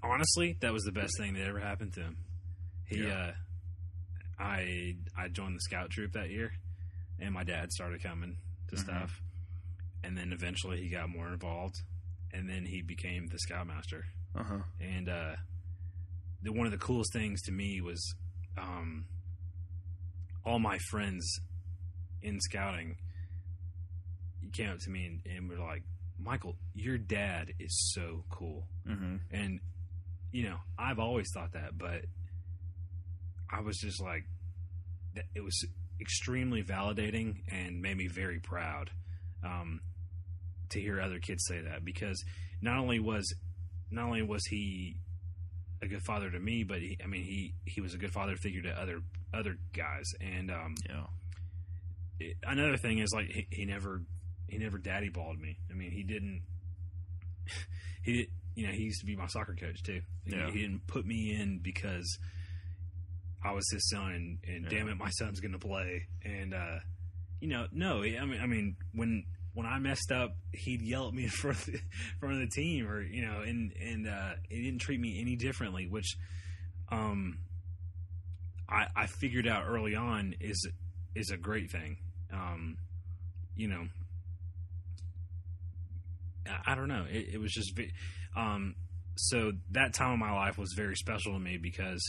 honestly, 0.03 0.57
that 0.61 0.73
was 0.73 0.83
the 0.85 0.93
best 0.93 1.13
thing 1.19 1.35
that 1.35 1.47
ever 1.47 1.61
happened 1.61 1.93
to 1.95 2.01
him. 2.01 2.17
He, 2.87 3.03
Yeah. 3.05 3.13
uh, 3.15 3.33
I 4.39 4.97
I 5.17 5.29
joined 5.29 5.55
the 5.57 5.61
scout 5.61 5.91
troop 5.91 6.13
that 6.13 6.31
year, 6.31 6.53
and 7.21 7.33
my 7.33 7.45
dad 7.45 7.71
started 7.73 8.03
coming 8.03 8.39
to 8.69 8.77
Mhm. 8.77 8.81
stuff, 8.81 9.21
and 10.03 10.17
then 10.17 10.33
eventually 10.33 10.81
he 10.83 10.89
got 10.89 11.09
more 11.09 11.29
involved, 11.33 11.77
and 12.33 12.49
then 12.49 12.65
he 12.67 12.83
became 12.83 13.27
the 13.27 13.39
scoutmaster. 13.39 14.05
Uh 14.35 14.43
huh. 14.43 14.63
And 14.81 15.09
uh, 15.09 15.37
the 16.43 16.53
one 16.53 16.67
of 16.67 16.73
the 16.73 16.79
coolest 16.79 17.13
things 17.13 17.43
to 17.43 17.53
me 17.53 17.81
was 17.81 18.15
um, 18.59 19.07
all 20.45 20.59
my 20.59 20.79
friends 20.91 21.41
in 22.23 22.41
scouting 22.41 22.97
came 24.53 24.71
up 24.71 24.79
to 24.81 24.91
me 24.91 25.07
and, 25.07 25.37
and 25.37 25.49
were 25.49 25.59
like, 25.65 25.83
"Michael, 26.19 26.57
your 26.75 26.99
dad 26.99 27.53
is 27.59 27.93
so 27.95 28.25
cool." 28.31 28.67
Mm-hmm. 28.89 29.17
And 29.31 29.61
you 30.33 30.45
know, 30.49 30.57
I've 30.79 30.99
always 30.99 31.29
thought 31.35 31.53
that, 31.53 31.77
but 31.77 32.05
I 33.53 33.61
was 33.61 33.77
just 33.79 34.01
like, 34.03 34.25
that- 35.15 35.27
it 35.35 35.43
was 35.43 35.65
extremely 36.01 36.63
validating 36.63 37.43
and 37.51 37.81
made 37.83 37.97
me 37.97 38.09
very 38.09 38.41
proud 38.41 38.91
um, 39.45 39.81
to 40.71 40.81
hear 40.81 41.01
other 41.01 41.19
kids 41.19 41.45
say 41.47 41.61
that 41.61 41.85
because 41.85 42.25
not 42.63 42.79
only 42.79 42.99
was 42.99 43.33
not 43.91 44.07
only 44.07 44.23
was 44.23 44.45
he 44.47 44.97
a 45.83 45.87
good 45.89 46.03
father 46.03 46.31
to 46.31 46.39
me, 46.39 46.63
but 46.65 46.79
he, 46.79 46.97
I 47.03 47.07
mean 47.07 47.25
he 47.25 47.55
he 47.67 47.81
was 47.81 47.93
a 47.95 47.99
good 47.99 48.13
father 48.13 48.37
figure 48.37 48.63
to 48.63 48.71
other 48.81 49.01
other 49.35 49.57
guys. 49.73 50.07
And 50.21 50.51
um, 50.51 50.75
Yeah. 50.89 51.05
it, 52.21 52.37
another 52.45 52.77
thing 52.77 52.99
is 52.99 53.13
like 53.13 53.27
he, 53.31 53.47
he 53.51 53.65
never 53.65 54.03
he 54.49 54.59
never 54.59 54.79
daddy 54.79 55.09
balled 55.09 55.39
me. 55.41 55.59
I 55.71 55.75
mean 55.75 55.91
he 55.91 56.03
didn't 56.03 56.43
he 58.03 58.13
did 58.13 58.27
you 58.55 58.67
know 58.67 58.73
he 58.73 58.83
used 58.85 59.01
to 59.01 59.07
be 59.07 59.17
my 59.17 59.27
soccer 59.27 59.55
coach 59.55 59.83
too. 59.83 60.01
He- 60.25 60.37
Yeah. 60.37 60.51
He, 60.51 60.61
didn't 60.63 60.87
put 60.87 61.05
me 61.07 61.35
in 61.35 61.59
because 61.59 62.19
I 63.45 63.53
was 63.53 63.69
his 63.73 63.89
son 63.91 64.13
and, 64.13 64.39
and 64.47 64.65
Yeah. 64.65 64.79
damn 64.79 64.89
it 64.89 64.97
my 64.97 65.11
son's 65.11 65.41
going 65.41 65.53
to 65.53 65.59
play 65.59 66.07
and 66.25 66.55
uh 66.55 66.79
you 67.41 67.49
know 67.49 67.67
no 67.73 68.03
I 68.05 68.25
mean 68.25 68.41
I 68.41 68.47
mean 68.47 68.77
when 68.95 69.25
when 69.55 69.67
I 69.67 69.79
messed 69.79 70.11
up 70.13 70.37
he'd 70.53 70.83
yell 70.83 71.09
at 71.09 71.15
me 71.15 71.23
in 71.25 71.29
front 71.29 71.59
of 71.59 71.67
the, 71.67 71.81
front 72.21 72.35
of 72.37 72.41
the 72.41 72.55
team 72.55 72.87
or 72.89 73.01
you 73.03 73.25
know 73.27 73.41
and 73.41 73.73
and 73.81 74.09
uh 74.09 74.31
he 74.49 74.63
didn't 74.63 74.81
treat 74.81 74.99
me 75.01 75.21
any 75.21 75.37
differently 75.37 75.87
which 75.89 76.17
um 76.91 77.39
I 78.69 78.87
I 78.97 79.07
figured 79.07 79.47
out 79.47 79.65
early 79.67 79.95
on 79.95 80.35
is 80.41 80.67
is 81.15 81.31
a 81.31 81.37
great 81.37 81.71
thing. 81.71 81.99
Um 82.33 82.77
you 83.55 83.69
know 83.69 83.85
I, 86.49 86.73
I 86.73 86.75
don't 86.75 86.89
know. 86.89 87.05
It, 87.11 87.35
it 87.35 87.39
was 87.41 87.53
just 87.53 87.79
um 88.37 88.75
so 89.17 89.53
that 89.73 89.93
time 89.95 90.13
of 90.15 90.19
my 90.19 90.33
life 90.33 90.57
was 90.59 90.73
very 90.77 90.97
special 90.97 91.33
to 91.35 91.39
me 91.39 91.59
because 91.59 92.03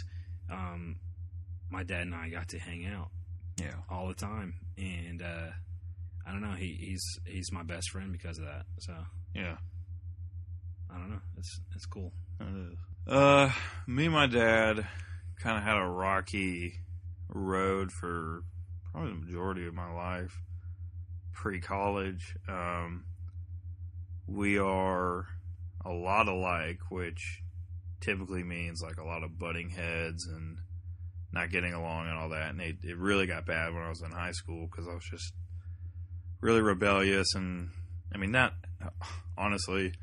um 0.51 0.95
my 1.69 1.83
dad 1.83 2.01
and 2.03 2.15
I 2.15 2.29
got 2.29 2.49
to 2.49 2.59
hang 2.59 2.85
out 2.85 3.09
Yeah. 3.59 3.73
all 3.89 4.07
the 4.07 4.13
time. 4.13 4.53
And 4.77 5.21
uh 5.21 5.49
I 6.25 6.31
don't 6.31 6.41
know 6.41 6.55
he 6.55 6.77
he's 6.79 7.19
he's 7.25 7.51
my 7.51 7.63
best 7.63 7.89
friend 7.89 8.11
because 8.11 8.37
of 8.37 8.45
that 8.45 8.65
so 8.79 8.93
Yeah. 9.33 9.57
I 10.93 10.97
don't 10.97 11.09
know 11.09 11.21
it's 11.37 11.59
it's 11.75 11.85
cool 11.85 12.11
Uh, 13.07 13.51
me 13.87 14.05
and 14.05 14.13
my 14.13 14.27
dad 14.27 14.87
kind 15.41 15.57
of 15.57 15.63
had 15.63 15.77
a 15.77 15.85
rocky 15.85 16.79
road 17.29 17.91
for 17.91 18.43
probably 18.91 19.11
the 19.11 19.25
majority 19.25 19.67
of 19.67 19.73
my 19.73 19.91
life. 19.91 20.41
Pre 21.33 21.59
college, 21.59 22.37
um, 22.47 23.05
we 24.27 24.57
are 24.57 25.25
a 25.83 25.91
lot 25.91 26.27
alike, 26.27 26.79
which 26.89 27.41
typically 27.99 28.43
means 28.43 28.81
like 28.81 28.97
a 28.97 29.03
lot 29.03 29.23
of 29.23 29.37
butting 29.37 29.69
heads 29.69 30.27
and 30.27 30.59
not 31.33 31.49
getting 31.49 31.73
along 31.73 32.07
and 32.07 32.17
all 32.17 32.29
that. 32.29 32.51
And 32.51 32.61
it, 32.61 32.77
it 32.83 32.97
really 32.97 33.25
got 33.25 33.45
bad 33.45 33.73
when 33.73 33.83
I 33.83 33.89
was 33.89 34.01
in 34.01 34.11
high 34.11 34.31
school 34.31 34.67
because 34.69 34.87
I 34.87 34.93
was 34.93 35.03
just 35.09 35.33
really 36.43 36.61
rebellious. 36.61 37.33
And 37.33 37.69
I 38.13 38.17
mean, 38.17 38.33
that 38.33 38.53
honestly, 39.37 39.93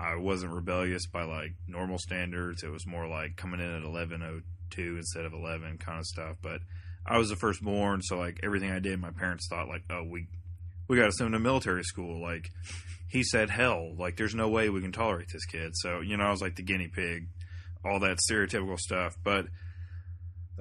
I 0.00 0.16
wasn't 0.16 0.52
rebellious 0.52 1.06
by 1.06 1.24
like 1.24 1.52
normal 1.68 1.98
standards. 1.98 2.62
It 2.64 2.72
was 2.72 2.86
more 2.86 3.06
like 3.06 3.36
coming 3.36 3.60
in 3.60 3.74
at 3.74 3.84
eleven 3.84 4.22
oh 4.22 4.40
two 4.70 4.96
instead 4.96 5.24
of 5.24 5.32
eleven 5.32 5.78
kind 5.78 5.98
of 5.98 6.06
stuff. 6.06 6.36
But 6.42 6.60
I 7.06 7.18
was 7.18 7.28
the 7.28 7.36
firstborn, 7.36 8.02
so 8.02 8.16
like 8.16 8.40
everything 8.42 8.70
I 8.70 8.78
did, 8.78 9.00
my 9.00 9.10
parents 9.10 9.46
thought 9.48 9.68
like, 9.68 9.84
oh, 9.90 10.04
we 10.04 10.26
we 10.88 10.96
got 10.96 11.06
to 11.06 11.12
send 11.12 11.28
him 11.28 11.32
to 11.34 11.38
military 11.38 11.84
school. 11.84 12.20
Like 12.20 12.50
he 13.08 13.22
said, 13.22 13.50
hell, 13.50 13.94
like 13.96 14.16
there's 14.16 14.34
no 14.34 14.48
way 14.48 14.70
we 14.70 14.80
can 14.80 14.92
tolerate 14.92 15.28
this 15.32 15.44
kid. 15.44 15.72
So 15.74 16.00
you 16.00 16.16
know, 16.16 16.24
I 16.24 16.30
was 16.30 16.40
like 16.40 16.56
the 16.56 16.62
guinea 16.62 16.88
pig, 16.88 17.28
all 17.84 18.00
that 18.00 18.18
stereotypical 18.18 18.78
stuff. 18.78 19.14
But 19.22 19.46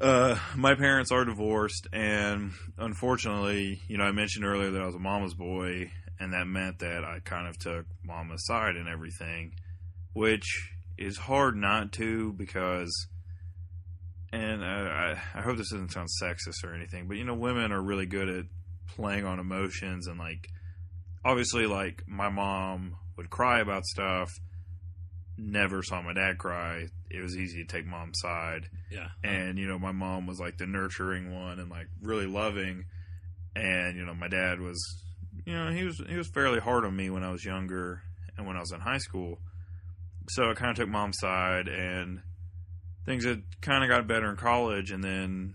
uh, 0.02 0.38
my 0.56 0.76
parents 0.76 1.12
are 1.12 1.26
divorced, 1.26 1.88
and 1.93 2.52
unfortunately, 2.78 3.82
you 3.88 3.97
know, 3.97 4.04
I 4.04 4.12
mentioned 4.12 4.45
earlier 4.45 4.72
that 4.72 4.82
I 4.82 4.86
was 4.86 4.95
a 4.95 4.99
mama's 4.99 5.36
boy, 5.36 5.91
and 6.20 6.34
that 6.34 6.45
meant 6.45 6.80
that 6.80 7.04
I 7.04 7.20
kind 7.24 7.47
of 7.47 7.58
took 7.58 7.86
mama's 8.04 8.45
side 8.45 8.76
and 8.76 8.88
everything, 8.88 9.54
which 10.14 10.74
is 10.97 11.18
hard 11.18 11.56
not 11.56 11.91
to 11.93 12.34
because, 12.34 13.08
and 14.34 14.64
I, 14.64 15.18
I 15.36 15.39
I 15.39 15.41
hope 15.41 15.58
this 15.58 15.72
doesn't 15.72 15.91
sound 15.91 16.10
sexist 16.22 16.64
or 16.64 16.74
anything, 16.74 17.08
but 17.08 17.18
you 17.18 17.24
know, 17.24 17.36
women 17.36 17.72
are 17.72 17.82
really 17.82 18.06
good 18.08 18.30
at 18.30 18.45
playing 18.95 19.26
on 19.26 19.39
emotions 19.39 20.08
and 20.08 20.18
like, 20.20 20.47
obviously, 21.24 21.68
like 21.68 22.04
my 22.08 22.30
mom 22.30 22.95
would 23.18 23.30
cry 23.30 23.60
about 23.60 23.86
stuff. 23.86 24.32
Never 25.38 25.82
saw 25.84 26.02
my 26.02 26.14
dad 26.14 26.38
cry. 26.38 26.88
It 27.10 27.22
was 27.22 27.36
easy 27.38 27.64
to 27.64 27.66
take 27.66 27.86
mom's 27.86 28.20
side 28.20 28.70
Yeah. 28.92 29.08
and 29.24 29.58
you 29.58 29.68
know 29.68 29.80
my 29.80 29.92
mom 29.92 30.28
was 30.28 30.40
like 30.40 30.58
the 30.58 30.66
nurturing 30.68 31.34
one 31.34 31.60
and 31.60 31.70
like 31.70 31.88
really 32.02 32.28
loving 32.28 32.86
and 33.56 33.98
you 33.98 34.06
know 34.06 34.14
my 34.14 34.28
dad 34.28 34.60
was 34.60 34.80
you 35.46 35.54
know 35.54 35.72
he 35.72 35.84
was 35.84 36.02
he 36.08 36.16
was 36.16 36.28
fairly 36.30 36.60
hard 36.60 36.86
on 36.86 36.96
me 36.96 37.10
when 37.10 37.24
I 37.24 37.32
was 37.32 37.44
younger 37.44 38.02
and 38.38 38.46
when 38.48 38.56
I 38.56 38.60
was 38.60 38.72
in 38.72 38.80
high 38.82 38.98
school 39.00 39.40
so 40.30 40.52
I 40.52 40.54
kind 40.54 40.72
of 40.72 40.78
took 40.78 40.90
mom's 40.90 41.18
side 41.20 41.68
and 41.68 42.22
things 43.06 43.26
had 43.26 43.42
kind 43.62 43.84
of 43.84 43.90
got 43.90 44.08
better 44.08 44.30
in 44.30 44.38
college 44.38 44.92
and 44.92 45.04
then 45.04 45.54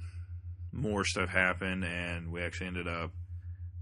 more 0.72 1.04
stuff 1.04 1.28
happened 1.30 1.84
and 1.84 2.32
we 2.32 2.42
actually 2.42 2.66
ended 2.66 2.88
up 2.88 3.12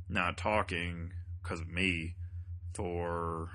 not 0.08 0.36
talking 0.36 1.12
because 1.42 1.60
of 1.60 1.68
me 1.68 2.14
for 2.74 3.48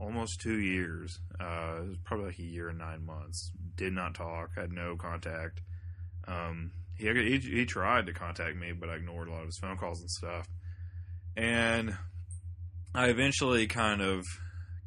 almost 0.00 0.40
two 0.40 0.58
years 0.58 1.18
uh, 1.40 1.76
it 1.82 1.88
was 1.88 1.98
probably 2.04 2.26
like 2.26 2.38
a 2.38 2.42
year 2.42 2.68
and 2.68 2.78
nine 2.78 3.04
months 3.04 3.50
did 3.76 3.92
not 3.92 4.14
talk 4.14 4.50
had 4.56 4.72
no 4.72 4.96
contact 4.96 5.60
um, 6.26 6.72
he, 6.96 7.06
he 7.06 7.38
he 7.38 7.64
tried 7.64 8.06
to 8.06 8.12
contact 8.12 8.56
me, 8.56 8.72
but 8.72 8.88
I 8.88 8.94
ignored 8.96 9.28
a 9.28 9.32
lot 9.32 9.40
of 9.40 9.46
his 9.46 9.58
phone 9.58 9.76
calls 9.76 10.00
and 10.00 10.10
stuff. 10.10 10.46
And 11.36 11.96
I 12.94 13.08
eventually 13.08 13.66
kind 13.66 14.00
of 14.00 14.24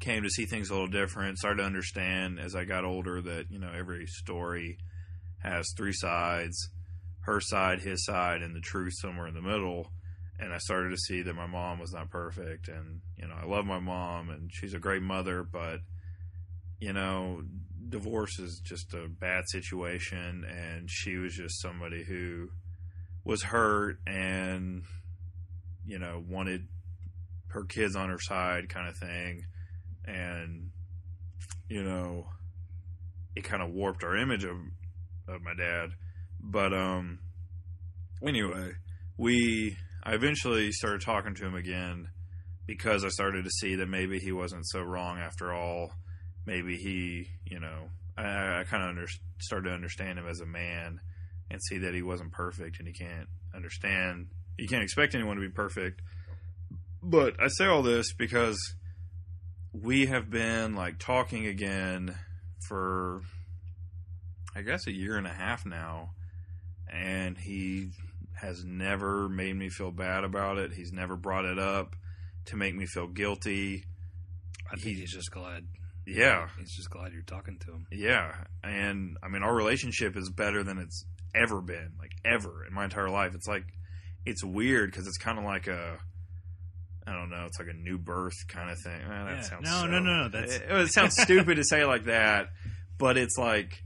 came 0.00 0.22
to 0.22 0.30
see 0.30 0.46
things 0.46 0.70
a 0.70 0.72
little 0.72 0.88
different. 0.88 1.38
Started 1.38 1.58
to 1.58 1.66
understand 1.66 2.38
as 2.40 2.54
I 2.54 2.64
got 2.64 2.84
older 2.84 3.20
that 3.20 3.50
you 3.50 3.58
know 3.58 3.70
every 3.76 4.06
story 4.06 4.78
has 5.42 5.72
three 5.76 5.92
sides: 5.92 6.70
her 7.20 7.40
side, 7.40 7.80
his 7.80 8.04
side, 8.04 8.42
and 8.42 8.54
the 8.54 8.60
truth 8.60 8.94
somewhere 8.96 9.26
in 9.26 9.34
the 9.34 9.42
middle. 9.42 9.92
And 10.40 10.52
I 10.52 10.58
started 10.58 10.90
to 10.90 10.96
see 10.96 11.22
that 11.22 11.34
my 11.34 11.46
mom 11.46 11.80
was 11.80 11.92
not 11.92 12.10
perfect, 12.10 12.68
and 12.68 13.00
you 13.16 13.26
know 13.26 13.34
I 13.34 13.46
love 13.46 13.64
my 13.64 13.80
mom, 13.80 14.30
and 14.30 14.50
she's 14.52 14.74
a 14.74 14.78
great 14.78 15.02
mother, 15.02 15.42
but 15.42 15.80
you 16.80 16.92
know 16.92 17.42
divorce 17.88 18.38
is 18.38 18.60
just 18.60 18.94
a 18.94 19.08
bad 19.08 19.44
situation. 19.48 20.44
And 20.44 20.90
she 20.90 21.16
was 21.16 21.34
just 21.34 21.60
somebody 21.60 22.04
who 22.04 22.50
was 23.24 23.42
hurt 23.42 23.98
and 24.06 24.84
you 25.86 25.98
know 25.98 26.22
wanted 26.26 26.68
her 27.48 27.64
kids 27.64 27.96
on 27.96 28.10
her 28.10 28.20
side 28.20 28.68
kind 28.68 28.88
of 28.88 28.96
thing. 28.96 29.44
And 30.04 30.70
you 31.68 31.82
know 31.82 32.26
it 33.34 33.44
kind 33.44 33.62
of 33.62 33.70
warped 33.70 34.04
our 34.04 34.16
image 34.16 34.44
of 34.44 34.56
of 35.28 35.42
my 35.42 35.54
dad. 35.54 35.90
But 36.40 36.72
um 36.72 37.18
anyway 38.22 38.72
we 39.16 39.76
I 40.08 40.14
eventually 40.14 40.72
started 40.72 41.02
talking 41.02 41.34
to 41.34 41.44
him 41.44 41.54
again 41.54 42.08
because 42.66 43.04
I 43.04 43.08
started 43.08 43.44
to 43.44 43.50
see 43.50 43.74
that 43.74 43.88
maybe 43.88 44.18
he 44.18 44.32
wasn't 44.32 44.66
so 44.66 44.80
wrong 44.80 45.18
after 45.18 45.52
all 45.52 45.92
maybe 46.46 46.78
he, 46.78 47.28
you 47.44 47.60
know, 47.60 47.90
I, 48.16 48.60
I 48.60 48.64
kind 48.64 48.82
of 48.82 48.88
under, 48.88 49.06
started 49.38 49.68
to 49.68 49.74
understand 49.74 50.18
him 50.18 50.26
as 50.26 50.40
a 50.40 50.46
man 50.46 50.98
and 51.50 51.60
see 51.62 51.76
that 51.78 51.92
he 51.92 52.00
wasn't 52.00 52.32
perfect 52.32 52.78
and 52.78 52.88
he 52.88 52.94
can't 52.94 53.28
understand, 53.54 54.28
you 54.56 54.66
can't 54.66 54.82
expect 54.82 55.14
anyone 55.14 55.36
to 55.36 55.42
be 55.42 55.50
perfect. 55.50 56.00
But 57.02 57.34
I 57.38 57.48
say 57.48 57.66
all 57.66 57.82
this 57.82 58.14
because 58.14 58.58
we 59.74 60.06
have 60.06 60.30
been 60.30 60.74
like 60.74 60.98
talking 60.98 61.46
again 61.46 62.16
for, 62.66 63.20
I 64.56 64.62
guess, 64.62 64.86
a 64.86 64.92
year 64.92 65.18
and 65.18 65.26
a 65.26 65.32
half 65.32 65.66
now, 65.66 66.12
and 66.90 67.36
he 67.36 67.90
has 68.40 68.64
never 68.64 69.28
made 69.28 69.56
me 69.56 69.68
feel 69.68 69.90
bad 69.90 70.24
about 70.24 70.58
it. 70.58 70.72
He's 70.72 70.92
never 70.92 71.16
brought 71.16 71.44
it 71.44 71.58
up 71.58 71.96
to 72.46 72.56
make 72.56 72.74
me 72.74 72.86
feel 72.86 73.06
guilty. 73.08 73.84
I 74.70 74.76
think 74.76 74.96
he's 74.98 75.12
just 75.12 75.30
glad. 75.30 75.66
Yeah, 76.06 76.48
He's 76.58 76.74
just 76.74 76.88
glad 76.88 77.12
you're 77.12 77.20
talking 77.22 77.58
to 77.66 77.72
him. 77.72 77.86
Yeah, 77.92 78.32
and 78.64 79.18
I 79.22 79.28
mean 79.28 79.42
our 79.42 79.54
relationship 79.54 80.16
is 80.16 80.30
better 80.30 80.62
than 80.64 80.78
it's 80.78 81.04
ever 81.34 81.60
been, 81.60 81.92
like 81.98 82.12
ever 82.24 82.64
in 82.66 82.72
my 82.72 82.84
entire 82.84 83.10
life. 83.10 83.34
It's 83.34 83.46
like 83.46 83.64
it's 84.24 84.42
weird 84.42 84.90
because 84.90 85.06
it's 85.06 85.18
kind 85.18 85.38
of 85.38 85.44
like 85.44 85.66
a 85.66 85.98
I 87.06 87.12
don't 87.12 87.28
know, 87.30 87.44
it's 87.46 87.58
like 87.58 87.68
a 87.68 87.74
new 87.76 87.98
birth 87.98 88.36
kind 88.48 88.70
of 88.70 88.78
thing. 88.80 89.00
Eh, 89.02 89.08
that 89.08 89.34
Yeah. 89.36 89.40
sounds 89.42 89.64
No, 89.64 89.80
so- 89.80 89.86
no, 89.86 89.98
no, 90.00 90.22
no, 90.24 90.28
that's- 90.30 90.56
it, 90.56 90.70
it 90.70 90.88
sounds 90.92 91.14
stupid 91.20 91.56
to 91.56 91.64
say 91.64 91.84
like 91.84 92.04
that, 92.06 92.48
but 92.98 93.18
it's 93.18 93.36
like 93.36 93.82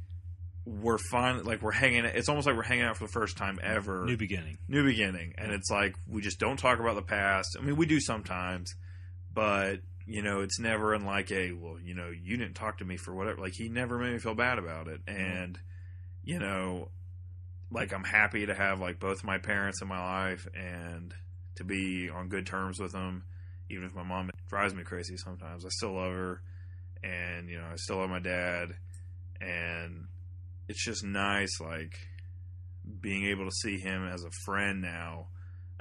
we're 0.65 0.99
fine. 1.11 1.43
Like 1.43 1.63
we're 1.63 1.73
hanging. 1.73 2.05
It's 2.05 2.29
almost 2.29 2.47
like 2.47 2.57
we're 2.57 2.63
hanging 2.63 2.85
out 2.85 2.97
for 2.97 3.05
the 3.05 3.13
first 3.13 3.37
time 3.37 3.59
ever 3.63 4.05
New 4.05 4.17
beginning. 4.17 4.59
new 4.69 4.85
beginning 4.85 5.35
and 5.39 5.53
it's 5.53 5.71
like 5.71 5.95
we 6.09 6.21
just 6.21 6.39
don't 6.39 6.59
talk 6.59 6.79
about 6.79 6.95
the 6.95 7.03
past 7.03 7.57
i 7.59 7.63
mean 7.63 7.77
we 7.77 7.87
do 7.87 8.01
sometimes 8.01 8.75
but 9.33 9.81
you 10.07 10.23
know 10.23 10.41
it's 10.41 10.59
never 10.59 10.95
in 10.95 11.05
like 11.05 11.31
a 11.31 11.53
well 11.53 11.77
you 11.83 11.95
know 11.95 12.11
you 12.11 12.37
didn't 12.37 12.55
talk 12.55 12.79
to 12.79 12.85
me 12.85 12.97
for 12.97 13.15
whatever 13.15 13.41
like 13.41 13.53
he 13.55 13.69
never 13.69 13.99
made 13.99 14.13
me 14.13 14.19
feel 14.19 14.35
bad 14.35 14.59
about 14.59 14.89
it 14.89 15.05
mm-hmm. 15.07 15.21
and 15.21 15.59
you 16.25 16.39
know 16.39 16.89
like 17.71 17.93
i'm 17.93 18.05
happy 18.05 18.47
to 18.47 18.55
have 18.55 18.81
like 18.81 18.99
both 18.99 19.25
my 19.25 19.39
parents 19.39 19.81
in 19.83 19.89
my 19.89 20.01
life 20.01 20.47
and 20.55 21.15
to 21.57 21.65
be 21.65 22.09
on 22.09 22.29
good 22.29 22.47
terms 22.47 22.79
with 22.81 22.93
them 22.93 23.25
even 23.71 23.85
if 23.85 23.95
my 23.95 24.03
mom 24.03 24.31
drives 24.49 24.75
me 24.75 24.83
crazy 24.83 25.17
sometimes 25.17 25.65
i 25.65 25.69
still 25.69 25.95
love 25.95 26.13
her 26.13 26.43
and 27.03 27.49
you 27.49 27.59
know 27.59 27.67
i 27.73 27.77
still 27.77 27.99
love 27.99 28.11
my 28.11 28.21
dad 28.21 28.69
and 29.41 30.07
it's 30.69 30.85
just 30.85 31.05
nice 31.05 31.61
like 31.61 31.99
being 33.01 33.27
able 33.27 33.45
to 33.45 33.55
see 33.63 33.79
him 33.79 34.07
as 34.07 34.25
a 34.25 34.31
friend 34.45 34.83
now, 34.83 35.29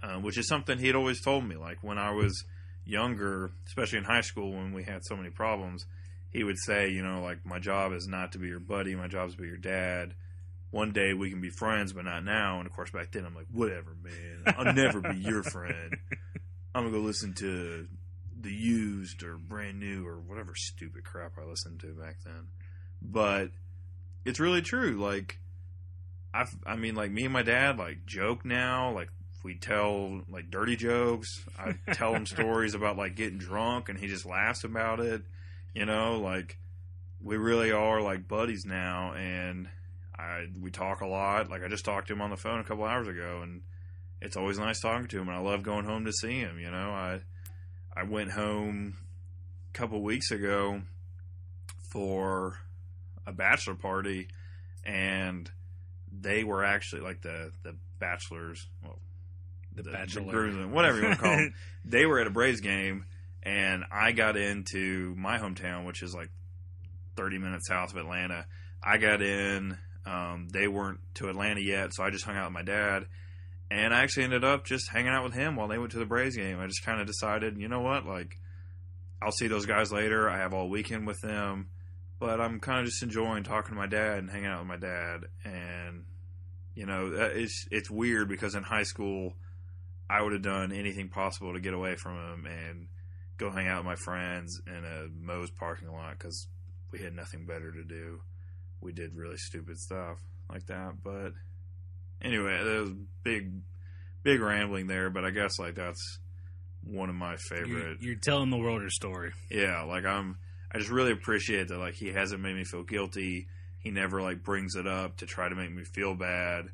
uh, 0.01 0.15
which 0.15 0.37
is 0.37 0.47
something 0.47 0.77
he 0.77 0.87
had 0.87 0.95
always 0.95 1.21
told 1.21 1.47
me. 1.47 1.55
Like 1.55 1.77
when 1.81 1.97
I 1.97 2.11
was 2.11 2.43
younger, 2.85 3.51
especially 3.67 3.99
in 3.99 4.03
high 4.03 4.21
school 4.21 4.51
when 4.51 4.73
we 4.73 4.83
had 4.83 5.03
so 5.03 5.15
many 5.15 5.29
problems, 5.29 5.85
he 6.29 6.43
would 6.43 6.57
say, 6.57 6.89
you 6.89 7.03
know, 7.03 7.21
like 7.21 7.45
my 7.45 7.59
job 7.59 7.93
is 7.93 8.07
not 8.07 8.31
to 8.33 8.39
be 8.39 8.47
your 8.47 8.59
buddy, 8.59 8.95
my 8.95 9.07
job 9.07 9.29
is 9.29 9.35
to 9.35 9.41
be 9.41 9.47
your 9.47 9.57
dad. 9.57 10.13
One 10.71 10.93
day 10.93 11.13
we 11.13 11.29
can 11.29 11.41
be 11.41 11.49
friends, 11.49 11.91
but 11.91 12.05
not 12.05 12.23
now. 12.23 12.59
And 12.59 12.65
of 12.65 12.73
course, 12.73 12.91
back 12.91 13.11
then 13.11 13.25
I'm 13.25 13.35
like, 13.35 13.47
whatever, 13.51 13.95
man. 14.01 14.55
I'll 14.57 14.73
never 14.73 15.01
be 15.01 15.17
your 15.17 15.43
friend. 15.43 15.97
I'm 16.75 16.85
gonna 16.85 16.95
go 16.95 17.03
listen 17.03 17.33
to 17.39 17.87
the 18.39 18.51
used 18.51 19.23
or 19.23 19.37
brand 19.37 19.79
new 19.79 20.07
or 20.07 20.19
whatever 20.19 20.53
stupid 20.55 21.03
crap 21.03 21.33
I 21.37 21.43
listened 21.43 21.81
to 21.81 21.87
back 21.87 22.17
then. 22.23 22.47
But 23.01 23.49
it's 24.25 24.39
really 24.39 24.61
true. 24.61 24.99
Like 24.99 25.39
I, 26.33 26.45
I 26.65 26.75
mean, 26.75 26.95
like 26.95 27.11
me 27.11 27.23
and 27.25 27.33
my 27.33 27.43
dad, 27.43 27.77
like 27.77 28.05
joke 28.05 28.45
now. 28.45 28.93
Like 28.93 29.09
we 29.43 29.55
tell 29.55 30.21
like 30.29 30.49
dirty 30.49 30.75
jokes. 30.75 31.43
I 31.57 31.75
tell 31.93 32.13
him 32.13 32.25
stories 32.25 32.73
about 32.73 32.97
like 32.97 33.15
getting 33.15 33.37
drunk, 33.37 33.89
and 33.89 33.99
he 33.99 34.07
just 34.07 34.25
laughs 34.25 34.63
about 34.63 34.99
it. 34.99 35.23
You 35.73 35.85
know, 35.85 36.19
like 36.19 36.57
we 37.21 37.37
really 37.37 37.71
are 37.71 38.01
like 38.01 38.27
buddies 38.27 38.65
now, 38.65 39.13
and 39.13 39.67
I 40.17 40.45
we 40.59 40.71
talk 40.71 41.01
a 41.01 41.07
lot. 41.07 41.49
Like 41.49 41.63
I 41.63 41.67
just 41.67 41.85
talked 41.85 42.07
to 42.07 42.13
him 42.13 42.21
on 42.21 42.29
the 42.29 42.37
phone 42.37 42.59
a 42.59 42.63
couple 42.63 42.85
hours 42.85 43.07
ago, 43.07 43.41
and 43.43 43.61
it's 44.21 44.37
always 44.37 44.59
nice 44.59 44.79
talking 44.79 45.07
to 45.07 45.19
him. 45.19 45.27
And 45.27 45.37
I 45.37 45.41
love 45.41 45.63
going 45.63 45.85
home 45.85 46.05
to 46.05 46.13
see 46.13 46.39
him. 46.39 46.59
You 46.59 46.71
know, 46.71 46.91
I 46.91 47.21
I 47.95 48.03
went 48.03 48.31
home 48.31 48.95
a 49.73 49.77
couple 49.77 50.01
weeks 50.01 50.31
ago 50.31 50.81
for 51.91 52.57
a 53.25 53.31
bachelor 53.31 53.75
party, 53.75 54.27
and 54.85 55.49
they 56.11 56.43
were 56.43 56.63
actually 56.63 57.01
like 57.01 57.21
the 57.21 57.51
the 57.63 57.75
bachelors, 57.99 58.67
well, 58.83 58.99
The, 59.75 59.83
the, 59.83 59.91
bachelor. 59.91 60.51
the 60.51 60.67
whatever 60.67 60.97
you 60.97 61.03
want 61.03 61.15
to 61.17 61.21
call 61.21 61.35
them. 61.35 61.53
they 61.85 62.05
were 62.05 62.19
at 62.19 62.27
a 62.27 62.31
Braves 62.31 62.61
game, 62.61 63.05
and 63.43 63.83
I 63.91 64.11
got 64.11 64.35
into 64.37 65.13
my 65.17 65.37
hometown, 65.37 65.85
which 65.85 66.01
is 66.03 66.13
like 66.13 66.29
30 67.15 67.37
minutes 67.37 67.67
south 67.67 67.91
of 67.91 67.97
Atlanta. 67.97 68.45
I 68.83 68.97
got 68.97 69.21
in. 69.21 69.77
Um, 70.03 70.47
they 70.51 70.67
weren't 70.67 70.99
to 71.15 71.29
Atlanta 71.29 71.61
yet, 71.61 71.93
so 71.93 72.03
I 72.03 72.09
just 72.09 72.25
hung 72.25 72.35
out 72.35 72.45
with 72.45 72.53
my 72.53 72.63
dad. 72.63 73.05
And 73.69 73.93
I 73.93 74.01
actually 74.01 74.23
ended 74.23 74.43
up 74.43 74.65
just 74.65 74.89
hanging 74.89 75.11
out 75.11 75.23
with 75.23 75.33
him 75.33 75.55
while 75.55 75.67
they 75.67 75.77
went 75.77 75.91
to 75.91 75.99
the 75.99 76.05
Braves 76.05 76.35
game. 76.35 76.59
I 76.59 76.65
just 76.65 76.83
kind 76.83 76.99
of 76.99 77.05
decided, 77.07 77.57
you 77.57 77.67
know 77.69 77.81
what, 77.81 78.05
like, 78.05 78.37
I'll 79.21 79.31
see 79.31 79.47
those 79.47 79.67
guys 79.67 79.91
later. 79.93 80.27
I 80.29 80.39
have 80.39 80.53
all 80.55 80.69
weekend 80.69 81.05
with 81.05 81.21
them, 81.21 81.69
but 82.21 82.39
I'm 82.39 82.61
kind 82.61 82.79
of 82.79 82.85
just 82.85 83.03
enjoying 83.03 83.43
talking 83.43 83.75
to 83.75 83.79
my 83.81 83.87
dad 83.87 84.19
and 84.19 84.29
hanging 84.29 84.45
out 84.45 84.59
with 84.59 84.67
my 84.67 84.77
dad. 84.77 85.25
And 85.43 86.05
you 86.75 86.85
know, 86.85 87.11
it's 87.13 87.67
it's 87.71 87.89
weird 87.89 88.29
because 88.29 88.55
in 88.55 88.63
high 88.63 88.83
school, 88.83 89.33
I 90.09 90.21
would 90.21 90.31
have 90.31 90.41
done 90.43 90.71
anything 90.71 91.09
possible 91.09 91.53
to 91.53 91.59
get 91.59 91.73
away 91.73 91.95
from 91.95 92.15
him 92.15 92.45
and 92.45 92.87
go 93.37 93.49
hang 93.49 93.67
out 93.67 93.79
with 93.79 93.87
my 93.87 93.95
friends 93.95 94.61
in 94.67 94.85
a 94.85 95.07
Moe's 95.19 95.51
parking 95.51 95.91
lot 95.91 96.11
because 96.17 96.47
we 96.91 96.99
had 96.99 97.13
nothing 97.13 97.45
better 97.45 97.71
to 97.71 97.83
do. 97.83 98.21
We 98.79 98.93
did 98.93 99.15
really 99.15 99.37
stupid 99.37 99.77
stuff 99.79 100.17
like 100.49 100.67
that, 100.67 100.93
but 101.03 101.33
Anyway, 102.23 102.63
that 102.63 102.81
was 102.81 102.93
big, 103.23 103.51
big 104.23 104.39
rambling 104.41 104.87
there, 104.87 105.09
but 105.09 105.25
I 105.25 105.31
guess 105.31 105.57
like 105.57 105.75
that's 105.75 106.19
one 106.83 107.09
of 107.09 107.15
my 107.15 107.31
You're, 107.31 107.37
favorite. 107.37 107.97
you're 108.01 108.15
telling 108.15 108.51
the 108.51 108.57
world 108.57 108.81
your 108.81 108.91
story. 108.91 109.31
Yeah, 109.49 109.81
like 109.83 110.05
I'm. 110.05 110.37
I 110.73 110.77
just 110.77 110.89
really 110.89 111.11
appreciate 111.11 111.67
that. 111.67 111.77
Like 111.77 111.95
he 111.95 112.09
hasn't 112.09 112.41
made 112.41 112.55
me 112.55 112.63
feel 112.63 112.83
guilty. 112.83 113.47
He 113.79 113.91
never 113.91 114.21
like 114.21 114.43
brings 114.43 114.75
it 114.75 114.87
up 114.87 115.17
to 115.17 115.25
try 115.25 115.49
to 115.49 115.55
make 115.55 115.71
me 115.73 115.83
feel 115.83 116.15
bad 116.15 116.65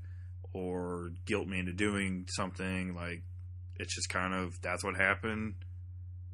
or 0.54 1.12
guilt 1.26 1.48
me 1.48 1.60
into 1.60 1.74
doing 1.74 2.26
something. 2.30 2.96
Like 2.96 3.24
it's 3.78 3.96
just 3.96 4.10
kind 4.10 4.34
of 4.34 4.60
that's 4.62 4.84
what 4.84 4.96
happened. 4.96 5.56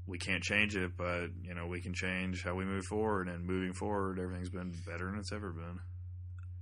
We 0.06 0.18
can't 0.18 0.44
change 0.44 0.76
it, 0.76 0.98
but 0.98 1.28
you 1.44 1.54
know 1.54 1.68
we 1.68 1.82
can 1.82 1.94
change 1.94 2.44
how 2.44 2.56
we 2.56 2.66
move 2.66 2.86
forward. 2.86 3.30
And 3.30 3.46
moving 3.46 3.74
forward, 3.74 4.20
everything's 4.20 4.50
been 4.50 4.74
better 4.86 5.06
than 5.06 5.20
it's 5.20 5.32
ever 5.32 5.52
been. 5.52 5.80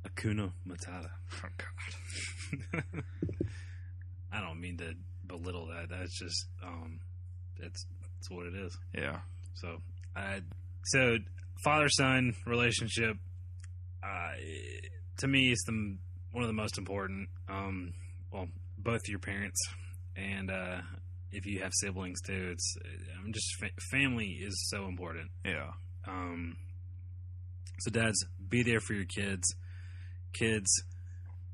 Hakuna 0.08 0.52
Matata. 0.68 1.10
Oh 1.44 1.50
God. 1.58 2.84
I 4.32 4.40
don't 4.40 4.60
mean 4.60 4.78
to 4.78 4.94
belittle 5.26 5.68
that. 5.68 5.90
That's 5.90 6.18
just 6.18 6.46
um, 6.64 7.00
that's 7.60 7.86
that's 8.02 8.30
what 8.30 8.46
it 8.48 8.56
is. 8.56 8.78
Yeah. 8.94 9.20
So, 9.56 9.78
uh, 10.16 10.40
so 10.86 11.18
father 11.64 11.90
son 11.90 12.34
relationship, 12.46 13.18
uh, 14.04 14.32
to 15.18 15.28
me, 15.28 15.52
is 15.52 15.64
the 15.68 15.98
one 16.32 16.44
of 16.44 16.48
the 16.48 16.54
most 16.54 16.78
important. 16.78 17.30
Um, 17.50 17.94
well, 18.32 18.48
both 18.78 19.02
your 19.08 19.20
parents, 19.20 19.60
and 20.16 20.50
uh, 20.50 20.82
if 21.32 21.46
you 21.46 21.62
have 21.62 21.72
siblings 21.74 22.22
too, 22.22 22.50
it's 22.54 22.76
I'm 23.24 23.32
just 23.34 23.56
fa- 23.60 23.82
family 23.92 24.40
is 24.42 24.70
so 24.70 24.86
important. 24.88 25.30
Yeah. 25.46 25.72
Um, 26.08 26.56
so, 27.80 27.92
dads, 27.92 28.26
be 28.50 28.64
there 28.64 28.80
for 28.80 28.94
your 28.94 29.06
kids. 29.06 29.56
Kids, 30.34 30.70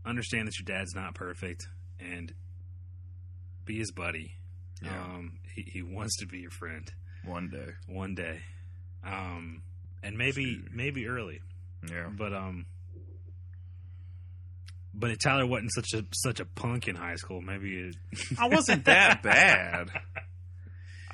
understand 0.06 0.48
that 0.48 0.58
your 0.60 0.78
dad's 0.78 0.94
not 0.96 1.16
perfect, 1.16 1.68
and 2.00 2.32
be 3.66 3.78
his 3.80 3.92
buddy. 3.92 4.32
Yeah. 4.82 5.02
Um, 5.02 5.40
he, 5.56 5.64
he 5.74 5.82
wants 5.82 6.18
to 6.20 6.28
be 6.28 6.38
your 6.38 6.52
friend 6.52 6.88
One 7.26 7.50
day. 7.50 7.72
one 7.88 8.14
day, 8.14 8.40
um, 9.08 9.62
and 10.04 10.18
maybe 10.18 10.62
maybe 10.72 11.08
early, 11.08 11.40
Yeah. 11.90 12.10
but 12.16 12.34
um, 12.34 12.66
but 14.94 15.12
if 15.12 15.20
Tyler 15.20 15.46
wasn't 15.46 15.74
such 15.74 15.94
a 15.94 16.04
such 16.14 16.40
a 16.40 16.46
punk 16.46 16.88
in 16.88 16.96
high 16.96 17.16
school. 17.16 17.42
Maybe 17.42 17.76
it, 17.78 17.96
I 18.40 18.48
wasn't 18.48 18.86
that 18.86 19.22
bad. 19.24 19.90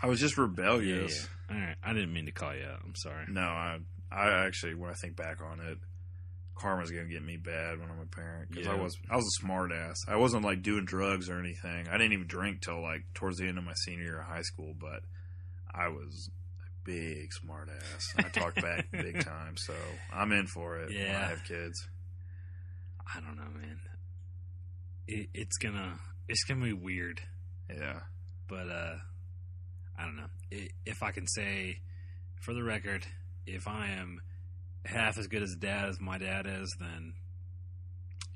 I 0.01 0.07
was 0.07 0.19
just 0.19 0.37
rebellious. 0.37 1.27
yeah. 1.49 1.55
All 1.55 1.61
right, 1.61 1.75
I 1.83 1.93
didn't 1.93 2.13
mean 2.13 2.25
to 2.25 2.31
call 2.31 2.55
you 2.55 2.63
out. 2.65 2.79
I'm 2.83 2.95
sorry. 2.95 3.25
No, 3.29 3.41
I 3.41 3.77
I 4.11 4.45
actually 4.45 4.75
when 4.75 4.89
I 4.89 4.93
think 4.93 5.15
back 5.15 5.39
on 5.41 5.59
it, 5.59 5.77
karma's 6.55 6.91
gonna 6.91 7.05
get 7.09 7.23
me 7.23 7.37
bad 7.37 7.79
when 7.79 7.89
I'm 7.91 7.99
a 8.01 8.05
parent 8.05 8.49
because 8.51 8.67
I 8.67 8.75
was 8.75 8.97
I 9.09 9.15
was 9.17 9.25
a 9.25 9.41
smart 9.41 9.71
ass. 9.71 9.97
I 10.07 10.15
wasn't 10.15 10.43
like 10.45 10.61
doing 10.61 10.85
drugs 10.85 11.29
or 11.29 11.37
anything. 11.39 11.87
I 11.89 11.97
didn't 11.97 12.13
even 12.13 12.27
drink 12.27 12.61
till 12.61 12.81
like 12.81 13.01
towards 13.13 13.37
the 13.37 13.47
end 13.47 13.57
of 13.57 13.63
my 13.65 13.73
senior 13.73 14.03
year 14.03 14.19
of 14.21 14.27
high 14.27 14.41
school, 14.41 14.73
but 14.79 15.01
I 15.73 15.89
was 15.89 16.29
big 16.83 17.31
smart 17.33 17.69
ass. 17.69 18.13
I 18.17 18.23
talk 18.23 18.55
back 18.55 18.87
big 18.91 19.23
time, 19.23 19.55
so 19.57 19.73
I'm 20.13 20.31
in 20.31 20.47
for 20.47 20.77
it. 20.79 20.89
when 20.89 20.97
Yeah. 20.97 21.19
I 21.25 21.29
have 21.29 21.43
kids. 21.45 21.87
I 23.15 23.19
don't 23.19 23.35
know, 23.35 23.49
man. 23.59 23.79
It, 25.07 25.29
it's 25.33 25.57
gonna 25.57 25.99
it's 26.27 26.43
gonna 26.45 26.63
be 26.63 26.73
weird, 26.73 27.19
Yeah, 27.69 27.99
but 28.47 28.69
uh, 28.69 28.95
I 29.97 30.05
don't 30.05 30.15
know 30.15 30.27
I 30.51 30.69
if 30.85 31.03
I 31.03 31.11
can 31.11 31.27
say, 31.27 31.79
for 32.41 32.53
the 32.53 32.63
record, 32.63 33.05
if 33.45 33.67
I 33.67 33.87
am 33.89 34.21
half 34.85 35.17
as 35.17 35.27
good 35.27 35.43
as 35.43 35.55
dad 35.59 35.89
as 35.89 35.99
my 35.99 36.17
dad 36.17 36.45
is, 36.47 36.73
then 36.79 37.13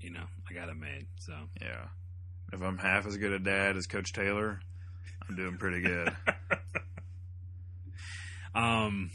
you 0.01 0.11
know 0.11 0.25
I 0.49 0.53
got 0.53 0.69
it 0.69 0.75
made. 0.77 1.07
So 1.19 1.33
yeah. 1.61 1.85
If 2.53 2.61
I'm 2.61 2.77
half 2.77 3.05
as 3.05 3.17
good 3.17 3.33
a 3.33 3.39
dad 3.39 3.75
as 3.75 3.87
Coach 3.87 4.13
Taylor, 4.13 4.59
I'm 5.27 5.35
doing 5.35 5.57
pretty 5.57 5.81
good. 5.81 6.15
Um, 8.57 9.11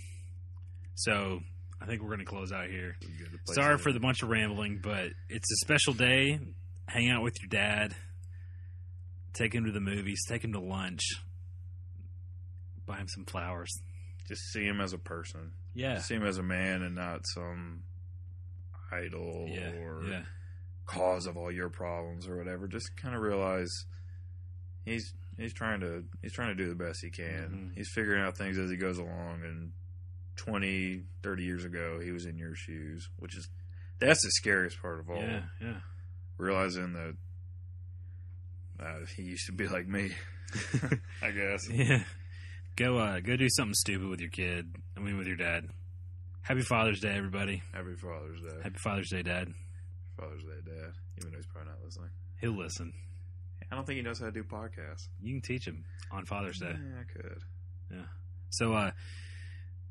so 0.95 1.41
I 1.81 1.87
think 1.87 2.01
we're 2.03 2.09
going 2.09 2.21
to 2.21 2.25
close 2.25 2.53
out 2.53 2.69
here. 2.69 2.97
Sorry 3.47 3.77
for 3.79 3.93
the 3.93 4.01
bunch 4.01 4.23
of 4.23 4.29
rambling, 4.29 4.81
but 4.83 5.09
it's 5.29 5.51
a 5.51 5.57
special 5.57 5.95
day. 5.95 6.39
Hang 6.87 7.11
out 7.11 7.23
with 7.23 7.35
your 7.41 7.49
dad. 7.49 7.95
Take 9.35 9.55
him 9.55 9.65
to 9.65 9.73
the 9.73 9.81
movies. 9.81 10.21
Take 10.29 10.45
him 10.45 10.53
to 10.53 10.61
lunch. 10.61 11.03
Buy 12.87 12.99
him 12.99 13.09
some 13.09 13.25
flowers. 13.25 13.71
just 14.29 14.43
see 14.53 14.63
him 14.65 14.81
as 14.81 14.93
a 14.93 14.99
person. 14.99 15.51
Yeah. 15.75 15.99
see 15.99 16.15
him 16.15 16.25
as 16.25 16.39
a 16.39 16.43
man 16.45 16.83
and 16.83 16.95
not 16.95 17.27
some 17.27 17.83
idol 18.93 19.47
Yeah. 19.51 19.71
or 19.73 20.05
Yeah. 20.05 20.23
cause 20.87 21.27
of 21.27 21.37
all 21.37 21.51
your 21.51 21.69
problems 21.71 22.29
or 22.29 22.37
whatever. 22.37 22.69
Just 22.69 22.97
kind 22.97 23.15
of 23.17 23.21
realize 23.23 23.71
he's 24.85 25.13
he's 25.43 25.53
trying 25.53 25.81
to 25.81 26.05
he's 26.23 26.33
trying 26.33 26.49
to 26.57 26.63
do 26.63 26.69
the 26.69 26.75
best 26.75 27.01
he 27.03 27.11
can. 27.11 27.71
Mhm. 27.73 27.77
He's 27.77 27.91
figuring 27.95 28.23
out 28.23 28.37
things 28.37 28.59
as 28.59 28.71
he 28.71 28.77
goes 28.77 28.99
along. 28.99 29.43
And 29.45 29.73
20, 30.37 31.03
30 31.23 31.43
years 31.45 31.65
ago, 31.65 32.01
he 32.03 32.11
was 32.11 32.25
in 32.27 32.39
your 32.39 32.55
shoes, 32.55 33.09
which 33.19 33.37
is 33.37 33.49
that's 33.99 34.23
the 34.23 34.31
scariest 34.31 34.81
part 34.81 34.99
of 35.01 35.11
all. 35.11 35.21
Yeah. 35.21 35.43
Yeah. 35.61 35.81
Realizing 36.39 36.93
that 36.95 37.17
uh, 38.81 39.07
he 39.17 39.23
used 39.23 39.47
to 39.47 39.53
be 39.53 39.69
like 39.69 39.87
me. 39.87 40.13
I 41.23 41.31
guess. 41.31 41.69
Yeah. 41.71 42.05
Go 42.77 42.99
uh 42.99 43.21
go 43.21 43.37
do 43.37 43.49
something 43.51 43.75
stupid 43.75 44.09
with 44.09 44.21
your 44.21 44.31
kid. 44.31 44.75
I 44.97 45.01
mean 45.01 45.19
with 45.19 45.27
your 45.27 45.37
dad. 45.37 45.69
Happy 46.43 46.63
Father's 46.63 47.01
Day, 47.01 47.15
everybody. 47.17 47.63
Happy 47.73 47.95
Father's 47.95 48.41
Day. 48.41 48.57
Happy 48.63 48.79
Father's 48.79 49.11
Day, 49.11 49.23
Dad. 49.23 49.55
Father's 50.19 50.43
Day, 50.43 50.59
Dad. 50.65 50.93
Even 51.19 51.31
though 51.31 51.37
he's 51.37 51.47
probably 51.47 51.71
not 51.71 51.85
listening. 51.85 52.11
He'll 52.41 52.57
listen. 52.59 52.93
I 53.71 53.75
don't 53.75 53.87
think 53.87 53.97
he 53.97 54.03
knows 54.03 54.19
how 54.19 54.27
to 54.27 54.33
do 54.33 54.45
podcasts. 54.45 55.09
You 55.21 55.35
can 55.35 55.43
teach 55.43 55.67
him 55.67 55.85
on 56.11 56.27
Father's 56.27 56.59
Day. 56.59 56.73
Yeah, 56.73 57.01
I 57.01 57.13
could. 57.13 57.43
Yeah. 57.91 58.05
So, 58.51 58.75
uh, 58.75 58.91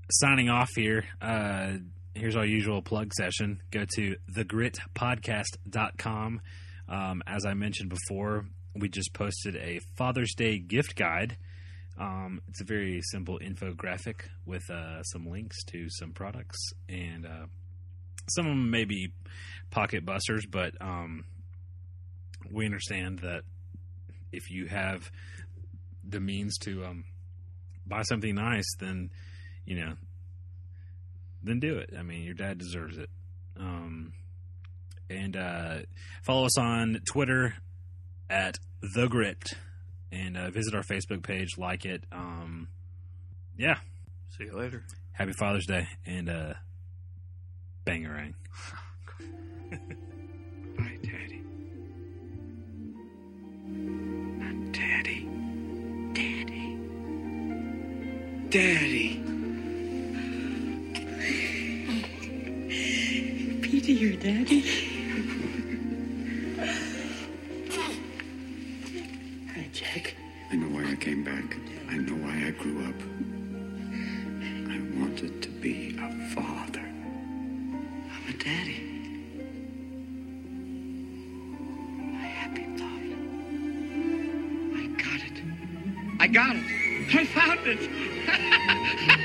signing 0.10 0.50
off 0.50 0.70
here. 0.76 1.06
Uh, 1.22 1.74
here's 2.14 2.36
our 2.36 2.46
usual 2.46 2.82
plug 2.82 3.14
session. 3.14 3.62
Go 3.72 3.86
to 3.96 4.16
thegritpodcast.com. 4.36 6.42
Um, 6.90 7.24
as 7.26 7.46
I 7.46 7.54
mentioned 7.54 7.90
before, 7.90 8.46
we 8.76 8.90
just 8.90 9.14
posted 9.14 9.56
a 9.56 9.80
Father's 9.96 10.34
Day 10.36 10.60
gift 10.60 10.96
guide. 10.96 11.38
Um, 12.00 12.42
it's 12.48 12.62
a 12.62 12.66
very 12.66 13.02
simple 13.12 13.40
infographic 13.40 14.22
with 14.46 14.70
uh, 14.70 15.04
some 15.04 15.30
links 15.30 15.64
to 15.66 15.88
some 15.90 16.14
products, 16.14 16.58
and 16.90 17.26
uh, 17.26 17.46
some 18.30 18.46
of 18.46 18.52
them 18.52 18.72
may 18.72 18.86
be 18.86 19.14
pocket 19.70 20.06
busters, 20.06 20.46
but 20.46 20.74
um, 20.82 21.26
we 22.50 22.66
understand 22.66 23.20
that 23.20 23.44
if 24.32 24.50
you 24.52 24.68
have 24.68 25.12
the 26.08 26.20
means 26.20 26.58
to 26.60 26.84
um, 26.86 27.04
buy 27.86 28.02
something 28.04 28.36
nice, 28.36 28.76
then 28.80 29.10
you 29.66 29.76
know, 29.80 29.94
then 31.44 31.60
do 31.60 31.78
it. 31.78 31.92
I 31.98 32.02
mean, 32.04 32.24
your 32.24 32.34
dad 32.34 32.58
deserves 32.58 32.98
it. 32.98 33.10
Um, 33.60 34.14
and 35.10 35.36
uh, 35.36 35.78
follow 36.24 36.46
us 36.46 36.58
on 36.58 37.02
Twitter 37.06 37.54
at 38.30 38.58
the 38.96 39.08
Gripped, 39.08 39.54
and 40.12 40.36
uh, 40.38 40.50
visit 40.50 40.74
our 40.74 40.84
Facebook 40.84 41.22
page, 41.22 41.58
like 41.58 41.86
it. 41.86 42.04
Um, 42.12 42.70
yeah, 43.58 43.76
See 44.38 44.46
you 44.46 44.58
later. 44.58 44.84
happy 45.12 45.34
Father's 45.34 45.66
Day, 45.68 45.88
and 46.06 46.30
uh, 46.30 46.54
bangarang. 47.86 48.34
Daddy. 58.52 59.24
Peter, 63.62 63.94
your 63.94 64.18
daddy? 64.18 64.60
Hi, 69.56 69.70
Jack. 69.72 70.16
I 70.52 70.56
know 70.58 70.68
why 70.68 70.92
I 70.92 70.96
came 70.98 71.24
back. 71.24 71.56
I 71.90 71.96
know 71.96 72.16
why 72.16 72.48
I 72.48 72.52
grew 72.52 72.84
up. 72.90 73.02
I 74.70 75.00
wanted 75.00 75.42
to 75.44 75.50
be 75.50 75.98
a 75.98 76.10
father. 76.36 76.84
I'm 76.84 78.28
a 78.28 78.34
daddy. 78.34 78.82
My 82.02 82.28
happy 82.28 82.66
thought. 82.76 83.06
I 84.76 84.88
got 84.98 85.22
it. 85.26 85.42
I 86.20 86.28
got 86.28 86.56
it. 86.58 86.64
I 87.14 87.26
found 87.26 87.66
it. 87.66 88.11
Mm-hmm. 88.72 89.12